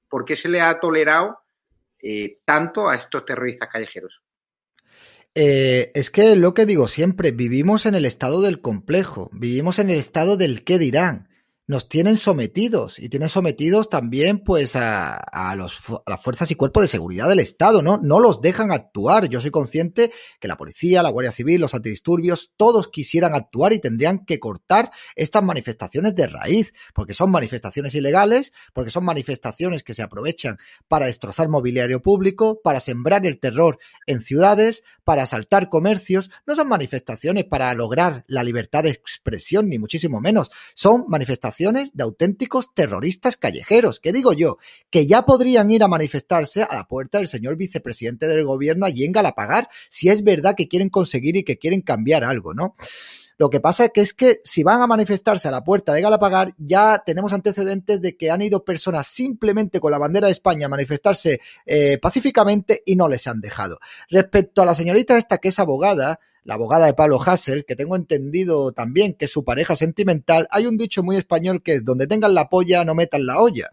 ¿Por 0.08 0.24
qué 0.24 0.36
se 0.36 0.48
le 0.48 0.62
ha 0.62 0.80
tolerado 0.80 1.39
eh, 2.02 2.38
tanto 2.44 2.88
a 2.88 2.96
estos 2.96 3.24
terroristas 3.24 3.68
callejeros? 3.70 4.20
Eh, 5.34 5.92
es 5.94 6.10
que 6.10 6.36
lo 6.36 6.54
que 6.54 6.66
digo 6.66 6.88
siempre, 6.88 7.30
vivimos 7.30 7.86
en 7.86 7.94
el 7.94 8.04
estado 8.04 8.42
del 8.42 8.60
complejo, 8.60 9.30
vivimos 9.32 9.78
en 9.78 9.90
el 9.90 9.96
estado 9.96 10.36
del 10.36 10.64
qué 10.64 10.78
dirán. 10.78 11.29
Nos 11.70 11.88
tienen 11.88 12.16
sometidos 12.16 12.98
y 12.98 13.08
tienen 13.10 13.28
sometidos 13.28 13.88
también 13.88 14.40
pues 14.40 14.74
a, 14.74 15.54
los, 15.56 15.78
a 16.04 16.10
las 16.10 16.20
fuerzas 16.20 16.50
y 16.50 16.56
cuerpos 16.56 16.82
de 16.82 16.88
seguridad 16.88 17.28
del 17.28 17.38
Estado, 17.38 17.80
¿no? 17.80 18.00
No 18.02 18.18
los 18.18 18.40
dejan 18.40 18.72
actuar. 18.72 19.28
Yo 19.28 19.40
soy 19.40 19.52
consciente 19.52 20.10
que 20.40 20.48
la 20.48 20.56
policía, 20.56 21.00
la 21.00 21.10
Guardia 21.10 21.30
Civil, 21.30 21.60
los 21.60 21.72
antidisturbios, 21.72 22.50
todos 22.56 22.88
quisieran 22.88 23.36
actuar 23.36 23.72
y 23.72 23.78
tendrían 23.78 24.24
que 24.24 24.40
cortar 24.40 24.90
estas 25.14 25.44
manifestaciones 25.44 26.16
de 26.16 26.26
raíz, 26.26 26.74
porque 26.92 27.14
son 27.14 27.30
manifestaciones 27.30 27.94
ilegales, 27.94 28.52
porque 28.74 28.90
son 28.90 29.04
manifestaciones 29.04 29.84
que 29.84 29.94
se 29.94 30.02
aprovechan 30.02 30.58
para 30.88 31.06
destrozar 31.06 31.48
mobiliario 31.48 32.02
público, 32.02 32.60
para 32.64 32.80
sembrar 32.80 33.24
el 33.26 33.38
terror 33.38 33.78
en 34.08 34.22
ciudades, 34.22 34.82
para 35.04 35.22
asaltar 35.22 35.68
comercios, 35.68 36.32
no 36.48 36.56
son 36.56 36.66
manifestaciones 36.66 37.44
para 37.44 37.72
lograr 37.74 38.24
la 38.26 38.42
libertad 38.42 38.82
de 38.82 38.90
expresión, 38.90 39.68
ni 39.68 39.78
muchísimo 39.78 40.20
menos. 40.20 40.50
Son 40.74 41.04
manifestaciones 41.06 41.59
de 41.60 42.02
auténticos 42.02 42.72
terroristas 42.74 43.36
callejeros, 43.36 44.00
que 44.00 44.12
digo 44.12 44.32
yo, 44.32 44.56
que 44.88 45.06
ya 45.06 45.26
podrían 45.26 45.70
ir 45.70 45.82
a 45.82 45.88
manifestarse 45.88 46.62
a 46.62 46.74
la 46.74 46.88
puerta 46.88 47.18
del 47.18 47.28
señor 47.28 47.56
vicepresidente 47.56 48.26
del 48.26 48.44
gobierno 48.44 48.86
allí 48.86 49.04
en 49.04 49.12
Galapagar, 49.12 49.68
si 49.90 50.08
es 50.08 50.24
verdad 50.24 50.54
que 50.56 50.68
quieren 50.68 50.88
conseguir 50.88 51.36
y 51.36 51.44
que 51.44 51.58
quieren 51.58 51.82
cambiar 51.82 52.24
algo, 52.24 52.54
¿no? 52.54 52.76
Lo 53.40 53.48
que 53.48 53.58
pasa 53.58 53.86
es 53.86 53.92
que 53.92 54.02
es 54.02 54.12
que 54.12 54.42
si 54.44 54.62
van 54.62 54.82
a 54.82 54.86
manifestarse 54.86 55.48
a 55.48 55.50
la 55.50 55.64
puerta 55.64 55.94
de 55.94 56.02
Galapagar, 56.02 56.54
ya 56.58 57.02
tenemos 57.06 57.32
antecedentes 57.32 58.02
de 58.02 58.14
que 58.14 58.30
han 58.30 58.42
ido 58.42 58.66
personas 58.66 59.06
simplemente 59.06 59.80
con 59.80 59.90
la 59.90 59.96
bandera 59.96 60.26
de 60.26 60.34
España 60.34 60.66
a 60.66 60.68
manifestarse 60.68 61.40
eh, 61.64 61.96
pacíficamente 61.96 62.82
y 62.84 62.96
no 62.96 63.08
les 63.08 63.26
han 63.26 63.40
dejado. 63.40 63.78
Respecto 64.10 64.60
a 64.60 64.66
la 64.66 64.74
señorita 64.74 65.16
esta 65.16 65.38
que 65.38 65.48
es 65.48 65.58
abogada, 65.58 66.20
la 66.44 66.52
abogada 66.52 66.84
de 66.84 66.92
Pablo 66.92 67.18
Hassel, 67.18 67.64
que 67.64 67.76
tengo 67.76 67.96
entendido 67.96 68.72
también 68.72 69.14
que 69.14 69.24
es 69.24 69.30
su 69.30 69.42
pareja 69.42 69.74
sentimental, 69.74 70.46
hay 70.50 70.66
un 70.66 70.76
dicho 70.76 71.02
muy 71.02 71.16
español 71.16 71.62
que 71.62 71.76
es 71.76 71.84
donde 71.86 72.06
tengan 72.06 72.34
la 72.34 72.50
polla 72.50 72.84
no 72.84 72.94
metan 72.94 73.24
la 73.24 73.40
olla. 73.40 73.70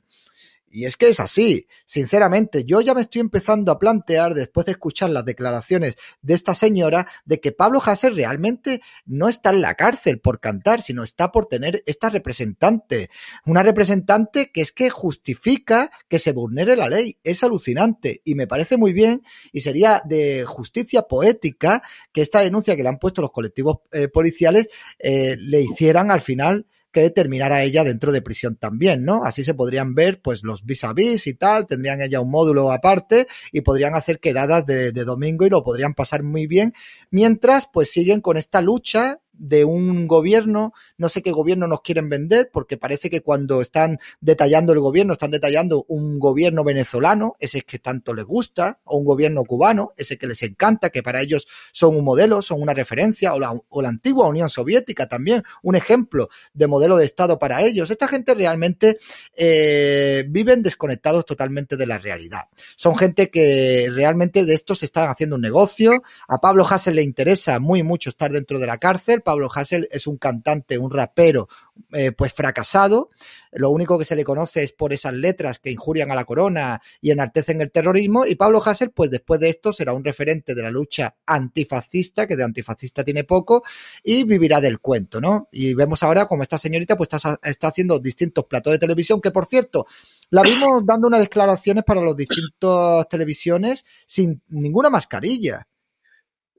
Y 0.69 0.85
es 0.85 0.97
que 0.97 1.07
es 1.07 1.19
así, 1.19 1.67
sinceramente, 1.85 2.65
yo 2.65 2.81
ya 2.81 2.93
me 2.93 3.01
estoy 3.01 3.21
empezando 3.21 3.71
a 3.71 3.79
plantear, 3.79 4.33
después 4.33 4.65
de 4.65 4.73
escuchar 4.73 5.09
las 5.09 5.23
declaraciones 5.23 5.95
de 6.21 6.33
esta 6.33 6.55
señora, 6.55 7.07
de 7.25 7.39
que 7.39 7.53
Pablo 7.53 7.81
Hasél 7.83 8.15
realmente 8.15 8.81
no 9.05 9.29
está 9.29 9.51
en 9.51 9.61
la 9.61 9.75
cárcel 9.75 10.19
por 10.19 10.41
cantar, 10.41 10.81
sino 10.81 11.03
está 11.03 11.31
por 11.31 11.45
tener 11.45 11.83
esta 11.85 12.09
representante. 12.09 13.09
Una 13.45 13.63
representante 13.63 14.51
que 14.51 14.61
es 14.61 14.73
que 14.73 14.89
justifica 14.89 15.89
que 16.09 16.19
se 16.19 16.33
vulnere 16.33 16.75
la 16.75 16.89
ley. 16.89 17.17
Es 17.23 17.43
alucinante 17.43 18.21
y 18.25 18.35
me 18.35 18.47
parece 18.47 18.75
muy 18.75 18.91
bien 18.91 19.21
y 19.53 19.61
sería 19.61 20.01
de 20.05 20.43
justicia 20.45 21.03
poética 21.03 21.81
que 22.11 22.21
esta 22.21 22.41
denuncia 22.41 22.75
que 22.75 22.83
le 22.83 22.89
han 22.89 22.99
puesto 22.99 23.21
los 23.21 23.31
colectivos 23.31 23.77
eh, 23.91 24.09
policiales 24.09 24.67
eh, 24.99 25.35
le 25.39 25.61
hicieran 25.61 26.11
al 26.11 26.21
final 26.21 26.67
que 27.01 27.09
terminara 27.11 27.61
ella 27.61 27.83
dentro 27.83 28.11
de 28.11 28.23
prisión 28.23 28.55
también, 28.55 29.05
¿no? 29.05 29.23
Así 29.23 29.43
se 29.43 29.53
podrían 29.53 29.93
ver, 29.93 30.19
pues, 30.19 30.41
los 30.43 30.65
vis 30.65 30.83
a 30.83 30.93
vis 30.93 31.27
y 31.27 31.35
tal, 31.35 31.67
tendrían 31.67 32.01
ella 32.01 32.21
un 32.21 32.31
módulo 32.31 32.71
aparte 32.71 33.27
y 33.51 33.61
podrían 33.61 33.93
hacer 33.93 34.19
quedadas 34.19 34.65
de, 34.65 34.91
de 34.91 35.03
domingo 35.03 35.45
y 35.45 35.49
lo 35.51 35.63
podrían 35.63 35.93
pasar 35.93 36.23
muy 36.23 36.47
bien, 36.47 36.73
mientras, 37.11 37.69
pues, 37.71 37.91
siguen 37.91 38.19
con 38.19 38.35
esta 38.35 38.61
lucha 38.61 39.19
de 39.37 39.65
un 39.65 40.07
gobierno, 40.07 40.73
no 40.97 41.09
sé 41.09 41.21
qué 41.21 41.31
gobierno 41.31 41.67
nos 41.67 41.81
quieren 41.81 42.09
vender, 42.09 42.49
porque 42.51 42.77
parece 42.77 43.09
que 43.09 43.21
cuando 43.21 43.61
están 43.61 43.99
detallando 44.21 44.73
el 44.73 44.79
gobierno, 44.79 45.13
están 45.13 45.31
detallando 45.31 45.85
un 45.87 46.19
gobierno 46.19 46.63
venezolano, 46.63 47.35
ese 47.39 47.61
que 47.61 47.79
tanto 47.79 48.13
les 48.13 48.25
gusta, 48.25 48.79
o 48.83 48.97
un 48.97 49.05
gobierno 49.05 49.43
cubano, 49.43 49.93
ese 49.97 50.17
que 50.17 50.27
les 50.27 50.41
encanta, 50.43 50.89
que 50.89 51.03
para 51.03 51.21
ellos 51.21 51.47
son 51.71 51.95
un 51.95 52.03
modelo, 52.03 52.41
son 52.41 52.61
una 52.61 52.73
referencia, 52.73 53.33
o 53.33 53.39
la, 53.39 53.53
o 53.69 53.81
la 53.81 53.89
antigua 53.89 54.27
Unión 54.27 54.49
Soviética 54.49 55.07
también, 55.07 55.43
un 55.61 55.75
ejemplo 55.75 56.29
de 56.53 56.67
modelo 56.67 56.97
de 56.97 57.05
Estado 57.05 57.39
para 57.39 57.61
ellos. 57.61 57.89
Esta 57.89 58.07
gente 58.07 58.33
realmente 58.33 58.97
eh, 59.35 60.25
viven 60.29 60.63
desconectados 60.63 61.25
totalmente 61.25 61.77
de 61.77 61.85
la 61.85 61.97
realidad. 61.97 62.45
Son 62.75 62.95
gente 62.95 63.29
que 63.29 63.89
realmente 63.91 64.45
de 64.45 64.53
esto 64.53 64.75
se 64.75 64.85
están 64.85 65.09
haciendo 65.09 65.35
un 65.35 65.41
negocio. 65.41 66.03
A 66.27 66.39
Pablo 66.39 66.65
Hassel 66.67 66.95
le 66.95 67.03
interesa 67.03 67.59
muy 67.59 67.83
mucho 67.83 68.09
estar 68.09 68.31
dentro 68.31 68.59
de 68.59 68.67
la 68.67 68.77
cárcel. 68.77 69.21
Pablo 69.27 69.49
Hassel 69.53 69.89
es 69.91 70.07
un 70.07 70.15
cantante, 70.15 70.77
un 70.77 70.89
rapero, 70.89 71.49
eh, 71.91 72.13
pues 72.13 72.31
fracasado. 72.31 73.09
Lo 73.51 73.71
único 73.71 73.99
que 73.99 74.05
se 74.05 74.15
le 74.15 74.23
conoce 74.23 74.63
es 74.63 74.71
por 74.71 74.93
esas 74.93 75.11
letras 75.11 75.59
que 75.59 75.69
injurian 75.69 76.09
a 76.11 76.15
la 76.15 76.23
corona 76.23 76.81
y 77.01 77.11
enartecen 77.11 77.59
el 77.59 77.69
terrorismo. 77.69 78.25
Y 78.25 78.35
Pablo 78.35 78.63
Hassel, 78.63 78.91
pues 78.91 79.11
después 79.11 79.41
de 79.41 79.49
esto, 79.49 79.73
será 79.73 79.91
un 79.91 80.05
referente 80.05 80.55
de 80.55 80.61
la 80.61 80.71
lucha 80.71 81.17
antifascista, 81.25 82.25
que 82.25 82.37
de 82.37 82.45
antifascista 82.45 83.03
tiene 83.03 83.25
poco, 83.25 83.65
y 84.01 84.23
vivirá 84.23 84.61
del 84.61 84.79
cuento, 84.79 85.19
¿no? 85.19 85.49
Y 85.51 85.73
vemos 85.73 86.03
ahora 86.03 86.25
como 86.25 86.43
esta 86.43 86.57
señorita, 86.57 86.95
pues 86.95 87.09
está, 87.11 87.37
está 87.43 87.67
haciendo 87.67 87.99
distintos 87.99 88.45
platos 88.45 88.71
de 88.71 88.79
televisión, 88.79 89.19
que 89.19 89.31
por 89.31 89.45
cierto, 89.45 89.87
la 90.29 90.41
vimos 90.41 90.85
dando 90.85 91.09
unas 91.09 91.19
declaraciones 91.19 91.83
para 91.83 91.99
las 91.99 92.15
distintas 92.15 93.09
televisiones 93.09 93.83
sin 94.05 94.41
ninguna 94.47 94.89
mascarilla, 94.89 95.67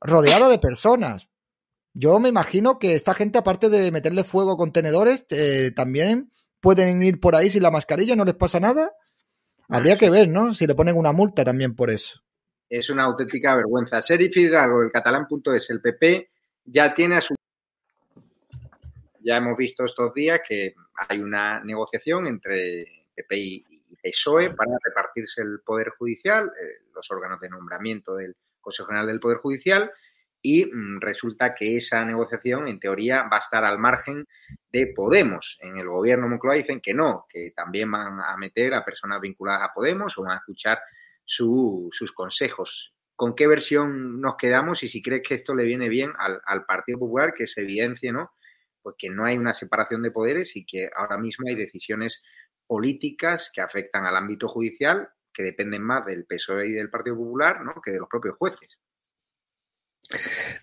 rodeada 0.02 0.50
de 0.50 0.58
personas. 0.58 1.28
Yo 2.00 2.20
me 2.20 2.28
imagino 2.28 2.78
que 2.78 2.94
esta 2.94 3.12
gente, 3.12 3.38
aparte 3.38 3.68
de 3.68 3.90
meterle 3.90 4.22
fuego 4.22 4.52
a 4.52 4.56
contenedores, 4.56 5.26
eh, 5.30 5.72
también 5.74 6.30
pueden 6.60 7.02
ir 7.02 7.18
por 7.18 7.34
ahí 7.34 7.50
sin 7.50 7.64
la 7.64 7.72
mascarilla, 7.72 8.14
no 8.14 8.24
les 8.24 8.36
pasa 8.36 8.60
nada. 8.60 8.92
Habría 9.68 9.96
que 9.96 10.08
ver, 10.08 10.28
¿no? 10.28 10.54
Si 10.54 10.64
le 10.68 10.76
ponen 10.76 10.96
una 10.96 11.10
multa 11.10 11.44
también 11.44 11.74
por 11.74 11.90
eso. 11.90 12.20
Es 12.70 12.88
una 12.88 13.02
auténtica 13.02 13.56
vergüenza. 13.56 14.00
Serif 14.00 14.36
Hidalgo, 14.36 14.80
el 14.80 14.92
catalán.es, 14.92 15.70
el 15.70 15.80
PP 15.80 16.30
ya 16.66 16.94
tiene 16.94 17.16
a 17.16 17.20
su... 17.20 17.34
Ya 19.18 19.38
hemos 19.38 19.56
visto 19.56 19.84
estos 19.84 20.14
días 20.14 20.40
que 20.48 20.76
hay 21.08 21.18
una 21.18 21.64
negociación 21.64 22.28
entre 22.28 22.86
PP 23.16 23.36
y 23.36 23.64
PSOE 24.00 24.50
para 24.50 24.70
repartirse 24.84 25.42
el 25.42 25.62
Poder 25.66 25.88
Judicial, 25.98 26.46
eh, 26.46 26.84
los 26.94 27.10
órganos 27.10 27.40
de 27.40 27.48
nombramiento 27.48 28.14
del 28.14 28.36
Consejo 28.60 28.86
General 28.86 29.08
del 29.08 29.18
Poder 29.18 29.38
Judicial, 29.38 29.90
y 30.50 30.64
mm, 30.64 31.00
resulta 31.00 31.54
que 31.54 31.76
esa 31.76 32.02
negociación, 32.06 32.68
en 32.68 32.80
teoría, 32.80 33.24
va 33.24 33.36
a 33.36 33.40
estar 33.40 33.66
al 33.66 33.78
margen 33.78 34.26
de 34.72 34.92
Podemos. 34.96 35.58
En 35.60 35.76
el 35.76 35.86
gobierno 35.86 36.26
Moncloa 36.26 36.54
dicen 36.54 36.80
que 36.80 36.94
no, 36.94 37.26
que 37.28 37.52
también 37.54 37.90
van 37.90 38.18
a 38.18 38.34
meter 38.38 38.72
a 38.72 38.82
personas 38.82 39.20
vinculadas 39.20 39.62
a 39.62 39.74
Podemos 39.74 40.16
o 40.16 40.22
van 40.22 40.32
a 40.32 40.38
escuchar 40.38 40.78
su, 41.22 41.90
sus 41.92 42.12
consejos. 42.12 42.94
¿Con 43.14 43.34
qué 43.34 43.46
versión 43.46 44.22
nos 44.22 44.36
quedamos 44.36 44.82
y 44.82 44.88
si 44.88 45.02
crees 45.02 45.22
que 45.22 45.34
esto 45.34 45.54
le 45.54 45.64
viene 45.64 45.90
bien 45.90 46.12
al, 46.16 46.40
al 46.46 46.64
Partido 46.64 46.98
Popular, 46.98 47.34
que 47.36 47.46
se 47.46 47.60
evidencie, 47.60 48.10
¿no? 48.10 48.30
Pues 48.80 48.96
que 48.96 49.10
no 49.10 49.26
hay 49.26 49.36
una 49.36 49.52
separación 49.52 50.02
de 50.02 50.12
poderes 50.12 50.56
y 50.56 50.64
que 50.64 50.88
ahora 50.96 51.18
mismo 51.18 51.46
hay 51.46 51.56
decisiones 51.56 52.22
políticas 52.66 53.50
que 53.52 53.60
afectan 53.60 54.06
al 54.06 54.16
ámbito 54.16 54.48
judicial 54.48 55.10
que 55.30 55.42
dependen 55.42 55.82
más 55.82 56.06
del 56.06 56.24
PSOE 56.24 56.68
y 56.68 56.72
del 56.72 56.88
Partido 56.88 57.16
Popular 57.16 57.62
¿no? 57.62 57.82
que 57.84 57.92
de 57.92 57.98
los 57.98 58.08
propios 58.08 58.36
jueces. 58.38 58.78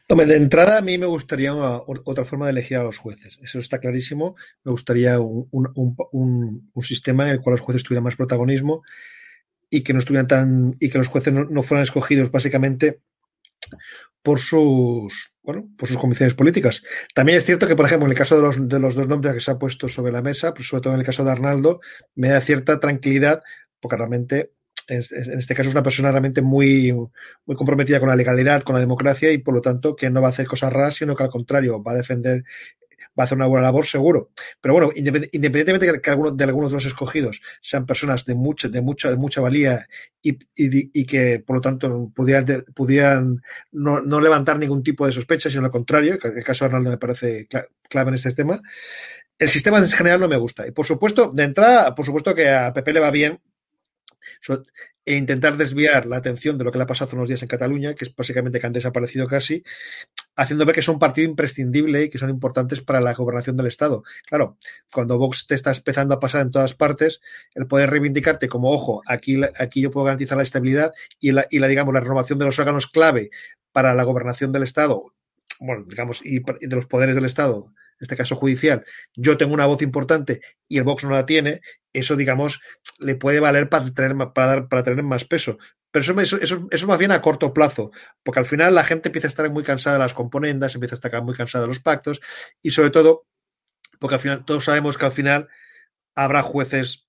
De 0.07 0.35
entrada 0.35 0.77
a 0.77 0.81
mí 0.81 0.97
me 0.97 1.05
gustaría 1.05 1.53
una, 1.53 1.81
otra 1.85 2.25
forma 2.25 2.45
de 2.45 2.51
elegir 2.51 2.77
a 2.77 2.83
los 2.83 2.97
jueces. 2.97 3.39
Eso 3.41 3.59
está 3.59 3.79
clarísimo. 3.79 4.35
Me 4.63 4.71
gustaría 4.71 5.19
un, 5.19 6.71
sistema 6.81 7.25
en 7.25 7.31
el 7.31 7.41
cual 7.41 7.53
los 7.53 7.61
jueces 7.61 7.83
tuvieran 7.83 8.03
más 8.03 8.15
protagonismo 8.15 8.83
y 9.69 9.81
que 9.81 9.93
no 9.93 9.99
estuvieran 9.99 10.27
tan 10.27 10.75
y 10.79 10.89
que 10.89 10.97
los 10.97 11.07
jueces 11.07 11.33
no, 11.33 11.45
no 11.45 11.63
fueran 11.63 11.83
escogidos 11.83 12.31
básicamente 12.31 13.01
por 14.21 14.39
sus 14.39 15.35
bueno, 15.45 15.69
por 15.77 15.87
sus 15.87 15.97
convicciones 15.97 16.33
políticas. 16.33 16.83
También 17.13 17.37
es 17.37 17.45
cierto 17.45 17.67
que, 17.67 17.75
por 17.75 17.85
ejemplo, 17.85 18.07
en 18.07 18.11
el 18.11 18.17
caso 18.17 18.35
de 18.35 18.41
los, 18.41 18.67
de 18.67 18.79
los 18.79 18.95
dos 18.95 19.07
nombres 19.07 19.33
que 19.33 19.39
se 19.39 19.51
ha 19.51 19.59
puesto 19.59 19.87
sobre 19.87 20.11
la 20.11 20.21
mesa, 20.21 20.53
sobre 20.59 20.81
todo 20.81 20.93
en 20.93 20.99
el 20.99 21.05
caso 21.05 21.23
de 21.23 21.31
Arnaldo, 21.31 21.81
me 22.15 22.29
da 22.29 22.41
cierta 22.41 22.79
tranquilidad, 22.79 23.43
porque 23.79 23.97
realmente 23.97 24.51
en 24.87 25.39
este 25.39 25.55
caso 25.55 25.69
es 25.69 25.75
una 25.75 25.83
persona 25.83 26.11
realmente 26.11 26.41
muy, 26.41 26.91
muy 26.91 27.55
comprometida 27.55 27.99
con 27.99 28.09
la 28.09 28.15
legalidad, 28.15 28.63
con 28.63 28.75
la 28.75 28.81
democracia 28.81 29.31
y 29.31 29.39
por 29.39 29.53
lo 29.53 29.61
tanto 29.61 29.95
que 29.95 30.09
no 30.09 30.21
va 30.21 30.27
a 30.27 30.29
hacer 30.31 30.47
cosas 30.47 30.71
raras, 30.71 30.95
sino 30.95 31.15
que 31.15 31.23
al 31.23 31.29
contrario 31.29 31.81
va 31.81 31.93
a 31.93 31.95
defender 31.95 32.43
va 33.17 33.23
a 33.23 33.25
hacer 33.25 33.37
una 33.37 33.47
buena 33.47 33.63
labor 33.63 33.85
seguro. 33.85 34.31
Pero 34.61 34.73
bueno, 34.73 34.91
independientemente 34.93 35.91
de 35.91 36.01
que 36.01 36.09
algunos 36.09 36.35
de 36.35 36.43
algunos 36.43 36.69
de 36.69 36.75
los 36.75 36.85
escogidos 36.85 37.41
sean 37.61 37.85
personas 37.85 38.25
de 38.25 38.35
mucha, 38.35 38.67
de 38.67 38.81
mucha, 38.81 39.09
de 39.09 39.17
mucha 39.17 39.41
valía 39.41 39.87
y, 40.21 40.37
y, 40.55 41.05
que 41.05 41.39
por 41.39 41.57
lo 41.57 41.61
tanto 41.61 42.11
pudieran, 42.13 42.65
pudieran 42.73 43.41
no, 43.71 44.01
no, 44.01 44.19
levantar 44.19 44.59
ningún 44.59 44.83
tipo 44.83 45.05
de 45.05 45.13
sospecha, 45.13 45.49
sino 45.49 45.61
lo 45.61 45.71
contrario, 45.71 46.19
que 46.19 46.27
el 46.27 46.43
caso 46.43 46.65
de 46.65 46.67
Arnaldo 46.67 46.89
me 46.91 46.97
parece 46.97 47.47
clave 47.89 48.09
en 48.09 48.15
este 48.15 48.31
tema. 48.33 48.61
El 49.37 49.49
sistema 49.49 49.77
en 49.77 49.87
general 49.87 50.19
no 50.19 50.27
me 50.27 50.37
gusta. 50.37 50.67
Y 50.67 50.71
por 50.71 50.85
supuesto, 50.85 51.29
de 51.31 51.43
entrada, 51.43 51.93
por 51.95 52.05
supuesto 52.05 52.33
que 52.35 52.49
a 52.49 52.73
Pepe 52.73 52.93
le 52.93 52.99
va 52.99 53.11
bien 53.11 53.39
e 55.05 55.15
intentar 55.15 55.55
desviar 55.55 56.07
la 56.07 56.17
atención 56.17 56.57
de 56.57 56.63
lo 56.63 56.71
que 56.71 56.79
le 56.79 56.83
ha 56.83 56.87
pasado 56.87 57.07
hace 57.07 57.15
unos 57.15 57.27
días 57.27 57.43
en 57.43 57.47
Cataluña, 57.47 57.93
que 57.93 58.05
es 58.05 58.15
básicamente 58.15 58.59
que 58.59 58.65
han 58.65 58.73
desaparecido 58.73 59.27
casi, 59.27 59.63
haciendo 60.35 60.65
ver 60.65 60.75
que 60.75 60.81
son 60.81 60.97
partido 60.97 61.29
imprescindible 61.29 62.03
y 62.03 62.09
que 62.09 62.17
son 62.17 62.29
importantes 62.29 62.81
para 62.81 62.99
la 62.99 63.13
gobernación 63.13 63.55
del 63.55 63.67
Estado. 63.67 64.03
Claro, 64.27 64.57
cuando 64.91 65.17
Vox 65.17 65.45
te 65.45 65.55
está 65.55 65.71
empezando 65.71 66.15
a 66.15 66.19
pasar 66.19 66.41
en 66.41 66.51
todas 66.51 66.73
partes, 66.73 67.21
el 67.53 67.67
poder 67.67 67.91
reivindicarte 67.91 68.47
como, 68.47 68.71
ojo, 68.71 69.03
aquí, 69.05 69.39
aquí 69.59 69.81
yo 69.81 69.91
puedo 69.91 70.05
garantizar 70.05 70.37
la 70.37 70.43
estabilidad 70.43 70.91
y 71.19 71.31
la, 71.31 71.45
y 71.49 71.59
la, 71.59 71.67
digamos, 71.67 71.93
la 71.93 71.99
renovación 71.99 72.39
de 72.39 72.45
los 72.45 72.57
órganos 72.57 72.87
clave 72.87 73.29
para 73.71 73.93
la 73.93 74.03
gobernación 74.03 74.51
del 74.51 74.63
Estado, 74.63 75.13
bueno, 75.59 75.85
digamos, 75.87 76.21
y 76.23 76.39
de 76.39 76.75
los 76.75 76.87
poderes 76.87 77.15
del 77.15 77.25
Estado, 77.25 77.73
este 77.99 78.15
caso 78.15 78.35
judicial, 78.35 78.85
yo 79.15 79.37
tengo 79.37 79.53
una 79.53 79.65
voz 79.65 79.81
importante 79.81 80.41
y 80.67 80.77
el 80.77 80.83
Vox 80.83 81.03
no 81.03 81.11
la 81.11 81.25
tiene, 81.25 81.61
eso, 81.93 82.15
digamos, 82.15 82.59
le 82.99 83.15
puede 83.15 83.39
valer 83.39 83.69
para 83.69 83.91
tener, 83.91 84.15
para 84.33 84.47
dar, 84.47 84.67
para 84.67 84.83
tener 84.83 85.03
más 85.03 85.25
peso. 85.25 85.57
Pero 85.91 86.21
eso, 86.21 86.37
eso, 86.37 86.67
eso, 86.71 86.87
más 86.87 86.99
bien 86.99 87.11
a 87.11 87.21
corto 87.21 87.53
plazo, 87.53 87.91
porque 88.21 88.39
al 88.39 88.45
final 88.45 88.75
la 88.75 88.83
gente 88.83 89.07
empieza 89.07 89.27
a 89.27 89.29
estar 89.29 89.49
muy 89.49 89.63
cansada 89.63 89.95
de 89.95 90.03
las 90.03 90.13
componendas, 90.13 90.75
empieza 90.75 90.95
a 90.95 90.97
estar 90.97 91.23
muy 91.23 91.35
cansada 91.35 91.63
de 91.63 91.69
los 91.69 91.79
pactos 91.79 92.19
y 92.61 92.71
sobre 92.71 92.89
todo, 92.89 93.25
porque 93.99 94.15
al 94.15 94.21
final 94.21 94.43
todos 94.43 94.65
sabemos 94.65 94.97
que 94.97 95.05
al 95.05 95.13
final 95.13 95.47
habrá 96.13 96.41
jueces 96.41 97.07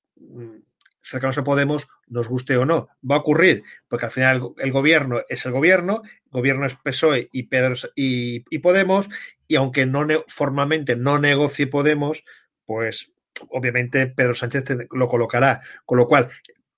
cercanos 1.08 1.38
a 1.38 1.44
Podemos, 1.44 1.88
nos 2.06 2.28
guste 2.28 2.56
o 2.56 2.66
no. 2.66 2.88
Va 3.08 3.16
a 3.16 3.20
ocurrir, 3.20 3.62
porque 3.88 4.06
al 4.06 4.12
final 4.12 4.50
el, 4.58 4.72
gobierno 4.72 5.20
es 5.28 5.44
el 5.46 5.52
gobierno, 5.52 6.02
el 6.04 6.30
gobierno 6.30 6.66
es 6.66 6.74
PSOE 6.76 7.28
y, 7.32 7.44
Pedro, 7.44 7.74
y, 7.94 8.44
y 8.50 8.58
Podemos, 8.58 9.08
y 9.46 9.56
aunque 9.56 9.86
no 9.86 10.06
formalmente 10.28 10.96
no 10.96 11.18
negocie 11.18 11.66
Podemos, 11.66 12.24
pues 12.64 13.12
obviamente 13.50 14.06
Pedro 14.06 14.34
Sánchez 14.34 14.64
lo 14.90 15.08
colocará. 15.08 15.60
Con 15.84 15.98
lo 15.98 16.06
cual, 16.06 16.28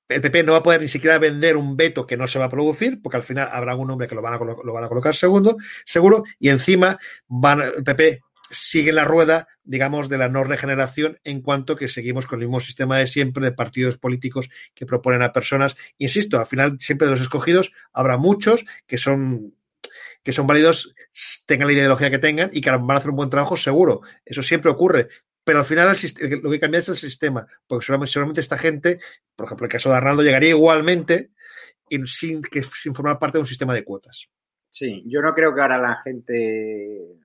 el 0.08 0.20
PP 0.20 0.42
no 0.42 0.52
va 0.52 0.58
a 0.58 0.62
poder 0.62 0.80
ni 0.80 0.88
siquiera 0.88 1.18
vender 1.18 1.56
un 1.56 1.76
veto 1.76 2.06
que 2.06 2.16
no 2.16 2.26
se 2.26 2.38
va 2.38 2.46
a 2.46 2.50
producir, 2.50 3.00
porque 3.02 3.18
al 3.18 3.22
final 3.22 3.48
habrá 3.52 3.74
un 3.76 3.90
hombre 3.90 4.08
que 4.08 4.14
lo 4.14 4.22
van 4.22 4.34
a, 4.34 4.38
lo 4.38 4.72
van 4.72 4.84
a 4.84 4.88
colocar 4.88 5.14
segundo, 5.14 5.56
seguro, 5.84 6.24
y 6.38 6.48
encima 6.48 6.98
van, 7.26 7.60
el 7.60 7.84
PP 7.84 8.20
sigue 8.50 8.92
la 8.92 9.04
rueda, 9.04 9.46
digamos, 9.68 10.08
de 10.08 10.18
la 10.18 10.28
no 10.28 10.42
regeneración 10.44 11.20
en 11.24 11.42
cuanto 11.42 11.76
que 11.76 11.88
seguimos 11.88 12.26
con 12.26 12.40
el 12.40 12.46
mismo 12.46 12.60
sistema 12.60 12.98
de 12.98 13.06
siempre 13.06 13.44
de 13.44 13.52
partidos 13.52 13.98
políticos 13.98 14.50
que 14.74 14.86
proponen 14.86 15.22
a 15.22 15.32
personas. 15.32 15.76
Insisto, 15.98 16.40
al 16.40 16.46
final 16.46 16.80
siempre 16.80 17.06
de 17.06 17.12
los 17.12 17.20
escogidos 17.20 17.70
habrá 17.92 18.16
muchos 18.16 18.64
que 18.86 18.98
son 18.98 19.54
que 20.24 20.32
son 20.32 20.46
válidos, 20.46 20.94
tengan 21.46 21.68
la 21.68 21.72
ideología 21.72 22.10
que 22.10 22.18
tengan 22.18 22.50
y 22.52 22.60
que 22.60 22.70
van 22.70 22.90
a 22.90 22.96
hacer 22.96 23.10
un 23.10 23.16
buen 23.16 23.30
trabajo 23.30 23.56
seguro. 23.56 24.02
Eso 24.26 24.42
siempre 24.42 24.70
ocurre 24.70 25.08
pero 25.48 25.60
al 25.60 25.64
final 25.64 25.96
lo 26.42 26.50
que 26.50 26.60
cambia 26.60 26.80
es 26.80 26.90
el 26.90 26.96
sistema, 26.98 27.46
porque 27.66 27.86
solamente, 27.86 28.42
esta 28.42 28.58
gente, 28.58 28.98
por 29.34 29.46
ejemplo, 29.46 29.64
el 29.64 29.72
caso 29.72 29.88
de 29.88 29.96
Arnaldo, 29.96 30.22
llegaría 30.22 30.50
igualmente 30.50 31.30
sin, 32.04 32.42
que, 32.42 32.62
sin 32.64 32.94
formar 32.94 33.18
parte 33.18 33.38
de 33.38 33.40
un 33.40 33.46
sistema 33.46 33.72
de 33.72 33.82
cuotas. 33.82 34.28
Sí, 34.68 35.04
yo 35.06 35.22
no 35.22 35.32
creo 35.32 35.54
que 35.54 35.62
ahora 35.62 35.78
la 35.78 36.02
gente 36.04 37.16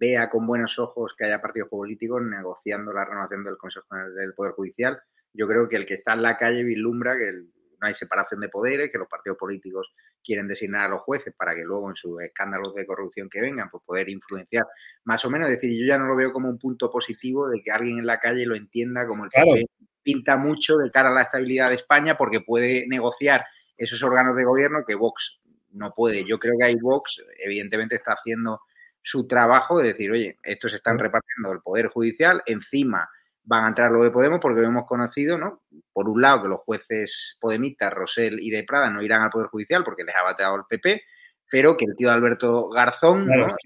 vea 0.00 0.30
con 0.30 0.46
buenos 0.46 0.78
ojos 0.78 1.14
que 1.16 1.26
haya 1.26 1.42
partidos 1.42 1.68
políticos 1.68 2.22
negociando 2.22 2.92
la 2.92 3.04
renovación 3.04 3.44
del 3.44 3.58
Consejo 3.58 3.86
del 4.16 4.32
Poder 4.32 4.52
Judicial. 4.52 4.98
Yo 5.34 5.46
creo 5.46 5.68
que 5.68 5.76
el 5.76 5.84
que 5.84 5.94
está 5.94 6.14
en 6.14 6.22
la 6.22 6.38
calle 6.38 6.64
vislumbra 6.64 7.16
que 7.18 7.28
el, 7.28 7.50
no 7.80 7.86
hay 7.86 7.94
separación 7.94 8.40
de 8.40 8.48
poderes, 8.48 8.90
que 8.90 8.98
los 8.98 9.08
partidos 9.08 9.38
políticos 9.38 9.92
quieren 10.24 10.48
designar 10.48 10.86
a 10.86 10.88
los 10.88 11.02
jueces 11.02 11.34
para 11.36 11.54
que 11.54 11.62
luego 11.62 11.90
en 11.90 11.96
sus 11.96 12.20
escándalos 12.22 12.74
de 12.74 12.86
corrupción 12.86 13.28
que 13.28 13.40
vengan, 13.40 13.70
pues 13.70 13.82
poder 13.84 14.08
influenciar 14.08 14.66
más 15.04 15.24
o 15.24 15.30
menos. 15.30 15.50
Es 15.50 15.56
decir, 15.56 15.78
yo 15.78 15.86
ya 15.86 15.98
no 15.98 16.06
lo 16.06 16.16
veo 16.16 16.32
como 16.32 16.48
un 16.48 16.58
punto 16.58 16.90
positivo 16.90 17.48
de 17.48 17.62
que 17.62 17.70
alguien 17.70 17.98
en 17.98 18.06
la 18.06 18.18
calle 18.18 18.46
lo 18.46 18.56
entienda 18.56 19.06
como 19.06 19.24
el 19.24 19.30
claro. 19.30 19.54
que 19.54 19.64
pinta 20.02 20.36
mucho 20.36 20.76
de 20.78 20.90
cara 20.90 21.10
a 21.10 21.14
la 21.14 21.22
estabilidad 21.22 21.68
de 21.68 21.76
España 21.76 22.16
porque 22.16 22.40
puede 22.40 22.86
negociar 22.88 23.44
esos 23.76 24.02
órganos 24.02 24.34
de 24.34 24.44
gobierno 24.44 24.84
que 24.86 24.94
Vox 24.94 25.40
no 25.72 25.92
puede. 25.94 26.24
Yo 26.24 26.38
creo 26.38 26.54
que 26.58 26.64
ahí 26.64 26.76
Vox 26.80 27.22
evidentemente 27.38 27.96
está 27.96 28.12
haciendo 28.12 28.60
su 29.02 29.26
trabajo 29.26 29.78
de 29.78 29.88
decir, 29.88 30.10
oye, 30.10 30.38
estos 30.42 30.74
están 30.74 30.98
repartiendo 30.98 31.52
el 31.52 31.60
poder 31.60 31.88
judicial, 31.88 32.42
encima 32.46 33.08
van 33.44 33.64
a 33.64 33.68
entrar 33.68 33.90
los 33.90 34.02
de 34.02 34.10
Podemos 34.10 34.38
porque 34.40 34.62
hemos 34.62 34.86
conocido, 34.86 35.38
¿no? 35.38 35.62
Por 35.92 36.08
un 36.08 36.20
lado, 36.22 36.42
que 36.42 36.48
los 36.48 36.60
jueces 36.60 37.36
podemitas, 37.40 37.92
Rosell 37.92 38.38
y 38.40 38.50
de 38.50 38.64
Prada, 38.64 38.90
no 38.90 39.02
irán 39.02 39.22
al 39.22 39.30
Poder 39.30 39.48
Judicial 39.48 39.82
porque 39.84 40.04
les 40.04 40.14
ha 40.14 40.22
bateado 40.22 40.56
el 40.56 40.62
PP, 40.68 41.02
pero 41.50 41.76
que 41.76 41.86
el 41.86 41.96
tío 41.96 42.10
Alberto 42.10 42.68
Garzón, 42.68 43.24
claro, 43.24 43.48
¿no? 43.48 43.56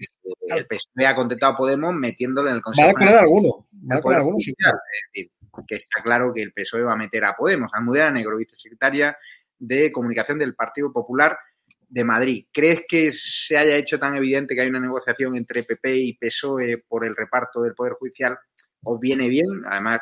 Claro. 0.47 0.61
el 0.61 0.67
PSOE 0.67 1.05
ha 1.05 1.15
contentado 1.15 1.53
a 1.53 1.57
Podemos 1.57 1.93
metiéndole 1.93 2.49
en 2.49 2.55
el 2.57 2.61
Consejo. 2.61 2.87
Va 2.87 2.91
a 2.91 2.93
colar 2.93 3.17
alguno, 3.19 3.67
va 3.91 3.97
a 3.97 4.01
colar 4.01 4.19
alguno, 4.19 4.39
sí. 4.39 4.51
Es 4.57 5.11
decir, 5.13 5.31
que 5.67 5.75
está 5.75 6.01
claro 6.01 6.33
que 6.33 6.41
el 6.41 6.51
PSOE 6.51 6.83
va 6.83 6.93
a 6.93 6.97
meter 6.97 7.23
a 7.23 7.35
Podemos. 7.35 7.71
Almudena 7.73 8.11
Negro, 8.11 8.37
vicesecretaria 8.37 9.15
de 9.59 9.91
Comunicación 9.91 10.39
del 10.39 10.55
Partido 10.55 10.91
Popular 10.91 11.37
de 11.87 12.03
Madrid. 12.03 12.45
¿Crees 12.51 12.83
que 12.87 13.11
se 13.11 13.57
haya 13.57 13.75
hecho 13.75 13.99
tan 13.99 14.15
evidente 14.15 14.55
que 14.55 14.61
hay 14.61 14.69
una 14.69 14.79
negociación 14.79 15.35
entre 15.35 15.63
PP 15.63 15.95
y 15.95 16.13
PSOE 16.17 16.83
por 16.87 17.05
el 17.05 17.15
reparto 17.15 17.61
del 17.61 17.73
Poder 17.73 17.93
Judicial? 17.93 18.37
¿Os 18.83 18.99
viene 18.99 19.27
bien? 19.27 19.47
Además, 19.65 20.01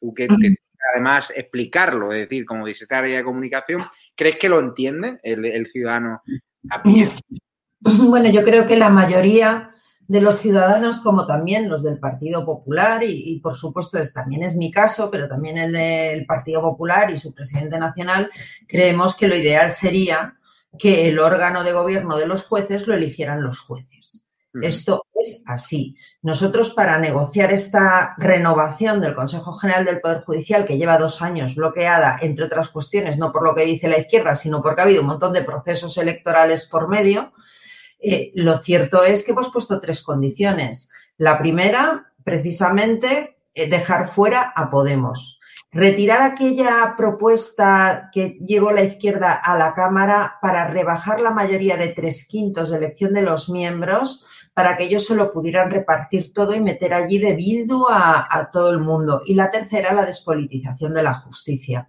tú 0.00 0.12
que, 0.14 0.26
que 0.26 0.56
además 0.94 1.32
explicarlo, 1.34 2.12
es 2.12 2.28
decir, 2.28 2.44
como 2.44 2.66
secretaria 2.66 3.18
de 3.18 3.24
comunicación, 3.24 3.82
¿crees 4.14 4.36
que 4.36 4.48
lo 4.48 4.60
entiende 4.60 5.18
el, 5.22 5.44
el 5.44 5.66
ciudadano 5.66 6.22
a 6.70 6.82
pie? 6.82 7.08
Bueno, 7.80 8.28
yo 8.30 8.42
creo 8.42 8.66
que 8.66 8.76
la 8.76 8.88
mayoría 8.88 9.70
de 10.08 10.20
los 10.20 10.38
ciudadanos 10.38 11.00
como 11.00 11.26
también 11.26 11.68
los 11.68 11.82
del 11.82 11.98
Partido 11.98 12.44
Popular 12.44 13.02
y, 13.02 13.30
y, 13.32 13.40
por 13.40 13.56
supuesto 13.56 13.98
es, 13.98 14.12
también 14.12 14.42
es 14.42 14.56
mi 14.56 14.70
caso, 14.70 15.10
pero 15.10 15.28
también 15.28 15.58
el 15.58 15.72
del 15.72 16.26
Partido 16.26 16.62
Popular 16.62 17.10
y 17.10 17.18
su 17.18 17.34
presidente 17.34 17.78
nacional, 17.78 18.30
creemos 18.66 19.16
que 19.16 19.28
lo 19.28 19.36
ideal 19.36 19.70
sería 19.70 20.36
que 20.78 21.08
el 21.08 21.18
órgano 21.18 21.64
de 21.64 21.72
gobierno 21.72 22.16
de 22.16 22.26
los 22.26 22.44
jueces 22.44 22.86
lo 22.86 22.94
eligieran 22.94 23.42
los 23.42 23.60
jueces. 23.60 24.26
Esto 24.62 25.06
es 25.14 25.42
así. 25.46 25.96
Nosotros 26.22 26.70
para 26.70 26.98
negociar 26.98 27.52
esta 27.52 28.14
renovación 28.16 29.00
del 29.00 29.14
Consejo 29.14 29.52
General 29.52 29.84
del 29.84 30.00
Poder 30.00 30.22
Judicial, 30.24 30.64
que 30.64 30.78
lleva 30.78 30.98
dos 30.98 31.20
años 31.20 31.54
bloqueada, 31.54 32.18
entre 32.22 32.46
otras 32.46 32.70
cuestiones, 32.70 33.18
no 33.18 33.32
por 33.32 33.44
lo 33.44 33.54
que 33.54 33.66
dice 33.66 33.88
la 33.88 33.98
izquierda, 33.98 34.34
sino 34.34 34.62
porque 34.62 34.80
ha 34.80 34.84
habido 34.84 35.02
un 35.02 35.08
montón 35.08 35.32
de 35.32 35.44
procesos 35.44 35.96
electorales 35.98 36.66
por 36.66 36.88
medio, 36.88 37.32
eh, 37.98 38.32
lo 38.34 38.58
cierto 38.58 39.02
es 39.04 39.24
que 39.24 39.32
hemos 39.32 39.50
puesto 39.50 39.80
tres 39.80 40.02
condiciones. 40.02 40.90
La 41.18 41.38
primera, 41.38 42.12
precisamente, 42.24 43.38
eh, 43.54 43.68
dejar 43.68 44.08
fuera 44.08 44.52
a 44.54 44.70
Podemos. 44.70 45.40
Retirar 45.72 46.22
aquella 46.22 46.94
propuesta 46.96 48.08
que 48.12 48.38
llevó 48.46 48.72
la 48.72 48.82
izquierda 48.82 49.32
a 49.32 49.58
la 49.58 49.74
Cámara 49.74 50.38
para 50.40 50.68
rebajar 50.68 51.20
la 51.20 51.32
mayoría 51.32 51.76
de 51.76 51.88
tres 51.88 52.26
quintos 52.26 52.70
de 52.70 52.78
elección 52.78 53.12
de 53.12 53.22
los 53.22 53.50
miembros 53.50 54.24
para 54.54 54.76
que 54.76 54.84
ellos 54.84 55.04
se 55.04 55.14
lo 55.14 55.32
pudieran 55.32 55.70
repartir 55.70 56.32
todo 56.32 56.54
y 56.54 56.60
meter 56.60 56.94
allí 56.94 57.18
de 57.18 57.34
bildu 57.34 57.86
a, 57.90 58.26
a 58.30 58.50
todo 58.50 58.70
el 58.70 58.78
mundo. 58.78 59.22
Y 59.26 59.34
la 59.34 59.50
tercera, 59.50 59.92
la 59.92 60.06
despolitización 60.06 60.94
de 60.94 61.02
la 61.02 61.14
justicia. 61.14 61.88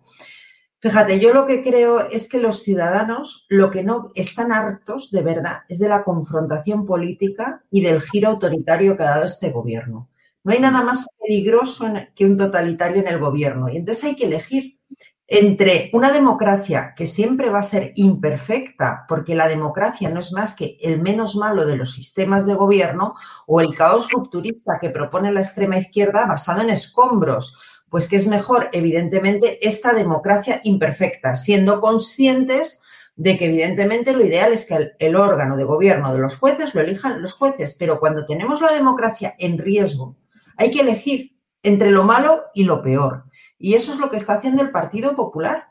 Fíjate, 0.80 1.20
yo 1.20 1.34
lo 1.34 1.48
que 1.48 1.64
creo 1.64 2.08
es 2.10 2.30
que 2.30 2.40
los 2.40 2.62
ciudadanos 2.62 3.48
lo 3.50 3.72
que 3.72 3.84
no 3.84 4.12
están 4.14 4.52
hartos 4.52 5.10
de 5.10 5.24
verdad 5.24 5.62
es 5.68 5.80
de 5.80 5.90
la 5.90 6.04
confrontación 6.04 6.86
política 6.86 7.64
y 7.72 7.82
del 7.82 8.00
giro 8.00 8.30
autoritario 8.30 8.96
que 8.96 9.04
ha 9.04 9.12
dado 9.12 9.26
este 9.26 9.50
gobierno. 9.50 10.10
No 10.48 10.54
hay 10.54 10.62
nada 10.62 10.82
más 10.82 11.06
peligroso 11.20 11.92
que 12.16 12.24
un 12.24 12.38
totalitario 12.38 13.02
en 13.02 13.10
el 13.10 13.20
gobierno. 13.20 13.68
Y 13.68 13.76
entonces 13.76 14.06
hay 14.06 14.16
que 14.16 14.28
elegir 14.28 14.80
entre 15.28 15.90
una 15.92 16.10
democracia 16.10 16.94
que 16.96 17.06
siempre 17.06 17.50
va 17.50 17.60
a 17.60 17.64
ser 17.64 17.92
imperfecta, 17.96 19.04
porque 19.10 19.36
la 19.36 19.50
democracia 19.50 20.10
no 20.10 20.22
es 20.22 20.32
más 20.32 20.56
que 20.56 20.78
el 20.82 21.02
menos 21.02 21.36
malo 21.36 21.66
de 21.66 21.76
los 21.76 21.92
sistemas 21.92 22.46
de 22.46 22.54
gobierno, 22.54 23.16
o 23.46 23.60
el 23.60 23.76
caos 23.76 24.10
rupturista 24.10 24.80
que 24.80 24.90
propone 24.90 25.34
la 25.34 25.42
extrema 25.42 25.80
izquierda 25.80 26.26
basado 26.26 26.62
en 26.62 26.70
escombros. 26.70 27.54
Pues 27.90 28.08
que 28.08 28.16
es 28.16 28.28
mejor, 28.30 28.70
evidentemente, 28.72 29.68
esta 29.68 29.92
democracia 29.92 30.62
imperfecta, 30.64 31.36
siendo 31.36 31.82
conscientes 31.82 32.82
de 33.18 33.38
que 33.38 33.48
evidentemente 33.48 34.14
lo 34.14 34.26
ideal 34.26 34.54
es 34.54 34.66
que 34.66 34.76
el, 34.76 34.92
el, 34.98 35.18
órgano 35.18 35.58
de 35.58 35.66
gobierno 35.66 36.14
de 36.14 36.20
los 36.20 36.38
jueces 36.38 36.74
lo 36.74 36.80
elijan 36.80 37.22
los 37.22 37.34
jueces, 37.34 37.76
pero 37.78 38.00
cuando 38.00 38.26
tenemos 38.26 38.62
la 38.62 38.72
democracia 38.72 39.36
en 39.38 39.58
riesgo, 39.58 40.16
hay 40.58 40.72
que 40.72 40.82
elegir 40.82 41.38
entre 41.64 41.92
lo 41.92 42.04
malo 42.04 42.44
y 42.54 42.64
lo 42.64 42.82
peor. 42.82 43.26
Y 43.58 43.74
eso 43.74 43.94
es 43.94 44.00
lo 44.00 44.10
que 44.10 44.18
está 44.18 44.34
haciendo 44.34 44.62
el 44.62 44.72
Partido 44.72 45.16
Popular. 45.16 45.70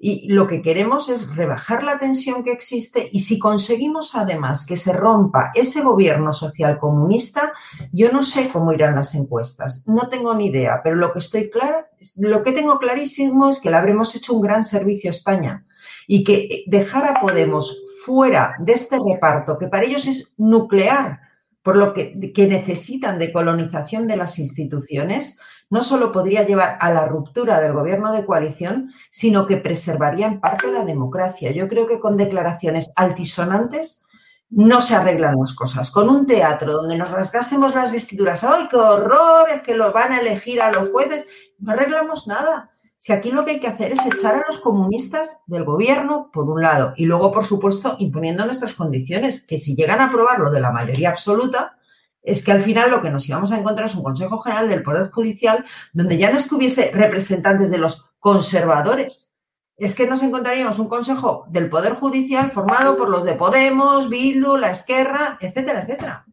Y 0.00 0.32
lo 0.32 0.46
que 0.46 0.62
queremos 0.62 1.08
es 1.08 1.34
rebajar 1.34 1.82
la 1.82 1.98
tensión 1.98 2.44
que 2.44 2.52
existe 2.52 3.08
y 3.10 3.18
si 3.18 3.36
conseguimos 3.36 4.14
además 4.14 4.64
que 4.64 4.76
se 4.76 4.92
rompa 4.92 5.50
ese 5.56 5.82
gobierno 5.82 6.32
social 6.32 6.78
comunista, 6.78 7.52
yo 7.90 8.12
no 8.12 8.22
sé 8.22 8.48
cómo 8.48 8.72
irán 8.72 8.94
las 8.94 9.16
encuestas, 9.16 9.88
no 9.88 10.08
tengo 10.08 10.32
ni 10.36 10.46
idea, 10.46 10.82
pero 10.84 10.94
lo 10.94 11.12
que 11.12 11.18
estoy 11.18 11.50
clara, 11.50 11.90
lo 12.16 12.44
que 12.44 12.52
tengo 12.52 12.78
clarísimo 12.78 13.48
es 13.48 13.60
que 13.60 13.70
le 13.70 13.76
habremos 13.76 14.14
hecho 14.14 14.34
un 14.34 14.40
gran 14.40 14.62
servicio 14.62 15.10
a 15.10 15.14
España 15.14 15.66
y 16.06 16.22
que 16.22 16.62
dejar 16.68 17.04
a 17.04 17.20
Podemos 17.20 17.82
fuera 18.06 18.54
de 18.60 18.74
este 18.74 18.98
reparto, 19.04 19.58
que 19.58 19.66
para 19.66 19.84
ellos 19.84 20.06
es 20.06 20.32
nuclear, 20.38 21.27
por 21.68 21.76
lo 21.76 21.92
que, 21.92 22.14
necesitan 22.48 23.18
de 23.18 23.30
colonización 23.30 24.06
de 24.06 24.16
las 24.16 24.38
instituciones, 24.38 25.38
no 25.68 25.82
solo 25.82 26.12
podría 26.12 26.46
llevar 26.46 26.78
a 26.80 26.90
la 26.90 27.04
ruptura 27.04 27.60
del 27.60 27.74
gobierno 27.74 28.10
de 28.10 28.24
coalición, 28.24 28.90
sino 29.10 29.44
que 29.44 29.58
preservaría 29.58 30.28
en 30.28 30.40
parte 30.40 30.72
la 30.72 30.82
democracia. 30.86 31.52
Yo 31.52 31.68
creo 31.68 31.86
que 31.86 32.00
con 32.00 32.16
declaraciones 32.16 32.88
altisonantes 32.96 34.02
no 34.48 34.80
se 34.80 34.94
arreglan 34.94 35.36
las 35.38 35.52
cosas. 35.52 35.90
Con 35.90 36.08
un 36.08 36.24
teatro 36.24 36.72
donde 36.72 36.96
nos 36.96 37.10
rasgásemos 37.10 37.74
las 37.74 37.92
vestiduras, 37.92 38.44
¡ay, 38.44 38.68
qué 38.70 38.76
horror! 38.76 39.50
Es 39.50 39.60
que 39.60 39.74
lo 39.74 39.92
van 39.92 40.12
a 40.12 40.20
elegir 40.20 40.62
a 40.62 40.72
los 40.72 40.88
jueces, 40.88 41.26
no 41.58 41.72
arreglamos 41.72 42.26
nada. 42.26 42.70
Si 42.98 43.12
aquí 43.12 43.30
lo 43.30 43.44
que 43.44 43.52
hay 43.52 43.60
que 43.60 43.68
hacer 43.68 43.92
es 43.92 44.04
echar 44.04 44.34
a 44.34 44.44
los 44.48 44.58
comunistas 44.58 45.40
del 45.46 45.64
gobierno, 45.64 46.30
por 46.32 46.50
un 46.50 46.60
lado, 46.60 46.94
y 46.96 47.06
luego, 47.06 47.30
por 47.30 47.44
supuesto, 47.44 47.94
imponiendo 48.00 48.44
nuestras 48.44 48.74
condiciones, 48.74 49.44
que 49.44 49.58
si 49.58 49.76
llegan 49.76 50.00
a 50.00 50.06
aprobar 50.06 50.40
lo 50.40 50.50
de 50.50 50.60
la 50.60 50.72
mayoría 50.72 51.10
absoluta, 51.10 51.78
es 52.22 52.44
que 52.44 52.50
al 52.50 52.62
final 52.62 52.90
lo 52.90 53.00
que 53.00 53.10
nos 53.10 53.28
íbamos 53.28 53.52
a 53.52 53.58
encontrar 53.58 53.86
es 53.88 53.94
un 53.94 54.02
Consejo 54.02 54.40
General 54.40 54.68
del 54.68 54.82
Poder 54.82 55.10
Judicial 55.10 55.64
donde 55.92 56.18
ya 56.18 56.32
no 56.32 56.38
es 56.38 56.48
que 56.48 56.56
hubiese 56.56 56.90
representantes 56.92 57.70
de 57.70 57.78
los 57.78 58.04
conservadores, 58.18 59.38
es 59.76 59.94
que 59.94 60.08
nos 60.08 60.22
encontraríamos 60.24 60.80
un 60.80 60.88
Consejo 60.88 61.46
del 61.48 61.70
Poder 61.70 61.94
Judicial 61.94 62.50
formado 62.50 62.96
por 62.96 63.08
los 63.08 63.24
de 63.24 63.34
Podemos, 63.34 64.10
Bildu, 64.10 64.56
La 64.56 64.72
Esquerra, 64.72 65.38
etcétera, 65.40 65.82
etcétera. 65.82 66.26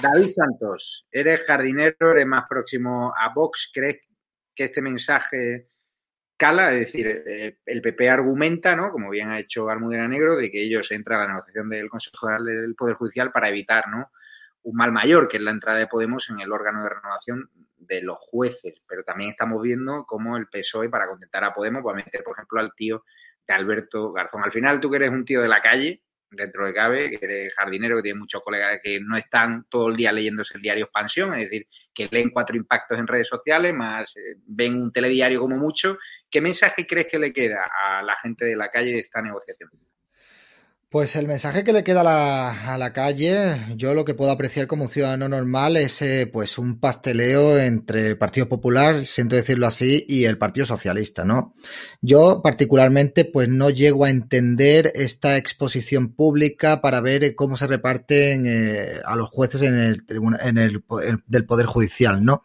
David 0.00 0.30
Santos, 0.30 1.06
eres 1.12 1.42
jardinero, 1.46 2.10
eres 2.10 2.26
más 2.26 2.44
próximo 2.48 3.12
a 3.14 3.32
Vox, 3.34 3.70
¿crees 3.72 4.07
que 4.58 4.64
este 4.64 4.82
mensaje 4.82 5.68
cala? 6.36 6.72
Es 6.72 6.80
decir, 6.80 7.06
eh, 7.06 7.58
el 7.64 7.80
PP 7.80 8.10
argumenta, 8.10 8.74
¿no? 8.74 8.90
como 8.90 9.08
bien 9.08 9.30
ha 9.30 9.38
hecho 9.38 9.70
Almudena 9.70 10.08
Negro, 10.08 10.34
de 10.34 10.50
que 10.50 10.60
ellos 10.60 10.90
entran 10.90 11.20
a 11.20 11.22
la 11.22 11.32
negociación 11.34 11.68
del 11.70 11.88
Consejo 11.88 12.26
General 12.26 12.44
del 12.44 12.74
Poder 12.74 12.96
Judicial 12.96 13.30
para 13.30 13.48
evitar, 13.48 13.86
¿no? 13.88 14.10
un 14.62 14.74
mal 14.74 14.90
mayor, 14.90 15.28
que 15.28 15.36
es 15.36 15.42
la 15.44 15.52
entrada 15.52 15.78
de 15.78 15.86
Podemos 15.86 16.28
en 16.30 16.40
el 16.40 16.50
órgano 16.50 16.82
de 16.82 16.90
renovación 16.90 17.48
de 17.76 18.02
los 18.02 18.18
jueces. 18.18 18.82
Pero 18.88 19.04
también 19.04 19.30
estamos 19.30 19.62
viendo 19.62 20.04
cómo 20.04 20.36
el 20.36 20.48
PSOE, 20.48 20.88
para 20.88 21.06
contentar 21.06 21.44
a 21.44 21.54
Podemos, 21.54 21.86
va 21.86 21.92
a 21.92 21.94
meter, 21.94 22.24
por 22.24 22.34
ejemplo, 22.34 22.58
al 22.58 22.74
tío 22.74 23.04
de 23.46 23.54
Alberto 23.54 24.12
Garzón. 24.12 24.42
Al 24.42 24.50
final, 24.50 24.80
tú 24.80 24.90
que 24.90 24.96
eres 24.96 25.10
un 25.10 25.24
tío 25.24 25.40
de 25.40 25.48
la 25.48 25.62
calle, 25.62 26.02
dentro 26.30 26.66
de 26.66 26.74
cabe, 26.74 27.10
que 27.10 27.24
eres 27.24 27.54
jardinero, 27.54 27.96
que 27.96 28.02
tiene 28.02 28.18
muchos 28.18 28.42
colegas 28.42 28.80
que 28.82 29.00
no 29.00 29.16
están 29.16 29.64
todo 29.68 29.88
el 29.88 29.96
día 29.96 30.10
leyéndose 30.10 30.54
el 30.56 30.62
diario 30.62 30.84
Expansión, 30.86 31.32
es 31.34 31.44
decir, 31.44 31.68
que 31.98 32.08
leen 32.12 32.30
cuatro 32.30 32.56
impactos 32.56 32.96
en 32.96 33.08
redes 33.08 33.26
sociales, 33.26 33.74
más 33.74 34.16
eh, 34.16 34.36
ven 34.46 34.80
un 34.80 34.92
telediario 34.92 35.40
como 35.40 35.56
mucho. 35.56 35.98
¿Qué 36.30 36.40
mensaje 36.40 36.86
crees 36.86 37.08
que 37.08 37.18
le 37.18 37.32
queda 37.32 37.68
a 37.76 38.02
la 38.02 38.14
gente 38.14 38.44
de 38.44 38.54
la 38.54 38.70
calle 38.70 38.92
de 38.92 39.00
esta 39.00 39.20
negociación? 39.20 39.68
Pues 40.90 41.16
el 41.16 41.28
mensaje 41.28 41.64
que 41.64 41.74
le 41.74 41.84
queda 41.84 42.00
a 42.00 42.04
la, 42.04 42.72
a 42.72 42.78
la, 42.78 42.94
calle, 42.94 43.74
yo 43.76 43.92
lo 43.92 44.06
que 44.06 44.14
puedo 44.14 44.30
apreciar 44.30 44.66
como 44.66 44.84
un 44.84 44.88
ciudadano 44.88 45.28
normal 45.28 45.76
es 45.76 46.00
eh, 46.00 46.26
pues 46.32 46.56
un 46.56 46.80
pasteleo 46.80 47.58
entre 47.58 48.06
el 48.06 48.16
Partido 48.16 48.48
Popular, 48.48 49.06
siento 49.06 49.36
decirlo 49.36 49.66
así, 49.66 50.06
y 50.08 50.24
el 50.24 50.38
Partido 50.38 50.64
Socialista, 50.64 51.26
¿no? 51.26 51.54
Yo 52.00 52.40
particularmente 52.42 53.26
pues 53.26 53.50
no 53.50 53.68
llego 53.68 54.06
a 54.06 54.10
entender 54.10 54.90
esta 54.94 55.36
exposición 55.36 56.14
pública 56.14 56.80
para 56.80 57.02
ver 57.02 57.34
cómo 57.34 57.58
se 57.58 57.66
reparten 57.66 58.46
eh, 58.46 58.86
a 59.04 59.14
los 59.14 59.28
jueces 59.28 59.60
en 59.60 59.78
el 59.78 60.06
tribunal, 60.06 60.40
en 60.42 60.56
el, 60.56 60.82
el 61.06 61.22
del 61.26 61.44
Poder 61.44 61.66
Judicial, 61.66 62.24
¿no? 62.24 62.44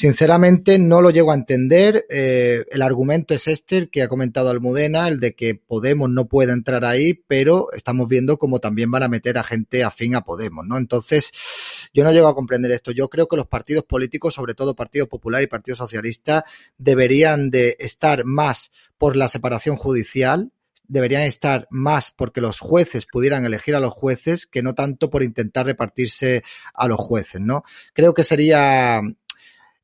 Sinceramente 0.00 0.78
no 0.78 1.02
lo 1.02 1.10
llego 1.10 1.30
a 1.30 1.34
entender. 1.34 2.06
Eh, 2.08 2.64
el 2.70 2.80
argumento 2.80 3.34
es 3.34 3.46
este, 3.46 3.76
el 3.76 3.90
que 3.90 4.00
ha 4.00 4.08
comentado 4.08 4.48
Almudena, 4.48 5.06
el 5.08 5.20
de 5.20 5.34
que 5.34 5.54
Podemos 5.54 6.08
no 6.08 6.26
puede 6.26 6.54
entrar 6.54 6.86
ahí, 6.86 7.22
pero 7.26 7.70
estamos 7.74 8.08
viendo 8.08 8.38
como 8.38 8.60
también 8.60 8.90
van 8.90 9.02
a 9.02 9.08
meter 9.08 9.36
a 9.36 9.44
gente 9.44 9.84
afín 9.84 10.14
a 10.14 10.22
Podemos, 10.22 10.66
¿no? 10.66 10.78
Entonces, 10.78 11.90
yo 11.92 12.02
no 12.02 12.12
llego 12.12 12.28
a 12.28 12.34
comprender 12.34 12.70
esto. 12.70 12.92
Yo 12.92 13.10
creo 13.10 13.28
que 13.28 13.36
los 13.36 13.46
partidos 13.46 13.84
políticos, 13.84 14.32
sobre 14.32 14.54
todo 14.54 14.74
Partido 14.74 15.06
Popular 15.06 15.42
y 15.42 15.48
Partido 15.48 15.76
Socialista, 15.76 16.46
deberían 16.78 17.50
de 17.50 17.76
estar 17.78 18.24
más 18.24 18.70
por 18.96 19.16
la 19.16 19.28
separación 19.28 19.76
judicial, 19.76 20.50
deberían 20.90 21.22
estar 21.22 21.68
más 21.70 22.10
porque 22.10 22.40
los 22.40 22.58
jueces 22.58 23.06
pudieran 23.06 23.44
elegir 23.44 23.76
a 23.76 23.80
los 23.80 23.92
jueces 23.92 24.46
que 24.46 24.62
no 24.62 24.74
tanto 24.74 25.08
por 25.08 25.22
intentar 25.22 25.66
repartirse 25.66 26.42
a 26.74 26.88
los 26.88 26.98
jueces, 26.98 27.40
¿no? 27.40 27.62
Creo 27.92 28.12
que 28.12 28.24
sería 28.24 29.00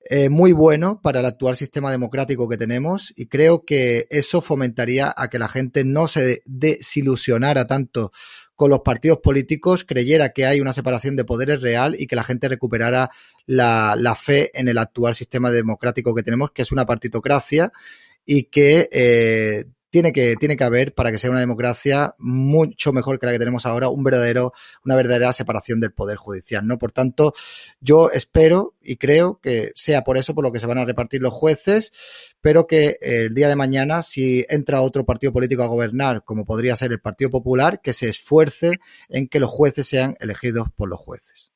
eh, 0.09 0.29
muy 0.29 0.53
bueno 0.53 1.01
para 1.03 1.21
el 1.21 1.27
actual 1.27 1.57
sistema 1.57 1.91
democrático 1.91 2.49
que 2.49 2.57
tenemos 2.57 3.13
y 3.17 3.27
creo 3.27 3.65
que 3.65 4.07
eso 4.11 4.41
fomentaría 4.41 5.13
a 5.17 5.29
que 5.29 5.39
la 5.39 5.49
gente 5.49 5.85
no 5.85 6.09
se 6.09 6.43
desilusionara 6.45 7.67
tanto 7.67 8.13
con 8.55 8.71
los 8.71 8.81
partidos 8.81 9.19
políticos, 9.19 9.85
creyera 9.85 10.31
que 10.31 10.47
hay 10.47 10.61
una 10.61 10.73
separación 10.73 11.17
de 11.17 11.25
poderes 11.25 11.61
real 11.61 11.95
y 11.99 12.07
que 12.07 12.17
la 12.17 12.25
gente 12.25 12.49
recuperara 12.49 13.11
la, 13.45 13.95
la 13.99 14.15
fe 14.15 14.51
en 14.59 14.69
el 14.69 14.79
actual 14.79 15.15
sistema 15.15 15.51
democrático 15.51 16.15
que 16.15 16.23
tenemos, 16.23 16.51
que 16.53 16.63
es 16.63 16.73
una 16.73 16.87
partitocracia 16.87 17.73
y 18.25 18.45
que 18.45 18.89
eh, 18.93 19.67
tiene 19.97 20.13
que, 20.13 20.37
tiene 20.37 20.59
que 20.59 20.65
haber, 20.65 20.93
para 20.93 21.11
que 21.11 21.17
sea 21.17 21.31
una 21.31 21.41
democracia 21.41 22.15
mucho 22.19 22.93
mejor 22.93 23.19
que 23.19 23.25
la 23.25 23.33
que 23.33 23.39
tenemos 23.39 23.65
ahora, 23.65 23.89
un 23.89 24.05
verdadero, 24.05 24.53
una 24.85 24.95
verdadera 24.95 25.33
separación 25.33 25.81
del 25.81 25.95
poder 25.95 26.19
judicial, 26.19 26.67
¿no? 26.67 26.77
Por 26.77 26.93
tanto, 26.93 27.33
yo 27.81 28.11
espero 28.11 28.75
y 28.83 28.99
creo 28.99 29.41
que 29.41 29.73
sea 29.75 30.05
por 30.05 30.19
eso 30.19 30.35
por 30.35 30.45
lo 30.45 30.53
que 30.53 30.61
se 30.61 30.67
van 30.67 30.77
a 30.77 30.85
repartir 30.85 31.23
los 31.23 31.33
jueces, 31.33 32.35
pero 32.43 32.67
que 32.67 32.99
el 33.01 33.33
día 33.33 33.49
de 33.49 33.57
mañana, 33.57 34.03
si 34.03 34.45
entra 34.51 34.83
otro 34.83 35.07
partido 35.07 35.33
político 35.33 35.63
a 35.63 35.67
gobernar, 35.67 36.25
como 36.27 36.45
podría 36.45 36.77
ser 36.77 36.93
el 36.93 37.01
Partido 37.01 37.31
Popular, 37.31 37.81
que 37.81 37.95
se 37.95 38.11
esfuerce 38.11 38.81
en 39.09 39.29
que 39.29 39.41
los 39.41 39.49
jueces 39.49 39.87
sean 39.87 40.15
elegidos 40.21 40.69
por 40.77 40.91
los 40.91 41.01
jueces. 41.01 41.53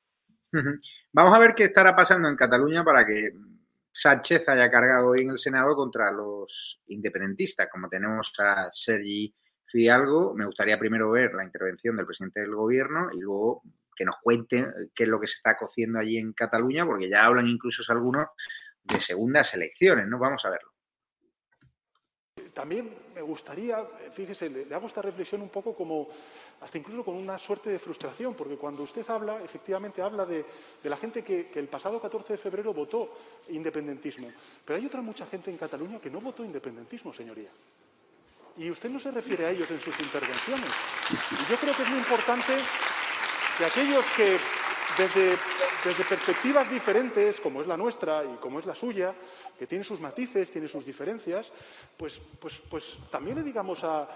Vamos 1.12 1.36
a 1.36 1.38
ver 1.38 1.54
qué 1.54 1.64
estará 1.64 1.94
pasando 1.94 2.26
en 2.26 2.36
Cataluña 2.36 2.84
para 2.84 3.04
que 3.04 3.32
Sánchez 3.92 4.48
haya 4.48 4.70
cargado 4.70 5.08
hoy 5.08 5.22
en 5.22 5.30
el 5.30 5.38
Senado 5.38 5.74
contra 5.74 6.10
los 6.12 6.80
independentistas. 6.86 7.68
Como 7.70 7.88
tenemos 7.88 8.32
a 8.38 8.68
Sergi 8.72 9.34
Fidalgo, 9.66 10.34
me 10.34 10.46
gustaría 10.46 10.78
primero 10.78 11.10
ver 11.10 11.34
la 11.34 11.44
intervención 11.44 11.96
del 11.96 12.06
presidente 12.06 12.40
del 12.40 12.54
gobierno 12.54 13.08
y 13.12 13.20
luego 13.20 13.62
que 13.94 14.04
nos 14.04 14.16
cuente 14.22 14.64
qué 14.94 15.04
es 15.04 15.08
lo 15.08 15.20
que 15.20 15.26
se 15.26 15.34
está 15.34 15.56
cociendo 15.56 15.98
allí 15.98 16.16
en 16.16 16.32
Cataluña, 16.32 16.86
porque 16.86 17.10
ya 17.10 17.24
hablan 17.24 17.46
incluso 17.46 17.82
algunos 17.92 18.28
de 18.82 19.00
segundas 19.00 19.52
elecciones, 19.54 20.06
¿no? 20.06 20.18
Vamos 20.18 20.44
a 20.44 20.50
verlo. 20.50 20.69
También 22.60 22.94
me 23.14 23.22
gustaría, 23.22 23.82
fíjese, 24.12 24.50
le 24.50 24.74
hago 24.74 24.86
esta 24.86 25.00
reflexión 25.00 25.40
un 25.40 25.48
poco 25.48 25.74
como 25.74 26.08
hasta 26.60 26.76
incluso 26.76 27.02
con 27.02 27.16
una 27.16 27.38
suerte 27.38 27.70
de 27.70 27.78
frustración, 27.78 28.34
porque 28.34 28.58
cuando 28.58 28.82
usted 28.82 29.08
habla, 29.08 29.42
efectivamente 29.42 30.02
habla 30.02 30.26
de, 30.26 30.44
la 30.82 30.98
gente 30.98 31.24
que, 31.24 31.50
el 31.54 31.68
pasado 31.68 31.98
14 31.98 32.34
de 32.34 32.36
febrero 32.36 32.74
votó 32.74 33.16
independentismo. 33.48 34.30
Pero 34.62 34.78
hay 34.78 34.84
otra 34.84 35.00
mucha 35.00 35.24
gente 35.24 35.50
en 35.50 35.56
Cataluña 35.56 36.00
que 36.00 36.10
no 36.10 36.20
votó 36.20 36.44
independentismo, 36.44 37.14
señoría. 37.14 37.48
Y 38.58 38.70
usted 38.70 38.90
no 38.90 38.98
se 38.98 39.10
refiere 39.10 39.46
a 39.46 39.50
ellos 39.52 39.70
en 39.70 39.80
sus 39.80 39.98
intervenciones. 39.98 40.70
Y 41.30 41.50
yo 41.50 41.56
creo 41.56 41.74
que 41.74 41.82
es 41.82 41.88
muy 41.88 42.00
importante 42.00 42.52
que 43.56 43.64
aquellos 43.64 44.04
que 44.14 44.36
desde, 45.00 46.04
perspectivas 46.04 46.68
diferentes, 46.70 47.40
como 47.40 47.62
es 47.62 47.66
la 47.66 47.76
nuestra 47.76 48.22
y 48.22 48.36
como 48.36 48.58
es 48.58 48.66
la 48.66 48.74
suya, 48.74 49.14
que 49.58 49.66
tiene 49.66 49.82
sus 49.82 49.98
matices, 49.98 50.50
tiene 50.50 50.68
sus 50.68 50.84
diferencias, 50.84 51.50
pues, 51.96 52.20
pues, 52.38 52.60
pues 52.68 52.98
también 53.10 53.36
le 53.36 53.42
digamos 53.42 53.82
a, 53.82 54.08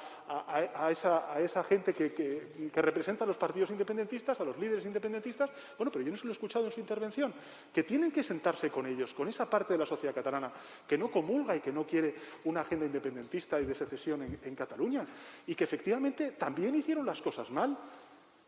esa, 0.91 1.65
gente 1.65 1.95
que, 1.95 2.13
que, 2.13 2.83
representa 2.83 3.25
a 3.25 3.27
los 3.27 3.39
partidos 3.39 3.71
independentistas, 3.71 4.39
a 4.41 4.45
los 4.45 4.59
líderes 4.59 4.85
independentistas, 4.85 5.51
bueno, 5.79 5.91
pero 5.91 6.05
yo 6.05 6.11
no 6.11 6.19
se 6.19 6.25
lo 6.25 6.31
he 6.31 6.35
escuchado 6.35 6.67
en 6.67 6.73
su 6.73 6.81
intervención, 6.81 7.33
que 7.73 7.83
tienen 7.83 8.13
que 8.13 8.23
sentarse 8.23 8.71
con 8.71 8.87
ellos, 8.87 9.15
con 9.15 9.29
esa 9.29 9.49
parte 9.49 9.73
de 9.73 9.79
la 9.79 9.87
sociedad 9.87 10.15
catalana 10.15 10.53
que 10.87 10.99
no 10.99 11.11
comulga 11.11 11.57
y 11.57 11.61
que 11.61 11.73
no 11.73 11.87
quiere 11.87 12.15
una 12.45 12.61
agenda 12.61 12.85
independentista 12.85 13.59
y 13.59 13.65
de 13.65 13.75
secesión 13.75 14.23
en 14.23 14.55
Cataluña, 14.55 15.07
y 15.47 15.55
que 15.55 15.65
efectivamente 15.65 16.33
también 16.33 16.75
hicieron 16.75 17.07
las 17.07 17.23
cosas 17.23 17.51
mal 17.51 17.79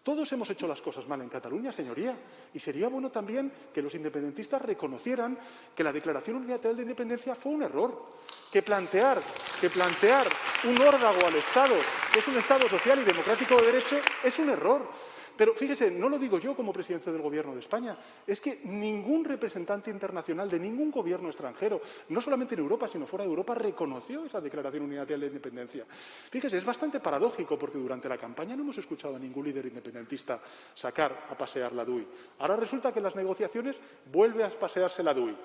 todos 0.06 0.30
hemos 0.30 0.48
hecho 0.50 0.68
las 0.68 0.80
cosas 0.80 1.04
mal 1.08 1.20
en 1.20 1.28
Cataluña, 1.28 1.72
señoría, 1.72 2.16
y 2.54 2.60
sería 2.60 2.86
bueno 2.86 3.10
también 3.10 3.50
que 3.74 3.82
los 3.82 3.92
independentistas 3.92 4.62
reconocieran 4.62 5.36
que 5.74 5.82
la 5.82 5.92
Declaración 5.92 6.36
Unilateral 6.36 6.76
de 6.76 6.82
Independencia 6.84 7.34
fue 7.34 7.50
un 7.50 7.64
error, 7.64 8.06
que 8.52 8.62
plantear, 8.62 9.20
que 9.60 9.68
plantear 9.68 10.28
un 10.62 10.80
órdago 10.80 11.26
al 11.26 11.34
Estado, 11.34 11.74
que 12.12 12.20
es 12.20 12.28
un 12.28 12.36
Estado 12.36 12.68
social 12.68 13.00
y 13.00 13.04
democrático 13.04 13.56
de 13.56 13.66
derecho, 13.66 13.96
es 14.22 14.38
un 14.38 14.50
error. 14.50 14.88
Pero 15.36 15.54
fíjese, 15.54 15.90
no 15.90 16.08
lo 16.08 16.18
digo 16.18 16.38
yo 16.38 16.56
como 16.56 16.72
presidente 16.72 17.12
del 17.12 17.20
Gobierno 17.20 17.52
de 17.54 17.60
España, 17.60 17.96
es 18.26 18.40
que 18.40 18.60
ningún 18.64 19.24
representante 19.24 19.90
internacional 19.90 20.48
de 20.48 20.58
ningún 20.58 20.90
gobierno 20.90 21.28
extranjero, 21.28 21.80
no 22.08 22.20
solamente 22.20 22.54
en 22.54 22.60
Europa, 22.60 22.88
sino 22.88 23.06
fuera 23.06 23.24
de 23.24 23.30
Europa, 23.30 23.54
reconoció 23.54 24.24
esa 24.24 24.40
Declaración 24.40 24.84
Unilateral 24.84 25.20
de 25.20 25.26
Independencia. 25.26 25.84
Fíjese, 26.30 26.56
es 26.56 26.64
bastante 26.64 27.00
paradójico 27.00 27.58
porque 27.58 27.78
durante 27.78 28.08
la 28.08 28.16
campaña 28.16 28.56
no 28.56 28.62
hemos 28.62 28.78
escuchado 28.78 29.16
a 29.16 29.18
ningún 29.18 29.44
líder 29.44 29.66
independentista 29.66 30.40
sacar 30.74 31.26
a 31.30 31.36
pasear 31.36 31.72
la 31.72 31.84
DUI. 31.84 32.06
Ahora 32.38 32.56
resulta 32.56 32.92
que 32.92 33.00
en 33.00 33.04
las 33.04 33.16
negociaciones 33.16 33.76
vuelve 34.10 34.44
a 34.44 34.50
pasearse 34.50 35.02
la 35.02 35.12
DUI. 35.12 35.36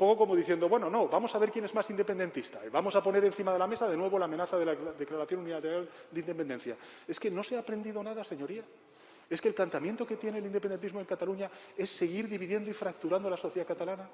Poco 0.00 0.16
como 0.16 0.34
diciendo, 0.34 0.66
bueno, 0.66 0.88
no, 0.88 1.08
vamos 1.08 1.34
a 1.34 1.38
ver 1.38 1.52
quién 1.52 1.66
es 1.66 1.74
más 1.74 1.90
independentista. 1.90 2.58
Vamos 2.72 2.96
a 2.96 3.02
poner 3.02 3.22
encima 3.22 3.52
de 3.52 3.58
la 3.58 3.66
mesa 3.66 3.86
de 3.86 3.98
nuevo 3.98 4.18
la 4.18 4.24
amenaza 4.24 4.56
de 4.56 4.64
la 4.64 4.74
Declaración 4.74 5.40
Unilateral 5.40 5.86
de 6.10 6.20
Independencia. 6.20 6.74
Es 7.06 7.20
que 7.20 7.30
no 7.30 7.44
se 7.44 7.54
ha 7.54 7.58
aprendido 7.58 8.02
nada, 8.02 8.24
señoría. 8.24 8.62
Es 9.28 9.42
que 9.42 9.48
el 9.48 9.54
planteamiento 9.54 10.06
que 10.06 10.16
tiene 10.16 10.38
el 10.38 10.46
independentismo 10.46 11.00
en 11.00 11.04
Cataluña 11.04 11.50
es 11.76 11.90
seguir 11.90 12.30
dividiendo 12.30 12.70
y 12.70 12.72
fracturando 12.72 13.28
la 13.28 13.36
sociedad 13.36 13.68
catalana. 13.68 14.08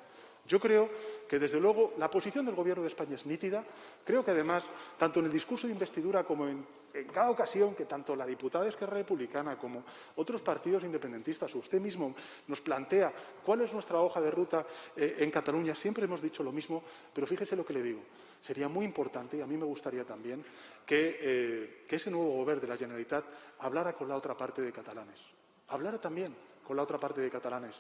Yo 0.47 0.61
creo 0.61 0.89
que, 1.29 1.39
desde 1.39 1.61
luego, 1.61 1.95
la 1.99 2.11
posición 2.11 2.47
del 2.47 2.55
Gobierno 2.55 2.83
de 2.83 2.89
España 2.89 3.17
es 3.17 3.27
nítida. 3.27 3.65
Creo 4.05 4.25
que, 4.25 4.31
además, 4.31 4.65
tanto 4.99 5.21
en 5.21 5.27
el 5.27 5.33
discurso 5.33 5.67
de 5.67 5.73
investidura 5.73 6.25
como 6.25 6.47
en, 6.47 6.65
cada 7.13 7.31
ocasión 7.31 7.75
que 7.75 7.85
tanto 7.85 8.17
la 8.17 8.25
diputada 8.25 8.67
Esquerra 8.67 8.95
Republicana 8.95 9.59
como 9.59 9.85
otros 10.17 10.41
partidos 10.41 10.83
independentistas 10.83 11.55
usted 11.55 11.79
mismo 11.79 12.15
nos 12.47 12.61
plantea 12.63 13.13
cuál 13.45 13.61
es 13.61 13.73
nuestra 13.73 14.01
hoja 14.01 14.21
de 14.21 14.31
ruta 14.31 14.65
eh, 14.97 15.17
en 15.19 15.31
Cataluña, 15.31 15.75
siempre 15.75 16.05
hemos 16.05 16.23
dicho 16.23 16.43
lo 16.43 16.53
mismo, 16.53 16.83
pero 17.13 17.27
fíjese 17.27 17.55
lo 17.55 17.67
que 17.67 17.75
le 17.75 17.83
digo. 17.83 18.01
Sería 18.41 18.69
muy 18.69 18.85
importante, 18.85 19.37
y 19.37 19.41
a 19.41 19.47
mí 19.47 19.57
me 19.57 19.67
gustaría 19.67 20.05
también, 20.05 20.45
que, 20.87 21.19
eh, 21.21 21.85
que 21.87 21.97
ese 21.97 22.11
nuevo 22.11 22.37
Gobierno 22.37 22.63
de 22.63 22.69
la 22.69 22.77
Generalitat 22.77 23.25
hablara 23.59 23.93
con 23.93 24.09
la 24.09 24.17
otra 24.17 24.37
parte 24.37 24.63
de 24.63 24.73
catalanes. 24.73 25.21
Hablara 25.69 26.01
también 26.01 26.35
con 26.67 26.77
la 26.77 26.83
otra 26.83 26.99
parte 26.99 27.21
de 27.21 27.31
catalanes. 27.31 27.75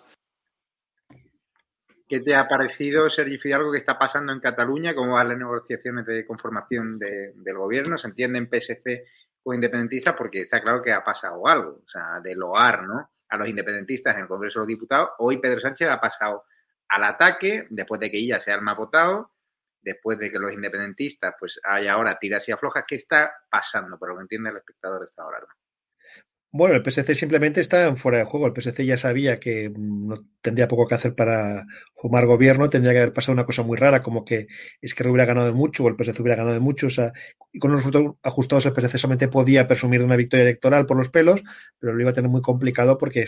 ¿Qué 2.09 2.21
te 2.21 2.37
ha 2.37 2.47
parecido, 2.47 3.11
Sergio 3.11 3.41
Fidalgo, 3.41 3.73
que 3.73 3.79
está 3.79 3.99
pasando 3.99 4.33
en 4.33 4.39
Cataluña? 4.39 4.95
¿Cómo 4.95 5.15
van 5.15 5.29
las 5.29 5.39
negociaciones 5.39 6.07
de 6.07 6.25
conformación 6.25 7.01
del 7.01 7.57
gobierno? 7.57 7.99
¿Se 7.99 8.07
entiende 8.07 8.39
en 8.39 8.49
PSC 8.49 9.05
o 9.43 9.53
independentistas? 9.53 10.15
Porque 10.15 10.43
está 10.43 10.61
claro 10.61 10.81
que 10.81 10.93
ha 10.93 11.03
pasado 11.03 11.45
algo, 11.49 11.83
o 11.85 11.89
sea, 11.89 12.21
de 12.21 12.37
loar, 12.37 12.85
¿no? 12.85 13.11
A 13.29 13.37
los 13.37 13.49
independentistas 13.49 14.15
en 14.15 14.23
el 14.23 14.29
Congreso 14.29 14.61
de 14.61 14.63
los 14.63 14.69
Diputados. 14.69 15.11
Hoy 15.19 15.39
Pedro 15.39 15.61
Sánchez 15.61 15.89
ha 15.89 16.01
pasado 16.01 16.45
al 16.89 17.03
ataque, 17.03 17.67
después 17.71 18.01
de 18.01 18.09
que 18.09 18.19
ella 18.19 18.39
sea 18.39 18.55
el 18.55 18.63
más 18.63 18.77
votado, 18.77 19.33
después 19.83 20.17
de 20.17 20.31
que 20.31 20.39
los 20.39 20.53
independentistas, 20.53 21.35
pues 21.41 21.59
hay 21.65 21.89
ahora 21.89 22.19
tiras 22.21 22.49
y 22.49 22.53
aflojas. 22.53 22.85
¿Qué 22.87 22.95
está 22.95 23.35
pasando? 23.51 23.99
Por 23.99 24.11
lo 24.11 24.17
que 24.17 24.23
entiende 24.23 24.51
el 24.51 24.59
espectador 24.59 25.03
esta 25.03 25.27
hora. 25.27 25.39
Bueno, 26.57 26.75
el 26.75 26.83
PSC 26.83 27.15
simplemente 27.15 27.61
está 27.61 27.95
fuera 27.97 28.17
de 28.17 28.25
juego. 28.25 28.47
El 28.47 28.55
PSC 28.55 28.87
ya 28.87 28.97
sabía 28.97 29.39
que 29.39 29.69
mm, 29.69 30.09
no 30.09 30.25
tendría 30.41 30.67
poco 30.67 30.89
que 30.89 30.95
hacer 30.95 31.15
para 31.15 31.67
formar 31.95 32.25
gobierno. 32.25 32.71
Tendría 32.71 32.95
que 32.95 33.01
haber 33.01 33.13
pasado 33.13 33.35
una 33.35 33.45
cosa 33.45 33.63
muy 33.63 33.77
rara, 33.77 34.03
como 34.03 34.25
que 34.25 34.47
es 34.81 34.95
que 34.95 35.07
hubiera 35.07 35.27
ganado 35.27 35.49
de 35.49 35.53
mucho 35.53 35.85
o 35.85 35.89
el 35.89 35.97
PSC 35.97 36.21
hubiera 36.21 36.37
ganado 36.37 36.55
de 36.55 36.61
mucho. 36.61 36.87
O 36.87 36.91
sea, 36.91 37.13
y 37.53 37.59
con 37.59 37.73
los 37.73 37.81
resultados 37.81 38.17
ajustados 38.23 38.65
el 38.65 38.73
PSC 38.73 38.97
solamente 38.97 39.29
podía 39.29 39.69
presumir 39.69 40.01
de 40.01 40.07
una 40.07 40.17
victoria 40.17 40.45
electoral 40.45 40.87
por 40.87 40.97
los 40.97 41.11
pelos, 41.11 41.43
pero 41.79 41.93
lo 41.93 42.01
iba 42.01 42.11
a 42.11 42.15
tener 42.15 42.31
muy 42.31 42.41
complicado 42.41 42.97
porque 42.97 43.27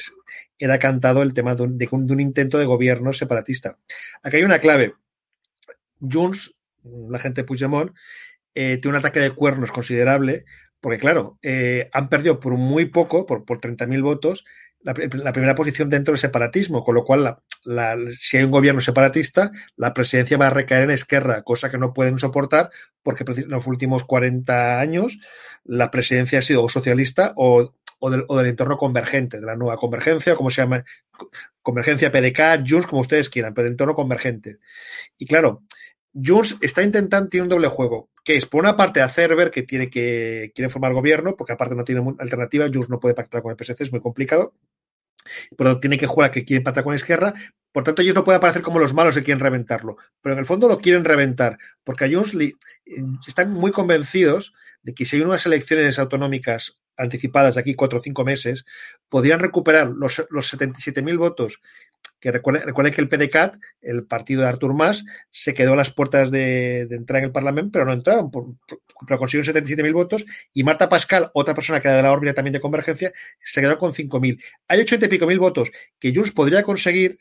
era 0.58 0.78
cantado 0.78 1.20
el 1.20 1.34
tema 1.34 1.54
de 1.54 1.64
un, 1.64 1.76
de 1.76 1.88
un 1.92 2.20
intento 2.20 2.56
de 2.58 2.64
gobierno 2.64 3.12
separatista. 3.12 3.78
Aquí 4.22 4.36
hay 4.36 4.44
una 4.44 4.58
clave. 4.58 4.94
Junts, 6.00 6.56
la 6.82 7.18
gente 7.18 7.42
de 7.42 7.46
Puigdemont, 7.46 7.92
eh, 8.54 8.78
tiene 8.78 8.96
un 8.96 9.00
ataque 9.00 9.20
de 9.20 9.32
cuernos 9.32 9.70
considerable 9.70 10.46
porque 10.80 10.98
claro, 10.98 11.38
eh, 11.42 11.88
han 11.92 12.08
perdido 12.08 12.40
por 12.40 12.56
muy 12.56 12.86
poco, 12.86 13.26
por, 13.26 13.44
por 13.44 13.60
30.000 13.60 14.02
votos, 14.02 14.44
la, 14.80 14.94
primera 15.32 15.54
posición 15.54 15.90
dentro 15.90 16.12
del 16.12 16.20
separatismo, 16.20 16.84
con 16.84 16.94
lo 16.94 17.04
cual, 17.04 17.38
si 18.20 18.36
hay 18.36 18.44
un 18.44 18.50
gobierno 18.50 18.80
separatista, 18.80 19.50
la 19.76 19.92
presidencia 19.92 20.38
va 20.38 20.46
a 20.46 20.50
recaer 20.50 20.84
en 20.84 20.90
Esquerra, 20.90 21.42
cosa 21.42 21.70
que 21.70 21.78
no 21.78 21.92
pueden 21.92 22.18
soportar 22.18 22.70
porque 23.02 23.24
en 23.26 23.48
los 23.48 23.66
últimos 23.66 24.04
40 24.04 24.80
años 24.80 25.18
la 25.64 25.90
presidencia 25.90 26.38
ha 26.38 26.42
sido 26.42 26.62
o 26.62 26.68
socialista 26.68 27.32
o, 27.36 27.72
del, 28.02 28.24
o 28.28 28.36
del, 28.36 28.46
entorno 28.46 28.78
convergente, 28.78 29.40
de 29.40 29.46
la 29.46 29.56
nueva 29.56 29.76
convergencia, 29.76 30.36
como 30.36 30.50
se 30.50 30.62
llama, 30.62 30.84
convergencia 31.60 32.12
PDK, 32.12 32.64
Junts, 32.66 32.86
como 32.86 33.02
ustedes 33.02 33.28
quieran, 33.28 33.54
pero 33.54 33.64
del 33.64 33.72
entorno 33.72 33.94
convergente. 33.94 34.58
Y 35.18 35.26
claro, 35.26 35.62
Junts 36.22 36.56
está 36.60 36.82
intentando, 36.82 37.28
tiene 37.28 37.44
un 37.44 37.48
doble 37.48 37.68
juego, 37.68 38.10
que 38.24 38.36
es 38.36 38.46
por 38.46 38.62
una 38.62 38.76
parte 38.76 39.00
hacer 39.00 39.34
ver 39.36 39.50
que 39.50 39.62
tiene 39.62 39.90
que 39.90 40.52
quiere 40.54 40.70
formar 40.70 40.92
gobierno, 40.92 41.36
porque 41.36 41.52
aparte 41.52 41.74
no 41.74 41.84
tiene 41.84 42.02
alternativa, 42.18 42.66
Junts 42.72 42.88
no 42.88 43.00
puede 43.00 43.14
pactar 43.14 43.42
con 43.42 43.50
el 43.52 43.56
PSC, 43.56 43.82
es 43.82 43.92
muy 43.92 44.00
complicado, 44.00 44.54
pero 45.56 45.78
tiene 45.80 45.98
que 45.98 46.06
jugar 46.06 46.30
que 46.30 46.44
quiere 46.44 46.62
pactar 46.62 46.84
con 46.84 46.94
Esquerra, 46.94 47.34
por 47.72 47.84
tanto 47.84 48.02
ellos 48.02 48.14
no 48.14 48.24
pueden 48.24 48.38
aparecer 48.38 48.62
como 48.62 48.78
los 48.78 48.94
malos 48.94 49.14
que 49.14 49.22
quieren 49.22 49.40
reventarlo, 49.40 49.96
pero 50.20 50.32
en 50.32 50.38
el 50.38 50.46
fondo 50.46 50.68
lo 50.68 50.78
quieren 50.78 51.04
reventar, 51.04 51.58
porque 51.84 52.04
a 52.04 52.10
Junts 52.10 52.36
están 53.26 53.52
muy 53.52 53.70
convencidos 53.70 54.52
de 54.82 54.94
que 54.94 55.04
si 55.04 55.16
hay 55.16 55.22
unas 55.22 55.46
elecciones 55.46 55.98
autonómicas 55.98 56.78
anticipadas 56.96 57.54
de 57.54 57.60
aquí 57.60 57.74
cuatro 57.74 57.98
o 57.98 58.02
cinco 58.02 58.24
meses, 58.24 58.64
podrían 59.08 59.40
recuperar 59.40 59.88
los, 59.88 60.26
los 60.30 60.52
77.000 60.52 61.16
votos 61.16 61.60
que 62.20 62.32
recuerden, 62.32 62.92
que 62.92 63.00
el 63.00 63.08
PDCAT, 63.08 63.56
el 63.80 64.04
partido 64.04 64.42
de 64.42 64.48
Artur 64.48 64.74
Mas, 64.74 65.04
se 65.30 65.54
quedó 65.54 65.74
a 65.74 65.76
las 65.76 65.90
puertas 65.90 66.30
de, 66.30 66.82
entrar 66.90 67.18
en 67.18 67.26
el 67.26 67.32
Parlamento, 67.32 67.70
pero 67.72 67.84
no 67.84 67.92
entraron, 67.92 68.30
pero 68.30 69.18
consiguió 69.18 69.44
77.000 69.52 69.92
votos, 69.92 70.26
y 70.52 70.64
Marta 70.64 70.88
Pascal, 70.88 71.30
otra 71.34 71.54
persona 71.54 71.80
que 71.80 71.88
era 71.88 71.96
de 71.96 72.02
la 72.02 72.12
órbita 72.12 72.34
también 72.34 72.52
de 72.52 72.60
Convergencia, 72.60 73.12
se 73.38 73.60
quedó 73.60 73.78
con 73.78 73.92
5.000. 73.92 74.42
Hay 74.68 74.80
80 74.80 75.06
y 75.06 75.08
pico 75.08 75.26
mil 75.26 75.38
votos 75.38 75.70
que 75.98 76.14
Junts 76.14 76.32
podría 76.32 76.62
conseguir, 76.62 77.18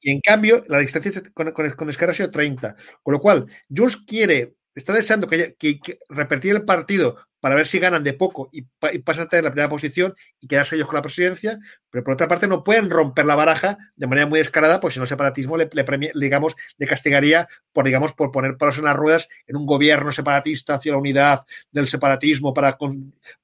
y 0.00 0.10
en 0.10 0.20
cambio 0.22 0.62
la 0.68 0.78
distancia 0.78 1.12
con, 1.34 1.52
con, 1.52 1.90
Esquerra 1.90 2.12
ha 2.12 2.14
sido 2.14 2.30
30. 2.30 2.74
Con 3.02 3.12
lo 3.12 3.20
cual, 3.20 3.46
Junts 3.68 3.98
quiere 3.98 4.54
está 4.74 4.92
deseando 4.92 5.26
que, 5.26 5.54
que, 5.58 5.78
que, 5.78 5.98
repetir 6.08 6.54
el 6.54 6.64
partido 6.64 7.18
para 7.42 7.56
ver 7.56 7.66
si 7.66 7.80
ganan 7.80 8.04
de 8.04 8.12
poco 8.12 8.48
y, 8.52 8.62
pasan 9.00 9.24
a 9.24 9.28
tener 9.28 9.42
la 9.42 9.50
primera 9.50 9.68
posición 9.68 10.14
y 10.40 10.46
quedarse 10.46 10.76
ellos 10.76 10.86
con 10.86 10.94
la 10.94 11.02
presidencia, 11.02 11.58
pero 11.90 12.04
por 12.04 12.14
otra 12.14 12.28
parte 12.28 12.46
no 12.46 12.62
pueden 12.62 12.88
romper 12.88 13.26
la 13.26 13.34
baraja 13.34 13.78
de 13.96 14.06
manera 14.06 14.28
muy 14.28 14.38
descarada, 14.38 14.78
pues 14.78 14.94
si 14.94 15.00
no 15.00 15.04
el 15.04 15.08
separatismo 15.08 15.56
le, 15.56 15.68
le, 15.72 16.12
digamos, 16.14 16.54
le 16.78 16.86
castigaría 16.86 17.48
por, 17.72 17.84
digamos, 17.84 18.12
por 18.12 18.30
poner 18.30 18.56
palos 18.56 18.78
en 18.78 18.84
las 18.84 18.94
ruedas 18.94 19.28
en 19.48 19.56
un 19.56 19.66
gobierno 19.66 20.12
separatista 20.12 20.74
hacia 20.74 20.92
la 20.92 20.98
unidad 20.98 21.40
del 21.72 21.88
separatismo 21.88 22.54
para, 22.54 22.78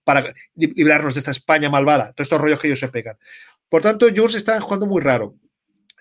para 0.04 0.32
librarnos 0.54 1.14
de 1.14 1.18
esta 1.18 1.32
España 1.32 1.68
malvada, 1.68 2.12
todos 2.12 2.26
estos 2.26 2.40
rollos 2.40 2.60
que 2.60 2.68
ellos 2.68 2.78
se 2.78 2.88
pegan. 2.88 3.18
Por 3.68 3.82
tanto, 3.82 4.06
Junts 4.14 4.36
está 4.36 4.60
jugando 4.60 4.86
muy 4.86 5.02
raro. 5.02 5.34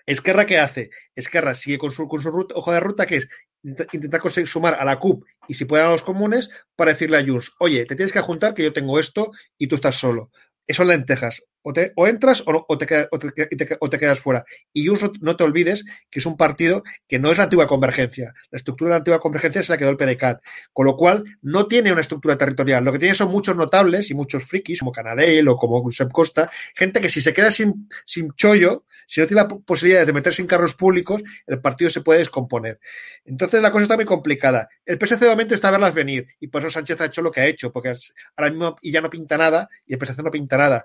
Esquerra, 0.06 0.46
¿qué 0.46 0.58
hace? 0.58 0.90
Esquerra 1.16 1.52
sigue 1.52 1.78
con 1.78 1.90
su, 1.90 2.06
con 2.06 2.22
su 2.22 2.30
ruta, 2.30 2.54
hoja 2.54 2.72
de 2.72 2.80
ruta, 2.80 3.06
que 3.06 3.16
es 3.16 3.28
intentar 3.62 4.20
conseguir 4.20 4.48
sumar 4.48 4.74
a 4.74 4.84
la 4.84 4.98
CUP 4.98 5.24
y 5.46 5.54
si 5.54 5.64
pueden 5.64 5.86
a 5.86 5.90
los 5.90 6.02
comunes 6.02 6.50
para 6.76 6.92
decirle 6.92 7.18
a 7.18 7.24
Junts, 7.24 7.52
oye, 7.58 7.84
te 7.86 7.96
tienes 7.96 8.12
que 8.12 8.20
juntar 8.20 8.54
que 8.54 8.62
yo 8.62 8.72
tengo 8.72 8.98
esto 8.98 9.32
y 9.56 9.66
tú 9.66 9.74
estás 9.74 9.96
solo. 9.96 10.30
Eso 10.66 10.82
es 10.82 10.88
lentejas. 10.88 11.42
O, 11.62 11.72
te, 11.72 11.92
entras 11.96 12.42
o, 12.46 12.78
te 12.78 12.86
quedas, 12.86 13.08
o, 13.10 13.90
te, 13.90 13.98
quedas 13.98 14.20
fuera. 14.20 14.44
Y 14.72 14.86
no 15.20 15.36
te 15.36 15.44
olvides 15.44 15.84
que 16.10 16.20
es 16.20 16.26
un 16.26 16.36
partido 16.36 16.82
que 17.06 17.18
no 17.18 17.30
es 17.30 17.38
la 17.38 17.44
antigua 17.44 17.66
convergencia. 17.66 18.32
La 18.50 18.56
estructura 18.56 18.88
de 18.88 18.92
la 18.92 18.96
antigua 18.98 19.20
convergencia 19.20 19.62
se 19.62 19.72
la 19.72 19.78
quedó 19.78 19.90
el 19.90 19.96
PDCAT. 19.96 20.42
Con 20.72 20.86
lo 20.86 20.96
cual, 20.96 21.24
no 21.42 21.66
tiene 21.66 21.92
una 21.92 22.00
estructura 22.00 22.38
territorial. 22.38 22.84
Lo 22.84 22.92
que 22.92 22.98
tiene 22.98 23.14
son 23.14 23.30
muchos 23.30 23.56
notables 23.56 24.10
y 24.10 24.14
muchos 24.14 24.44
frikis, 24.44 24.80
como 24.80 24.92
Canadell 24.92 25.48
o 25.48 25.56
como 25.56 25.82
Josep 25.82 26.10
Costa, 26.12 26.50
gente 26.74 27.00
que 27.00 27.08
si 27.08 27.20
se 27.20 27.32
queda 27.32 27.50
sin, 27.50 27.88
sin 28.04 28.32
chollo, 28.32 28.84
si 29.06 29.20
no 29.20 29.26
tiene 29.26 29.42
la 29.42 29.48
posibilidad 29.48 30.06
de 30.06 30.12
meterse 30.12 30.42
en 30.42 30.48
carros 30.48 30.74
públicos, 30.74 31.22
el 31.46 31.60
partido 31.60 31.90
se 31.90 32.00
puede 32.00 32.20
descomponer. 32.20 32.78
Entonces, 33.24 33.60
la 33.60 33.72
cosa 33.72 33.82
está 33.82 33.96
muy 33.96 34.04
complicada. 34.04 34.68
El 34.84 34.98
PSC 34.98 35.20
de 35.20 35.30
momento 35.30 35.54
está 35.54 35.68
a 35.68 35.72
verlas 35.72 35.94
venir. 35.94 36.26
Y 36.40 36.48
por 36.48 36.62
eso 36.62 36.70
Sánchez 36.70 37.00
ha 37.00 37.06
hecho 37.06 37.22
lo 37.22 37.30
que 37.30 37.40
ha 37.40 37.46
hecho, 37.46 37.72
porque 37.72 37.94
ahora 38.36 38.50
mismo 38.50 38.76
y 38.82 38.92
ya 38.92 39.00
no 39.00 39.10
pinta 39.10 39.36
nada 39.36 39.68
y 39.86 39.94
el 39.94 40.00
PSC 40.00 40.22
no 40.22 40.30
pinta 40.30 40.56
nada 40.56 40.84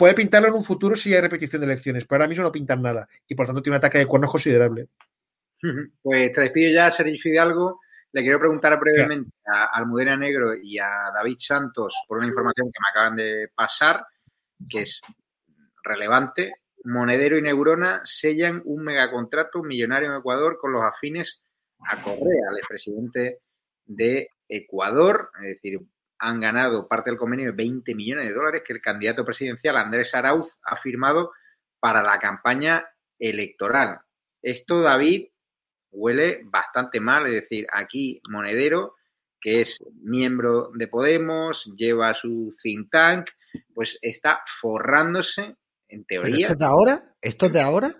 puede 0.00 0.14
pintarlo 0.14 0.48
en 0.48 0.54
un 0.54 0.64
futuro 0.64 0.96
si 0.96 1.12
hay 1.12 1.20
repetición 1.20 1.60
de 1.60 1.66
elecciones, 1.66 2.06
pero 2.06 2.22
ahora 2.22 2.28
mismo 2.28 2.42
no 2.42 2.50
pintan 2.50 2.80
nada 2.80 3.06
y 3.28 3.34
por 3.34 3.44
tanto 3.44 3.60
tiene 3.60 3.74
un 3.74 3.80
ataque 3.80 3.98
de 3.98 4.06
cuernos 4.06 4.30
considerable. 4.30 4.88
Pues 6.02 6.32
te 6.32 6.40
despido 6.40 6.72
ya, 6.72 6.90
Sergio 6.90 7.18
Fidalgo. 7.18 7.80
Le 8.12 8.22
quiero 8.22 8.38
preguntar 8.38 8.80
brevemente 8.80 9.28
a 9.46 9.76
Almudena 9.76 10.16
Negro 10.16 10.54
y 10.54 10.78
a 10.78 11.10
David 11.14 11.36
Santos 11.38 11.94
por 12.08 12.16
una 12.16 12.28
información 12.28 12.68
que 12.68 12.78
me 12.80 12.90
acaban 12.90 13.14
de 13.14 13.48
pasar, 13.54 14.06
que 14.70 14.80
es 14.80 15.02
relevante. 15.84 16.54
Monedero 16.84 17.36
y 17.36 17.42
Neurona 17.42 18.00
sellan 18.02 18.62
un 18.64 18.84
megacontrato 18.84 19.62
millonario 19.62 20.10
en 20.10 20.18
Ecuador 20.18 20.56
con 20.58 20.72
los 20.72 20.82
afines 20.82 21.42
a 21.80 22.02
Correa, 22.02 22.48
el 22.50 22.58
expresidente 22.58 23.40
de 23.84 24.30
Ecuador, 24.48 25.30
es 25.42 25.48
decir, 25.56 25.78
han 26.20 26.38
ganado 26.38 26.86
parte 26.86 27.10
del 27.10 27.18
convenio 27.18 27.46
de 27.46 27.56
20 27.56 27.94
millones 27.94 28.28
de 28.28 28.34
dólares 28.34 28.62
que 28.64 28.74
el 28.74 28.80
candidato 28.80 29.24
presidencial 29.24 29.76
Andrés 29.76 30.14
Arauz 30.14 30.58
ha 30.62 30.76
firmado 30.76 31.32
para 31.80 32.02
la 32.02 32.18
campaña 32.18 32.86
electoral. 33.18 34.00
Esto, 34.42 34.82
David, 34.82 35.28
huele 35.90 36.42
bastante 36.44 37.00
mal, 37.00 37.26
es 37.26 37.32
decir, 37.32 37.66
aquí 37.72 38.20
Monedero, 38.28 38.96
que 39.40 39.62
es 39.62 39.78
miembro 40.02 40.70
de 40.74 40.88
Podemos, 40.88 41.72
lleva 41.74 42.14
su 42.14 42.54
think 42.62 42.90
tank, 42.90 43.30
pues 43.74 43.98
está 44.02 44.40
forrándose, 44.60 45.56
en 45.88 46.04
teoría. 46.04 46.46
¿Esto 46.46 46.52
es 46.52 46.58
de 46.58 46.64
ahora? 46.64 47.14
¿Esto 47.20 47.46
es 47.46 47.52
de 47.52 47.60
ahora? 47.60 47.90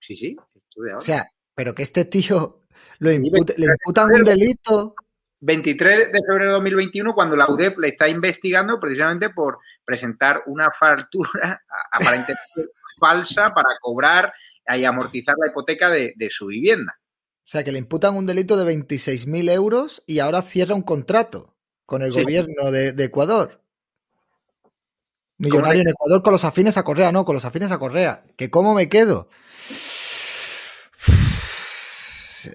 Sí, 0.00 0.16
sí, 0.16 0.36
esto 0.54 0.82
de 0.82 0.90
ahora. 0.90 0.98
O 0.98 1.04
sea, 1.04 1.30
pero 1.54 1.74
que 1.74 1.82
este 1.82 2.06
tío 2.06 2.62
lo 2.98 3.10
imputa, 3.10 3.52
le 3.56 3.66
imputan 3.66 4.10
un 4.12 4.24
delito. 4.24 4.94
23 5.40 6.12
de 6.12 6.20
febrero 6.26 6.50
de 6.50 6.54
2021, 6.54 7.14
cuando 7.14 7.36
la 7.36 7.48
UDEP 7.48 7.78
le 7.78 7.88
está 7.88 8.08
investigando 8.08 8.80
precisamente 8.80 9.30
por 9.30 9.58
presentar 9.84 10.42
una 10.46 10.70
factura 10.70 11.62
aparentemente 11.92 12.34
falsa 13.00 13.52
para 13.52 13.68
cobrar 13.80 14.32
y 14.74 14.84
amortizar 14.84 15.34
la 15.38 15.50
hipoteca 15.50 15.90
de, 15.90 16.14
de, 16.16 16.30
su 16.30 16.46
vivienda. 16.46 16.98
O 17.44 17.48
sea, 17.48 17.62
que 17.62 17.70
le 17.70 17.78
imputan 17.78 18.16
un 18.16 18.26
delito 18.26 18.56
de 18.56 18.74
26.000 18.74 19.50
euros 19.50 20.02
y 20.06 20.18
ahora 20.18 20.42
cierra 20.42 20.74
un 20.74 20.82
contrato 20.82 21.54
con 21.84 22.02
el 22.02 22.12
sí. 22.12 22.22
gobierno 22.22 22.72
de, 22.72 22.92
de, 22.92 23.04
Ecuador. 23.04 23.62
Millonario 25.38 25.82
en 25.82 25.90
Ecuador 25.90 26.22
con 26.22 26.32
los 26.32 26.44
afines 26.44 26.76
a 26.76 26.82
Correa, 26.82 27.12
no, 27.12 27.24
con 27.24 27.34
los 27.34 27.44
afines 27.44 27.70
a 27.70 27.78
Correa. 27.78 28.24
¿Que 28.36 28.50
cómo 28.50 28.74
me 28.74 28.88
quedo? 28.88 29.28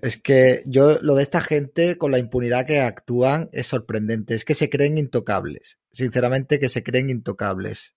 Es 0.02 0.22
que 0.22 0.62
yo 0.66 0.98
lo 1.02 1.16
de 1.16 1.24
esta 1.24 1.42
gente 1.42 1.98
con 1.98 2.12
la 2.12 2.20
impunidad 2.20 2.66
que 2.66 2.82
actúan 2.82 3.50
es 3.52 3.68
sorprendente. 3.68 4.36
Es 4.36 4.46
que 4.46 4.56
se 4.56 4.70
creen 4.70 4.98
intocables. 4.98 5.80
Sinceramente 5.92 6.60
que 6.60 6.70
se 6.70 6.84
creen 6.84 7.10
intocables. 7.10 7.96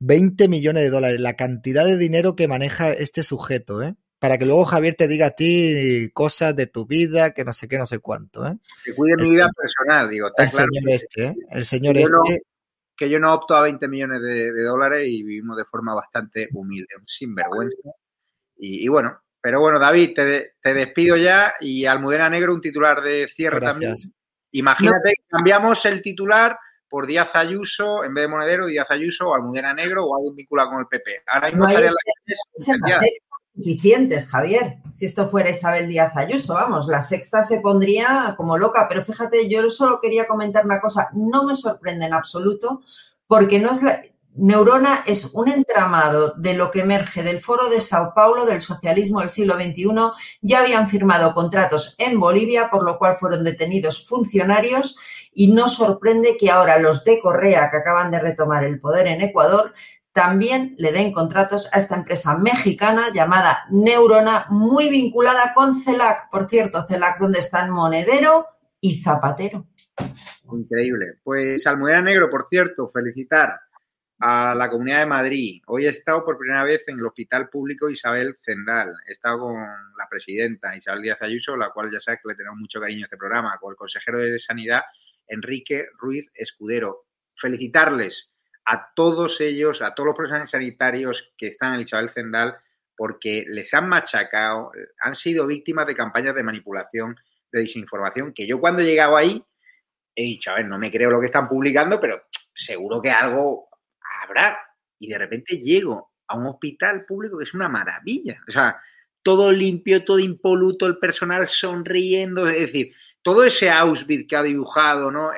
20 0.00 0.48
millones 0.48 0.82
de 0.82 0.90
dólares, 0.90 1.20
la 1.20 1.34
cantidad 1.34 1.84
de 1.84 1.96
dinero 1.96 2.36
que 2.36 2.48
maneja 2.48 2.90
este 2.90 3.22
sujeto, 3.22 3.82
¿eh? 3.82 3.96
Para 4.18 4.36
que 4.36 4.46
luego 4.46 4.64
Javier 4.64 4.94
te 4.96 5.06
diga 5.06 5.26
a 5.26 5.30
ti 5.30 6.10
cosas 6.12 6.56
de 6.56 6.66
tu 6.66 6.86
vida, 6.86 7.32
que 7.32 7.44
no 7.44 7.52
sé 7.52 7.68
qué, 7.68 7.78
no 7.78 7.86
sé 7.86 8.00
cuánto, 8.00 8.46
¿eh? 8.46 8.58
Que 8.84 8.94
cuide 8.94 9.16
mi 9.16 9.30
vida 9.30 9.48
personal, 9.56 10.10
digo. 10.10 10.28
El 10.28 10.34
claro 10.34 10.50
señor 10.50 10.84
que, 10.84 10.94
este, 10.94 11.24
¿eh? 11.24 11.36
El 11.50 11.64
señor 11.64 11.94
que 11.94 12.02
este. 12.02 12.12
Yo 12.12 12.16
no, 12.16 12.36
que 12.96 13.10
yo 13.10 13.20
no 13.20 13.32
opto 13.32 13.54
a 13.54 13.62
20 13.62 13.86
millones 13.86 14.20
de, 14.20 14.52
de, 14.52 14.64
dólares 14.64 15.06
y 15.06 15.22
vivimos 15.22 15.56
de 15.56 15.64
forma 15.64 15.94
bastante 15.94 16.48
humilde, 16.52 16.94
sin 17.06 17.34
vergüenza. 17.34 17.90
Y, 18.56 18.84
y 18.84 18.88
bueno, 18.88 19.20
pero 19.40 19.60
bueno, 19.60 19.78
David, 19.78 20.12
te, 20.14 20.52
te, 20.60 20.74
despido 20.74 21.16
ya 21.16 21.54
y 21.60 21.86
Almudena 21.86 22.28
Negro, 22.28 22.54
un 22.54 22.60
titular 22.60 23.00
de 23.00 23.28
cierre 23.34 23.60
Gracias. 23.60 23.80
también. 23.80 24.14
Imagínate 24.52 25.10
que 25.10 25.22
cambiamos 25.28 25.84
el 25.84 26.02
titular 26.02 26.58
por 26.88 27.06
Díaz 27.06 27.34
Ayuso, 27.34 28.04
en 28.04 28.14
vez 28.14 28.24
de 28.24 28.28
Monedero, 28.28 28.66
Díaz 28.66 28.90
Ayuso 28.90 29.28
o 29.28 29.34
Almudena 29.34 29.74
Negro 29.74 30.04
o 30.04 30.16
alguien 30.16 30.34
vinculado 30.34 30.70
con 30.70 30.80
el 30.80 30.86
PP. 30.86 31.22
Ahora 31.26 31.48
mismo 31.48 31.64
no 31.64 31.70
estaría 31.70 31.90
la... 31.90 33.06
suficientes, 33.54 34.28
Javier. 34.28 34.78
Si 34.92 35.06
esto 35.06 35.28
fuera 35.28 35.50
Isabel 35.50 35.88
Díaz 35.88 36.16
Ayuso, 36.16 36.54
vamos, 36.54 36.88
la 36.88 37.02
sexta 37.02 37.42
se 37.42 37.60
pondría 37.60 38.34
como 38.36 38.56
loca. 38.56 38.86
Pero 38.88 39.04
fíjate, 39.04 39.48
yo 39.48 39.68
solo 39.70 40.00
quería 40.00 40.26
comentar 40.26 40.64
una 40.64 40.80
cosa. 40.80 41.10
No 41.12 41.44
me 41.44 41.54
sorprende 41.54 42.06
en 42.06 42.14
absoluto 42.14 42.82
porque 43.26 43.58
no 43.58 43.72
es 43.72 43.82
la... 43.82 44.02
Neurona 44.34 45.02
es 45.06 45.26
un 45.34 45.48
entramado 45.48 46.34
de 46.36 46.54
lo 46.54 46.70
que 46.70 46.80
emerge 46.80 47.22
del 47.22 47.40
Foro 47.40 47.68
de 47.68 47.80
Sao 47.80 48.12
Paulo 48.14 48.46
del 48.46 48.62
socialismo 48.62 49.20
del 49.20 49.30
siglo 49.30 49.54
XXI. 49.54 49.86
Ya 50.40 50.60
habían 50.60 50.88
firmado 50.88 51.34
contratos 51.34 51.96
en 51.98 52.20
Bolivia, 52.20 52.70
por 52.70 52.84
lo 52.84 52.98
cual 52.98 53.16
fueron 53.18 53.42
detenidos 53.42 54.06
funcionarios 54.06 54.96
y 55.32 55.48
no 55.48 55.68
sorprende 55.68 56.36
que 56.36 56.50
ahora 56.50 56.78
los 56.78 57.04
de 57.04 57.20
Correa, 57.20 57.70
que 57.70 57.78
acaban 57.78 58.10
de 58.10 58.20
retomar 58.20 58.64
el 58.64 58.80
poder 58.80 59.08
en 59.08 59.22
Ecuador, 59.22 59.74
también 60.12 60.74
le 60.78 60.90
den 60.92 61.12
contratos 61.12 61.68
a 61.72 61.78
esta 61.78 61.94
empresa 61.94 62.36
mexicana 62.36 63.12
llamada 63.12 63.64
Neurona, 63.70 64.46
muy 64.50 64.88
vinculada 64.88 65.52
con 65.54 65.82
CELAC. 65.82 66.30
Por 66.30 66.48
cierto, 66.48 66.84
CELAC 66.86 67.20
donde 67.20 67.38
están 67.38 67.70
Monedero 67.70 68.46
y 68.80 69.00
Zapatero. 69.00 69.66
Increíble. 70.52 71.18
Pues 71.22 71.66
Almudena 71.66 72.02
Negro, 72.02 72.30
por 72.30 72.46
cierto, 72.48 72.88
felicitar 72.88 73.60
a 74.20 74.54
la 74.54 74.68
Comunidad 74.68 75.00
de 75.00 75.06
Madrid. 75.06 75.62
Hoy 75.66 75.86
he 75.86 75.90
estado 75.90 76.24
por 76.24 76.38
primera 76.38 76.64
vez 76.64 76.82
en 76.88 76.98
el 76.98 77.06
Hospital 77.06 77.48
Público 77.48 77.88
Isabel 77.88 78.36
Zendal. 78.44 78.92
He 79.06 79.12
estado 79.12 79.40
con 79.40 79.56
la 79.56 80.08
presidenta 80.10 80.76
Isabel 80.76 81.02
Díaz 81.02 81.22
Ayuso, 81.22 81.56
la 81.56 81.70
cual 81.70 81.90
ya 81.92 82.00
sabes 82.00 82.20
que 82.22 82.30
le 82.30 82.34
tenemos 82.34 82.58
mucho 82.58 82.80
cariño 82.80 83.04
a 83.04 83.06
este 83.06 83.16
programa, 83.16 83.56
con 83.60 83.70
el 83.70 83.76
consejero 83.76 84.18
de 84.18 84.38
Sanidad 84.40 84.82
Enrique 85.28 85.86
Ruiz 85.98 86.28
Escudero. 86.34 87.04
Felicitarles 87.36 88.28
a 88.64 88.92
todos 88.94 89.40
ellos, 89.40 89.82
a 89.82 89.94
todos 89.94 90.08
los 90.08 90.16
profesionales 90.16 90.50
sanitarios 90.50 91.32
que 91.38 91.46
están 91.46 91.74
en 91.74 91.82
Isabel 91.82 92.10
Zendal, 92.10 92.56
porque 92.96 93.44
les 93.46 93.72
han 93.72 93.88
machacado, 93.88 94.72
han 95.00 95.14
sido 95.14 95.46
víctimas 95.46 95.86
de 95.86 95.94
campañas 95.94 96.34
de 96.34 96.42
manipulación, 96.42 97.16
de 97.52 97.60
desinformación, 97.60 98.32
que 98.34 98.48
yo 98.48 98.60
cuando 98.60 98.82
he 98.82 98.86
llegado 98.86 99.16
ahí 99.16 99.44
he 100.16 100.24
dicho, 100.24 100.50
a 100.50 100.56
ver, 100.56 100.66
no 100.66 100.80
me 100.80 100.90
creo 100.90 101.10
lo 101.10 101.20
que 101.20 101.26
están 101.26 101.48
publicando, 101.48 102.00
pero 102.00 102.24
seguro 102.52 103.00
que 103.00 103.12
algo 103.12 103.67
habrá. 104.22 104.58
Y 104.98 105.08
de 105.08 105.18
repente 105.18 105.58
llego 105.58 106.12
a 106.26 106.36
un 106.36 106.46
hospital 106.46 107.04
público 107.06 107.38
que 107.38 107.44
es 107.44 107.54
una 107.54 107.68
maravilla. 107.68 108.40
O 108.48 108.52
sea, 108.52 108.80
todo 109.22 109.52
limpio, 109.52 110.04
todo 110.04 110.18
impoluto, 110.18 110.86
el 110.86 110.98
personal 110.98 111.46
sonriendo, 111.48 112.48
es 112.48 112.60
decir, 112.60 112.94
todo 113.22 113.44
ese 113.44 113.70
Auschwitz 113.70 114.26
que 114.28 114.36
ha 114.36 114.42
dibujado 114.42 115.10
¿no? 115.10 115.32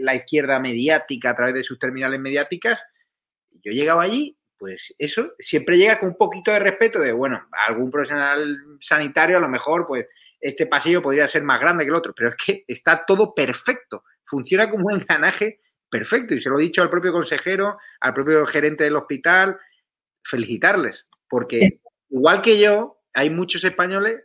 la 0.00 0.14
izquierda 0.14 0.58
mediática 0.58 1.30
a 1.30 1.36
través 1.36 1.54
de 1.54 1.64
sus 1.64 1.78
terminales 1.78 2.18
mediáticas, 2.18 2.82
yo 3.62 3.72
llegaba 3.72 4.02
allí, 4.02 4.36
pues 4.58 4.94
eso, 4.98 5.32
siempre 5.38 5.76
llega 5.76 6.00
con 6.00 6.10
un 6.10 6.16
poquito 6.16 6.50
de 6.50 6.60
respeto 6.60 7.00
de, 7.00 7.12
bueno, 7.12 7.46
algún 7.68 7.90
profesional 7.90 8.56
sanitario 8.80 9.36
a 9.36 9.40
lo 9.40 9.48
mejor, 9.48 9.86
pues 9.86 10.06
este 10.40 10.66
pasillo 10.66 11.02
podría 11.02 11.28
ser 11.28 11.42
más 11.42 11.60
grande 11.60 11.84
que 11.84 11.90
el 11.90 11.96
otro, 11.96 12.14
pero 12.16 12.30
es 12.30 12.36
que 12.36 12.64
está 12.66 13.04
todo 13.06 13.34
perfecto, 13.34 14.04
funciona 14.24 14.70
como 14.70 14.86
un 14.86 15.00
engranaje 15.00 15.60
perfecto. 15.90 16.34
Y 16.34 16.40
se 16.40 16.48
lo 16.48 16.58
he 16.58 16.62
dicho 16.62 16.82
al 16.82 16.90
propio 16.90 17.12
consejero, 17.12 17.78
al 18.00 18.14
propio 18.14 18.44
gerente 18.46 18.84
del 18.84 18.96
hospital, 18.96 19.58
felicitarles, 20.24 21.06
porque 21.28 21.80
igual 22.10 22.42
que 22.42 22.58
yo, 22.58 23.00
hay 23.12 23.30
muchos 23.30 23.64
españoles 23.64 24.22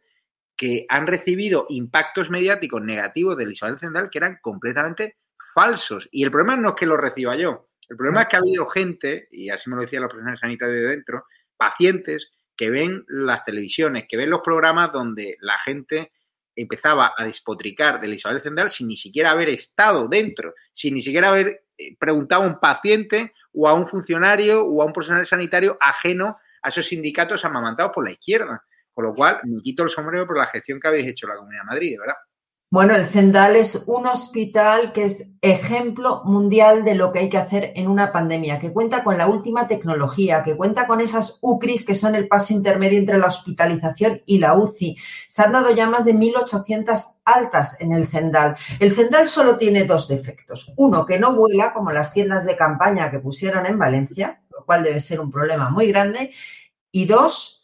que 0.55 0.86
han 0.89 1.07
recibido 1.07 1.66
impactos 1.70 2.30
mediáticos 2.30 2.82
negativos 2.82 3.38
del 3.38 3.51
Isabel 3.51 3.80
Zendal 3.80 4.09
que 4.09 4.20
eran 4.20 4.39
completamente 4.41 5.18
falsos. 5.53 6.07
Y 6.12 6.24
el 6.24 6.32
problema 6.32 6.55
no 6.55 6.70
es 6.70 6.76
que 6.76 6.86
lo 6.86 6.97
reciba 6.97 7.36
yo. 7.36 7.70
El 7.89 7.97
problema 7.97 8.22
es 8.22 8.28
que 8.28 8.36
ha 8.36 8.39
habido 8.39 8.66
gente, 8.68 9.28
y 9.32 9.49
así 9.49 9.70
me 9.70 9.76
lo 9.76 9.82
decían 9.82 10.03
los 10.03 10.09
profesionales 10.09 10.39
sanitarios 10.39 10.84
de 10.84 10.89
dentro, 10.89 11.26
pacientes 11.57 12.32
que 12.55 12.70
ven 12.70 13.03
las 13.07 13.43
televisiones, 13.43 14.05
que 14.07 14.18
ven 14.18 14.30
los 14.30 14.41
programas 14.41 14.91
donde 14.91 15.36
la 15.41 15.57
gente 15.59 16.12
empezaba 16.56 17.14
a 17.18 17.24
despotricar 17.24 17.99
de 18.02 18.08
la 18.08 18.16
Isabel 18.16 18.41
Zendal 18.41 18.70
sin 18.70 18.88
ni 18.88 18.95
siquiera 18.95 19.32
haber 19.32 19.49
estado 19.49 20.08
dentro, 20.08 20.54
sin 20.74 20.93
ni 20.93 21.02
siquiera 21.02 21.30
haber 21.30 21.66
eh, 21.78 21.95
preguntado 21.97 22.43
a 22.43 22.47
un 22.47 22.60
paciente 22.60 23.34
o 23.54 23.68
a 23.68 23.74
un 23.74 23.88
funcionario 23.88 24.66
o 24.66 24.82
a 24.82 24.86
un 24.86 24.93
profesional 24.93 25.26
sanitario 25.26 25.78
ajeno 25.80 26.38
a 26.62 26.70
esos 26.70 26.86
sindicatos 26.88 27.43
amamantados 27.45 27.91
por 27.93 28.04
la 28.04 28.12
izquierda. 28.12 28.64
Con 28.93 29.06
lo 29.06 29.14
cual, 29.14 29.39
me 29.45 29.62
quito 29.62 29.84
el 29.84 29.89
sombrero 29.89 30.28
por 30.28 30.38
la 30.38 30.47
gestión 30.47 30.80
que 30.80 30.88
habéis 30.88 31.08
hecho 31.08 31.28
la 31.28 31.38
Comunidad 31.38 31.62
de 31.62 31.68
Madrid, 31.68 31.97
verdad. 31.99 32.16
Bueno, 32.74 32.95
el 32.95 33.05
Zendal 33.05 33.57
es 33.57 33.84
un 33.86 34.07
hospital 34.07 34.93
que 34.93 35.03
es 35.03 35.30
ejemplo 35.41 36.22
mundial 36.24 36.86
de 36.86 36.95
lo 36.95 37.11
que 37.11 37.19
hay 37.19 37.28
que 37.28 37.38
hacer 37.38 37.74
en 37.76 37.89
una 37.89 38.13
pandemia, 38.13 38.59
que 38.59 38.72
cuenta 38.72 39.03
con 39.03 39.17
la 39.17 39.28
última 39.28 39.67
tecnología, 39.67 40.41
que 40.41 40.55
cuenta 40.55 40.88
con 40.88 41.01
esas 41.01 41.38
UCRIs 41.41 41.86
que 41.86 41.95
son 41.95 42.15
el 42.15 42.30
paso 42.30 42.53
intermedio 42.53 42.97
entre 42.97 43.17
la 43.17 43.28
hospitalización 43.28 44.22
y 44.26 44.38
la 44.38 44.53
UCI. 44.53 44.95
Se 45.28 45.41
han 45.41 45.51
dado 45.51 45.76
ya 45.76 45.89
más 45.89 46.05
de 46.05 46.15
1.800 46.15 47.17
altas 47.26 47.76
en 47.82 47.91
el 47.91 48.07
Zendal. 48.07 48.55
El 48.80 48.93
Zendal 48.93 49.28
solo 49.28 49.57
tiene 49.57 49.84
dos 49.84 50.07
defectos. 50.07 50.72
Uno, 50.78 51.05
que 51.05 51.19
no 51.19 51.36
vuela 51.36 51.74
como 51.74 51.91
las 51.91 52.13
tiendas 52.13 52.45
de 52.45 52.55
campaña 52.55 53.11
que 53.11 53.19
pusieron 53.19 53.65
en 53.65 53.78
Valencia, 53.78 54.43
lo 54.49 54.63
cual 54.63 54.82
debe 54.82 55.01
ser 55.01 55.19
un 55.19 55.30
problema 55.30 55.69
muy 55.69 55.88
grande. 55.88 56.32
Y 56.89 57.03
dos, 57.03 57.61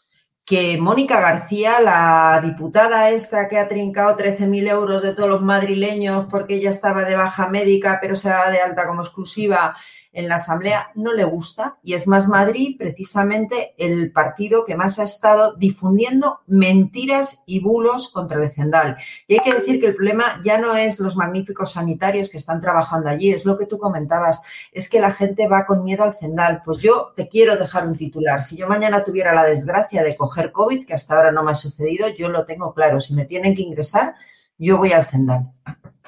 que 0.48 0.78
Mónica 0.78 1.20
García, 1.20 1.82
la 1.82 2.40
diputada 2.42 3.10
esta 3.10 3.50
que 3.50 3.60
ha 3.60 3.68
trincado 3.68 4.16
13.000 4.16 4.70
euros 4.70 5.04
de 5.04 5.14
todos 5.14 5.30
los 5.30 5.42
madrileños 5.42 6.28
porque 6.32 6.56
ella 6.56 6.70
estaba 6.70 7.04
de 7.04 7.18
baja 7.18 7.50
médica 7.50 8.00
pero 8.02 8.16
se 8.16 8.30
va 8.30 8.50
de 8.50 8.62
alta 8.62 8.88
como 8.88 9.02
exclusiva 9.02 9.76
en 10.18 10.28
la 10.28 10.36
Asamblea 10.36 10.90
no 10.96 11.14
le 11.14 11.26
gusta 11.26 11.78
y 11.84 11.94
es 11.94 12.08
más 12.08 12.28
Madrid 12.28 12.76
precisamente 12.76 13.76
el 13.78 14.12
partido 14.12 14.66
que 14.66 14.76
más 14.76 14.98
ha 14.98 15.04
estado 15.04 15.56
difundiendo 15.56 16.40
mentiras 16.48 17.44
y 17.46 17.60
bulos 17.60 18.10
contra 18.10 18.44
el 18.44 18.52
Zendal. 18.52 18.98
Y 19.28 19.36
hay 19.36 19.42
que 19.42 19.54
decir 19.54 19.80
que 19.80 19.86
el 19.86 19.96
problema 19.96 20.42
ya 20.44 20.58
no 20.58 20.76
es 20.76 21.00
los 21.00 21.16
magníficos 21.16 21.74
sanitarios 21.74 22.32
que 22.32 22.38
están 22.38 22.62
trabajando 22.62 23.10
allí, 23.10 23.32
es 23.32 23.46
lo 23.46 23.60
que 23.60 23.68
tú 23.68 23.78
comentabas, 23.78 24.42
es 24.72 24.90
que 24.90 25.00
la 25.00 25.12
gente 25.12 25.48
va 25.48 25.68
con 25.68 25.84
miedo 25.84 26.04
al 26.04 26.16
Zendal. 26.16 26.64
Pues 26.66 26.80
yo 26.80 27.14
te 27.16 27.28
quiero 27.28 27.56
dejar 27.56 27.86
un 27.88 27.94
titular. 27.94 28.42
Si 28.42 28.58
yo 28.58 28.68
mañana 28.68 29.04
tuviera 29.04 29.36
la 29.36 29.44
desgracia 29.44 30.02
de 30.02 30.18
coger 30.18 30.52
COVID, 30.52 30.88
que 30.88 30.96
hasta 30.96 31.16
ahora 31.16 31.32
no 31.32 31.44
me 31.44 31.52
ha 31.52 31.56
sucedido, 31.56 32.10
yo 32.10 32.28
lo 32.30 32.44
tengo 32.44 32.74
claro. 32.74 33.00
Si 33.00 33.14
me 33.14 33.26
tienen 33.26 33.54
que 33.54 33.62
ingresar, 33.62 34.16
yo 34.58 34.78
voy 34.78 34.94
al 34.94 35.06
Zendal. 35.06 35.52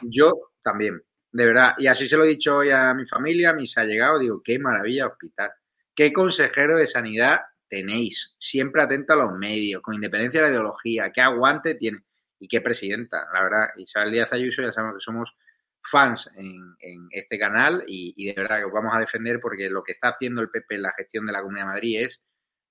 Yo 0.02 0.32
también 0.64 1.00
de 1.32 1.46
verdad. 1.46 1.74
Y 1.78 1.88
así 1.88 2.10
se 2.10 2.18
lo 2.18 2.24
he 2.24 2.30
dicho 2.30 2.58
hoy 2.58 2.70
a 2.72 2.94
mi 2.94 3.06
familia, 3.06 3.52
a 3.52 3.54
mis 3.54 3.78
allegados, 3.78 4.22
digo, 4.22 4.42
qué 4.44 4.60
maravilla 4.60 5.08
hospital. 5.08 5.52
Qué 5.96 6.14
consejero 6.14 6.78
de 6.78 6.88
sanidad 6.88 7.42
tenéis, 7.68 8.34
siempre 8.40 8.82
atento 8.82 9.14
a 9.14 9.18
los 9.18 9.34
medios, 9.34 9.82
con 9.82 9.94
independencia 9.94 10.42
de 10.42 10.48
la 10.48 10.54
ideología, 10.54 11.12
qué 11.14 11.22
aguante 11.22 11.76
tiene 11.76 12.00
y 12.40 12.48
qué 12.48 12.62
presidenta. 12.62 13.28
La 13.34 13.44
verdad, 13.44 13.68
Isabel 13.78 14.12
Díaz 14.12 14.34
Ayuso, 14.34 14.62
ya 14.62 14.72
sabemos 14.72 14.98
que 14.98 15.04
somos 15.04 15.36
fans 15.84 16.30
en, 16.36 16.76
este 17.12 17.38
canal 17.38 17.84
y, 17.88 18.14
y, 18.18 18.28
de 18.28 18.34
verdad 18.34 18.58
que 18.58 18.66
os 18.66 18.72
vamos 18.72 18.94
a 18.94 19.00
defender 19.00 19.40
porque 19.40 19.70
lo 19.70 19.84
que 19.84 19.94
está 19.94 20.10
haciendo 20.10 20.42
el 20.42 20.50
PP 20.50 20.76
en 20.76 20.82
la 20.84 20.94
gestión 20.94 21.26
de 21.26 21.32
la 21.32 21.42
Comunidad 21.42 21.66
de 21.66 21.72
Madrid 21.72 22.04
es, 22.04 22.22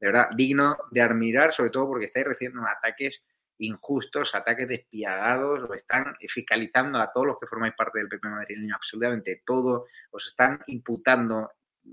de 0.00 0.06
verdad, 0.06 0.28
digno 0.36 0.76
de 0.90 1.00
admirar, 1.00 1.52
sobre 1.52 1.70
todo 1.70 1.86
porque 1.86 2.06
estáis 2.06 2.26
recibiendo 2.26 2.62
ataques 2.66 3.22
injustos, 3.58 4.34
ataques 4.34 4.68
despiadados, 4.68 5.68
o 5.68 5.74
están 5.74 6.14
fiscalizando 6.28 6.98
a 6.98 7.12
todos 7.12 7.26
los 7.26 7.38
que 7.38 7.46
formáis 7.46 7.74
parte 7.74 7.98
del 7.98 8.08
PP 8.08 8.28
madrileño, 8.28 8.74
absolutamente 8.74 9.42
todo, 9.44 9.86
os 10.10 10.26
están 10.26 10.60
imputando 10.66 11.50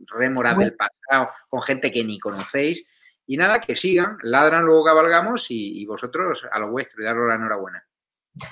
rémoras 0.07 0.57
del 0.57 0.75
pasado 0.75 1.29
con 1.49 1.61
gente 1.61 1.91
que 1.91 2.03
ni 2.03 2.19
conocéis. 2.19 2.85
Y 3.27 3.37
nada, 3.37 3.59
que 3.59 3.75
sigan, 3.75 4.17
ladran, 4.21 4.65
luego 4.65 4.85
cabalgamos 4.85 5.47
y, 5.49 5.83
vosotros 5.85 6.45
a 6.51 6.59
lo 6.59 6.69
vuestro 6.69 7.01
y 7.01 7.05
daros 7.05 7.27
la 7.27 7.35
enhorabuena. 7.35 7.83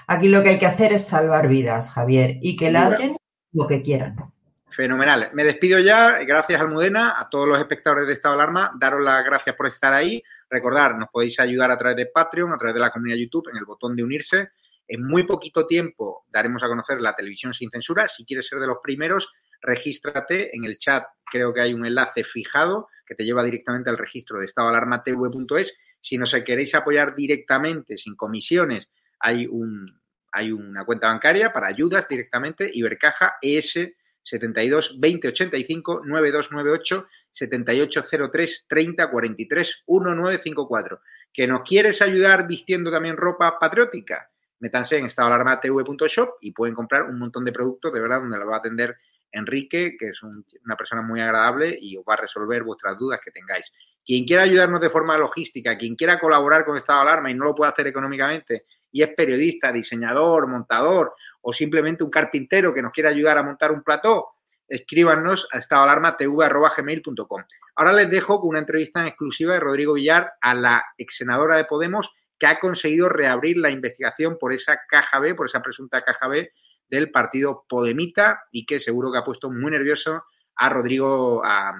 Aquí 0.08 0.30
lo 0.30 0.42
que 0.42 0.50
hay 0.50 0.60
que 0.60 0.66
hacer 0.66 0.94
es 0.94 1.06
salvar 1.06 1.48
vidas, 1.48 1.94
Javier, 1.94 2.38
y 2.42 2.56
que 2.56 2.72
ladren 2.72 3.16
lo 3.52 3.68
que 3.68 3.84
quieran. 3.84 4.33
Fenomenal. 4.76 5.30
Me 5.34 5.44
despido 5.44 5.80
ya. 5.80 6.18
Gracias, 6.26 6.60
Almudena, 6.60 7.14
a 7.20 7.30
todos 7.30 7.48
los 7.48 7.60
espectadores 7.60 8.08
de 8.08 8.14
Estado 8.14 8.36
de 8.36 8.42
Alarma. 8.42 8.72
Daros 8.80 9.04
las 9.04 9.24
gracias 9.24 9.56
por 9.56 9.68
estar 9.68 9.94
ahí. 9.94 10.24
Recordar, 10.50 10.98
nos 10.98 11.10
podéis 11.10 11.40
ayudar 11.40 11.70
a 11.70 11.78
través 11.78 11.96
de 11.96 12.08
Patreon, 12.08 12.52
a 12.52 12.58
través 12.58 12.74
de 12.74 12.80
la 12.80 12.90
comunidad 12.90 13.18
YouTube, 13.18 13.50
en 13.52 13.58
el 13.58 13.66
botón 13.66 13.96
de 13.96 14.04
unirse. 14.04 14.50
En 14.88 15.06
muy 15.06 15.24
poquito 15.24 15.68
tiempo 15.68 16.26
daremos 16.28 16.64
a 16.64 16.68
conocer 16.68 17.00
la 17.02 17.16
televisión 17.16 17.54
sin 17.54 17.70
censura. 17.70 18.08
Si 18.08 18.26
quieres 18.26 18.48
ser 18.48 18.60
de 18.60 18.66
los 18.66 18.78
primeros, 18.82 19.32
regístrate 19.62 20.56
en 20.56 20.66
el 20.66 20.80
chat. 20.80 21.04
Creo 21.24 21.54
que 21.54 21.62
hay 21.62 21.76
un 21.76 21.86
enlace 21.86 22.24
fijado 22.24 22.88
que 23.06 23.14
te 23.14 23.26
lleva 23.26 23.44
directamente 23.44 23.92
al 23.92 23.98
registro 23.98 24.40
de 24.40 24.46
estadoalarmatv.es. 24.46 25.78
Si 26.00 26.18
nos 26.18 26.34
queréis 26.44 26.74
apoyar 26.74 27.14
directamente, 27.16 27.98
sin 27.98 28.16
comisiones, 28.16 28.90
hay, 29.20 29.46
un, 29.46 30.02
hay 30.32 30.52
una 30.52 30.84
cuenta 30.84 31.08
bancaria 31.08 31.54
para 31.54 31.68
ayudas 31.68 32.08
directamente, 32.08 32.70
Ibercaja 32.74 33.36
ES 33.40 33.78
72 34.24 35.00
20 35.00 35.28
85 35.28 36.02
9298 36.06 37.08
7803 37.32 38.66
30 38.68 39.10
43 39.10 39.84
1954. 39.88 41.02
¿Que 41.34 41.48
nos 41.48 41.62
quieres 41.62 42.02
ayudar 42.02 42.48
vistiendo 42.48 42.92
también 42.92 43.18
ropa 43.18 43.58
patriótica? 43.60 44.30
Métanse 44.60 44.98
en 44.98 45.06
estadoalarmatv.shop 45.06 46.38
y 46.42 46.52
pueden 46.52 46.76
comprar 46.76 47.04
un 47.04 47.20
montón 47.20 47.44
de 47.44 47.52
productos, 47.52 47.92
de 47.92 48.00
verdad, 48.00 48.22
donde 48.22 48.38
la 48.38 48.46
va 48.46 48.56
a 48.56 48.60
atender 48.60 48.98
Enrique, 49.34 49.98
que 50.00 50.10
es 50.10 50.22
una 50.24 50.78
persona 50.78 51.02
muy 51.02 51.20
agradable 51.20 51.78
y 51.82 51.98
os 51.98 52.06
va 52.08 52.14
a 52.14 52.22
resolver 52.22 52.64
vuestras 52.64 52.98
dudas 52.98 53.20
que 53.24 53.32
tengáis. 53.32 53.66
Quien 54.06 54.26
quiera 54.26 54.44
ayudarnos 54.44 54.80
de 54.80 54.90
forma 54.90 55.18
logística, 55.18 55.78
quien 55.78 55.96
quiera 55.96 56.20
colaborar 56.20 56.64
con 56.66 56.78
Estado 56.78 57.04
de 57.04 57.10
Alarma 57.10 57.32
y 57.32 57.34
no 57.34 57.46
lo 57.46 57.56
puede 57.56 57.72
hacer 57.72 57.88
económicamente, 57.88 58.66
y 58.92 59.02
es 59.02 59.10
periodista, 59.16 59.72
diseñador, 59.72 60.48
montador 60.48 61.16
o 61.44 61.54
simplemente 61.54 62.04
un 62.04 62.10
carpintero 62.10 62.74
que 62.74 62.82
nos 62.82 62.92
quiera 62.92 63.12
ayudar 63.12 63.38
a 63.38 63.44
montar 63.44 63.72
un 63.72 63.84
plató, 63.84 64.30
escríbanos 64.68 65.48
a 65.52 65.60
estadoalarmatv.gmail.com. 65.60 67.44
Ahora 67.76 67.94
les 67.94 68.10
dejo 68.10 68.40
con 68.40 68.50
una 68.50 68.60
entrevista 68.60 69.02
en 69.02 69.08
exclusiva 69.08 69.54
de 69.54 69.60
Rodrigo 69.60 69.94
Villar 69.94 70.34
a 70.42 70.54
la 70.56 70.84
ex 70.98 71.18
senadora 71.18 71.58
de 71.58 71.66
Podemos 71.66 72.12
que 72.40 72.48
ha 72.48 72.60
conseguido 72.60 73.10
reabrir 73.10 73.58
la 73.58 73.70
investigación 73.70 74.38
por 74.40 74.54
esa 74.54 74.80
caja 74.88 75.20
B, 75.20 75.36
por 75.36 75.48
esa 75.48 75.62
presunta 75.62 76.04
caja 76.04 76.28
B 76.28 76.52
del 76.90 77.12
partido 77.12 77.66
Podemita 77.68 78.44
y 78.52 78.66
que 78.66 78.80
seguro 78.80 79.12
que 79.12 79.18
ha 79.18 79.24
puesto 79.24 79.52
muy 79.52 79.72
nervioso 79.72 80.24
a 80.56 80.70
Rodrigo 80.70 81.44
a 81.44 81.74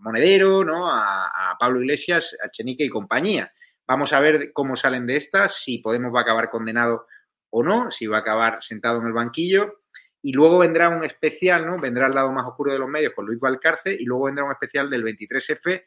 Monedero, 0.00 0.64
¿no? 0.64 0.90
a, 0.90 1.26
a 1.26 1.58
Pablo 1.58 1.82
Iglesias, 1.82 2.36
a 2.42 2.50
Chenique 2.50 2.84
y 2.84 2.88
compañía. 2.88 3.52
Vamos 3.86 4.12
a 4.12 4.20
ver 4.20 4.52
cómo 4.52 4.76
salen 4.76 5.06
de 5.06 5.16
estas, 5.16 5.62
si 5.62 5.78
Podemos 5.78 6.14
va 6.14 6.20
a 6.20 6.22
acabar 6.22 6.48
condenado 6.48 7.06
o 7.50 7.62
no, 7.62 7.90
si 7.90 8.06
va 8.06 8.18
a 8.18 8.20
acabar 8.20 8.62
sentado 8.62 9.00
en 9.00 9.06
el 9.06 9.12
banquillo. 9.12 9.80
Y 10.22 10.32
luego 10.32 10.58
vendrá 10.58 10.88
un 10.90 11.02
especial, 11.04 11.66
¿no? 11.66 11.80
Vendrá 11.80 12.06
al 12.06 12.14
lado 12.14 12.30
más 12.32 12.46
oscuro 12.46 12.72
de 12.72 12.78
los 12.78 12.88
medios 12.88 13.14
con 13.14 13.26
Luis 13.26 13.40
Valcarce 13.40 13.94
y 13.94 14.04
luego 14.04 14.24
vendrá 14.24 14.44
un 14.44 14.52
especial 14.52 14.90
del 14.90 15.04
23F 15.04 15.84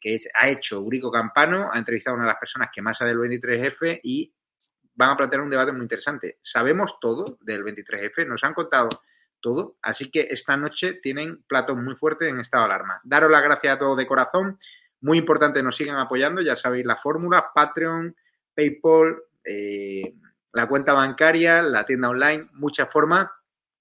que 0.00 0.18
ha 0.34 0.48
hecho 0.48 0.80
Urico 0.80 1.10
Campano, 1.10 1.70
ha 1.72 1.78
entrevistado 1.78 2.14
a 2.14 2.16
una 2.16 2.26
de 2.26 2.32
las 2.32 2.40
personas 2.40 2.70
que 2.72 2.82
más 2.82 2.98
sabe 2.98 3.10
del 3.10 3.18
23F 3.18 4.00
y 4.02 4.32
van 4.94 5.10
a 5.10 5.16
plantear 5.16 5.42
un 5.42 5.50
debate 5.50 5.72
muy 5.72 5.82
interesante. 5.82 6.38
Sabemos 6.42 6.98
todo 7.00 7.38
del 7.42 7.64
23F, 7.64 8.26
nos 8.26 8.44
han 8.44 8.54
contado 8.54 8.88
todo, 9.40 9.76
así 9.82 10.10
que 10.10 10.28
esta 10.30 10.56
noche 10.56 10.94
tienen 11.02 11.42
platos 11.46 11.76
muy 11.76 11.96
fuertes 11.96 12.30
en 12.30 12.40
estado 12.40 12.64
de 12.64 12.72
alarma. 12.72 13.00
Daros 13.04 13.30
las 13.30 13.42
gracias 13.42 13.74
a 13.74 13.78
todos 13.78 13.96
de 13.96 14.06
corazón. 14.06 14.58
Muy 15.00 15.18
importante, 15.18 15.62
nos 15.62 15.76
sigan 15.76 15.98
apoyando, 15.98 16.40
ya 16.40 16.56
sabéis 16.56 16.86
la 16.86 16.96
fórmula, 16.96 17.50
Patreon, 17.54 18.16
PayPal, 18.54 19.18
eh, 19.44 20.14
la 20.54 20.68
cuenta 20.68 20.92
bancaria, 20.92 21.62
la 21.62 21.84
tienda 21.84 22.08
online, 22.08 22.48
muchas 22.52 22.88
formas 22.90 23.28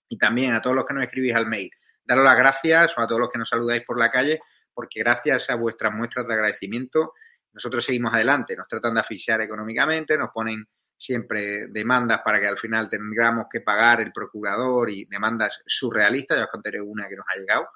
y 0.09 0.17
también 0.17 0.53
a 0.53 0.61
todos 0.61 0.75
los 0.75 0.85
que 0.85 0.93
nos 0.93 1.03
escribís 1.03 1.35
al 1.35 1.45
mail. 1.45 1.69
Daros 2.03 2.25
las 2.25 2.37
gracias 2.37 2.97
o 2.97 3.01
a 3.01 3.07
todos 3.07 3.21
los 3.21 3.29
que 3.29 3.37
nos 3.37 3.49
saludáis 3.49 3.83
por 3.85 3.97
la 3.97 4.11
calle, 4.11 4.41
porque 4.73 4.99
gracias 4.99 5.49
a 5.49 5.55
vuestras 5.55 5.93
muestras 5.93 6.27
de 6.27 6.33
agradecimiento 6.33 7.13
nosotros 7.53 7.85
seguimos 7.85 8.13
adelante. 8.13 8.55
Nos 8.55 8.67
tratan 8.67 8.95
de 8.95 9.01
asfixiar 9.01 9.39
económicamente, 9.41 10.17
nos 10.17 10.31
ponen 10.31 10.65
siempre 10.97 11.67
demandas 11.67 12.21
para 12.25 12.39
que 12.39 12.47
al 12.47 12.57
final 12.57 12.89
tengamos 12.89 13.45
que 13.51 13.61
pagar 13.61 14.01
el 14.01 14.11
procurador 14.11 14.89
y 14.89 15.05
demandas 15.05 15.61
surrealistas. 15.67 16.39
Ya 16.39 16.45
os 16.45 16.49
contaré 16.51 16.81
una 16.81 17.07
que 17.07 17.15
nos 17.15 17.25
ha 17.29 17.37
llegado 17.37 17.67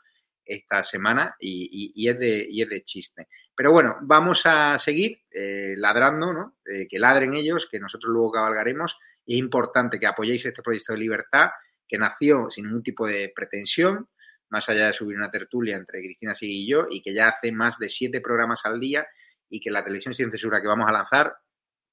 esta 0.48 0.84
semana 0.84 1.36
y, 1.39 2.08
es, 2.10 2.20
de, 2.20 2.48
y 2.50 2.62
es 2.62 2.70
de 2.70 2.84
chiste. 2.84 3.28
Pero 3.56 3.72
bueno, 3.72 3.98
vamos 4.02 4.45
a 4.45 4.78
seguir 4.80 5.22
eh, 5.32 5.74
ladrando, 5.78 6.34
¿no? 6.34 6.58
Eh, 6.66 6.88
que 6.88 7.00
ladren 7.00 7.34
ellos, 7.34 7.68
que 7.70 7.80
nosotros 7.80 8.12
luego 8.12 8.32
cabalgaremos. 8.32 8.98
Y 9.26 9.36
es 9.36 9.39
importante 9.39 10.00
que 10.00 10.08
apoyéis 10.08 10.45
este 10.45 10.62
proyecto 10.62 10.93
de 10.93 11.00
libertad 11.00 11.50
que 11.88 11.98
nació 11.98 12.50
sin 12.50 12.66
ningún 12.66 12.84
tipo 12.84 13.08
de 13.08 13.32
pretensión, 13.36 14.08
más 14.50 14.68
allá 14.70 14.88
de 14.88 14.93
subir 14.93 15.18
una 15.18 15.32
tertulia 15.32 15.76
entre 15.76 16.00
Cristina 16.02 16.36
Sigui 16.36 16.64
y 16.64 16.70
yo, 16.70 16.88
y 16.89 17.02
que 17.02 17.14
ya 17.14 17.30
hace 17.30 17.52
más 17.52 17.78
de 17.80 17.89
siete 17.89 18.22
programas 18.22 18.62
al 18.66 18.80
día 18.80 19.08
y 19.50 19.60
que 19.60 19.72
la 19.72 19.84
televisión 19.84 20.14
sin 20.14 20.30
censura 20.30 20.62
que 20.62 20.68
vamos 20.68 20.88
a 20.89 20.93
lanzar 20.93 21.36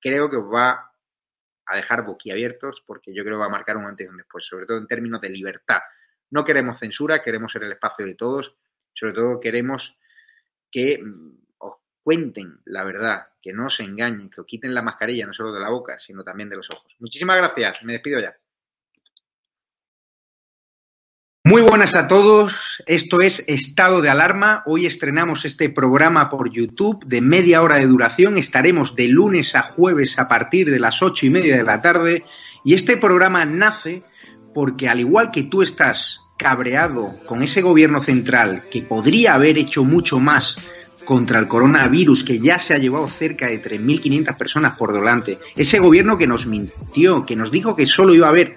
creo 0.01 0.29
que 0.29 0.37
os 0.37 0.53
va 0.53 0.91
a 1.67 1.77
dejar 1.77 2.05
boquiabiertos 2.05 2.83
porque 2.87 3.15
yo 3.15 3.25
creo 3.25 3.37
que 3.37 3.41
va 3.41 3.47
a 3.47 3.51
marcar 3.51 3.77
un 3.77 3.87
antes 3.87 4.07
y 4.07 4.11
un 4.11 4.17
después, 4.17 4.45
sobre 4.45 4.67
todo 4.67 4.79
en 4.79 4.87
términos 4.87 5.21
de 5.21 5.31
libertad. 5.31 5.81
No 6.31 6.45
queremos 6.45 6.79
censura, 6.79 7.23
queremos 7.23 7.53
ser 7.53 7.63
el 7.65 7.73
espacio 7.73 8.07
de 8.07 8.15
todos, 8.15 8.55
sobre 8.93 9.13
todo 9.13 9.41
queremos 9.41 9.97
que 10.71 11.01
mm, 11.03 11.45
os 11.59 11.75
cuenten 12.03 12.61
la 12.65 12.85
verdad, 12.85 13.29
que 13.41 13.53
no 13.53 13.69
se 13.71 13.85
engañen, 13.85 14.31
que 14.31 14.41
os 14.41 14.47
quiten 14.47 14.75
la 14.75 14.83
mascarilla 14.83 15.27
no 15.27 15.33
solo 15.33 15.53
de 15.53 15.61
la 15.61 15.71
boca, 15.71 15.99
sino 15.99 16.25
también 16.25 16.49
de 16.49 16.57
los 16.57 16.71
ojos. 16.71 16.95
Muchísimas 16.99 17.37
gracias, 17.37 17.83
me 17.83 17.93
despido 17.93 18.21
ya. 18.21 18.35
Muy 21.47 21.61
buenas 21.61 21.95
a 21.95 22.09
todos, 22.09 22.83
esto 22.87 23.21
es 23.21 23.45
Estado 23.47 24.01
de 24.01 24.09
Alarma. 24.09 24.63
Hoy 24.65 24.87
estrenamos 24.87 25.45
este 25.45 25.69
programa 25.69 26.31
por 26.31 26.51
YouTube 26.51 27.05
de 27.05 27.21
media 27.21 27.61
hora 27.61 27.77
de 27.77 27.87
duración. 27.87 28.39
Estaremos 28.39 28.97
de 28.97 29.09
lunes 29.09 29.55
a 29.55 29.61
jueves 29.61 30.19
a 30.19 30.27
partir 30.27 30.71
de 30.71 30.81
las 30.81 31.03
ocho 31.03 31.27
y 31.27 31.31
media 31.31 31.59
de 31.59 31.63
la 31.63 31.83
tarde. 31.83 32.25
Y 32.65 32.73
este 32.73 32.97
programa 32.97 33.45
nace 33.45 34.03
porque 34.55 34.89
al 34.89 35.01
igual 35.01 35.31
que 35.31 35.45
tú 35.45 35.63
estás 35.63 36.21
cabreado 36.37 37.15
con 37.27 37.43
ese 37.43 37.63
gobierno 37.63 38.03
central 38.03 38.63
que 38.71 38.83
podría 38.83 39.35
haber 39.35 39.59
hecho 39.59 39.85
mucho 39.85 40.19
más 40.19 40.59
contra 41.05 41.39
el 41.39 41.49
coronavirus 41.49 42.25
que 42.25 42.39
ya 42.39 42.59
se 42.59 42.75
ha 42.75 42.79
llevado 42.79 43.09
cerca 43.09 43.47
de 43.47 43.63
3.500 43.63 44.37
personas 44.37 44.77
por 44.77 44.93
delante, 44.93 45.39
ese 45.55 45.79
gobierno 45.79 46.17
que 46.17 46.27
nos 46.27 46.47
mintió, 46.47 47.27
que 47.27 47.37
nos 47.37 47.51
dijo 47.51 47.77
que 47.77 47.85
solo 47.85 48.15
iba 48.15 48.27
a 48.27 48.31
haber 48.31 48.57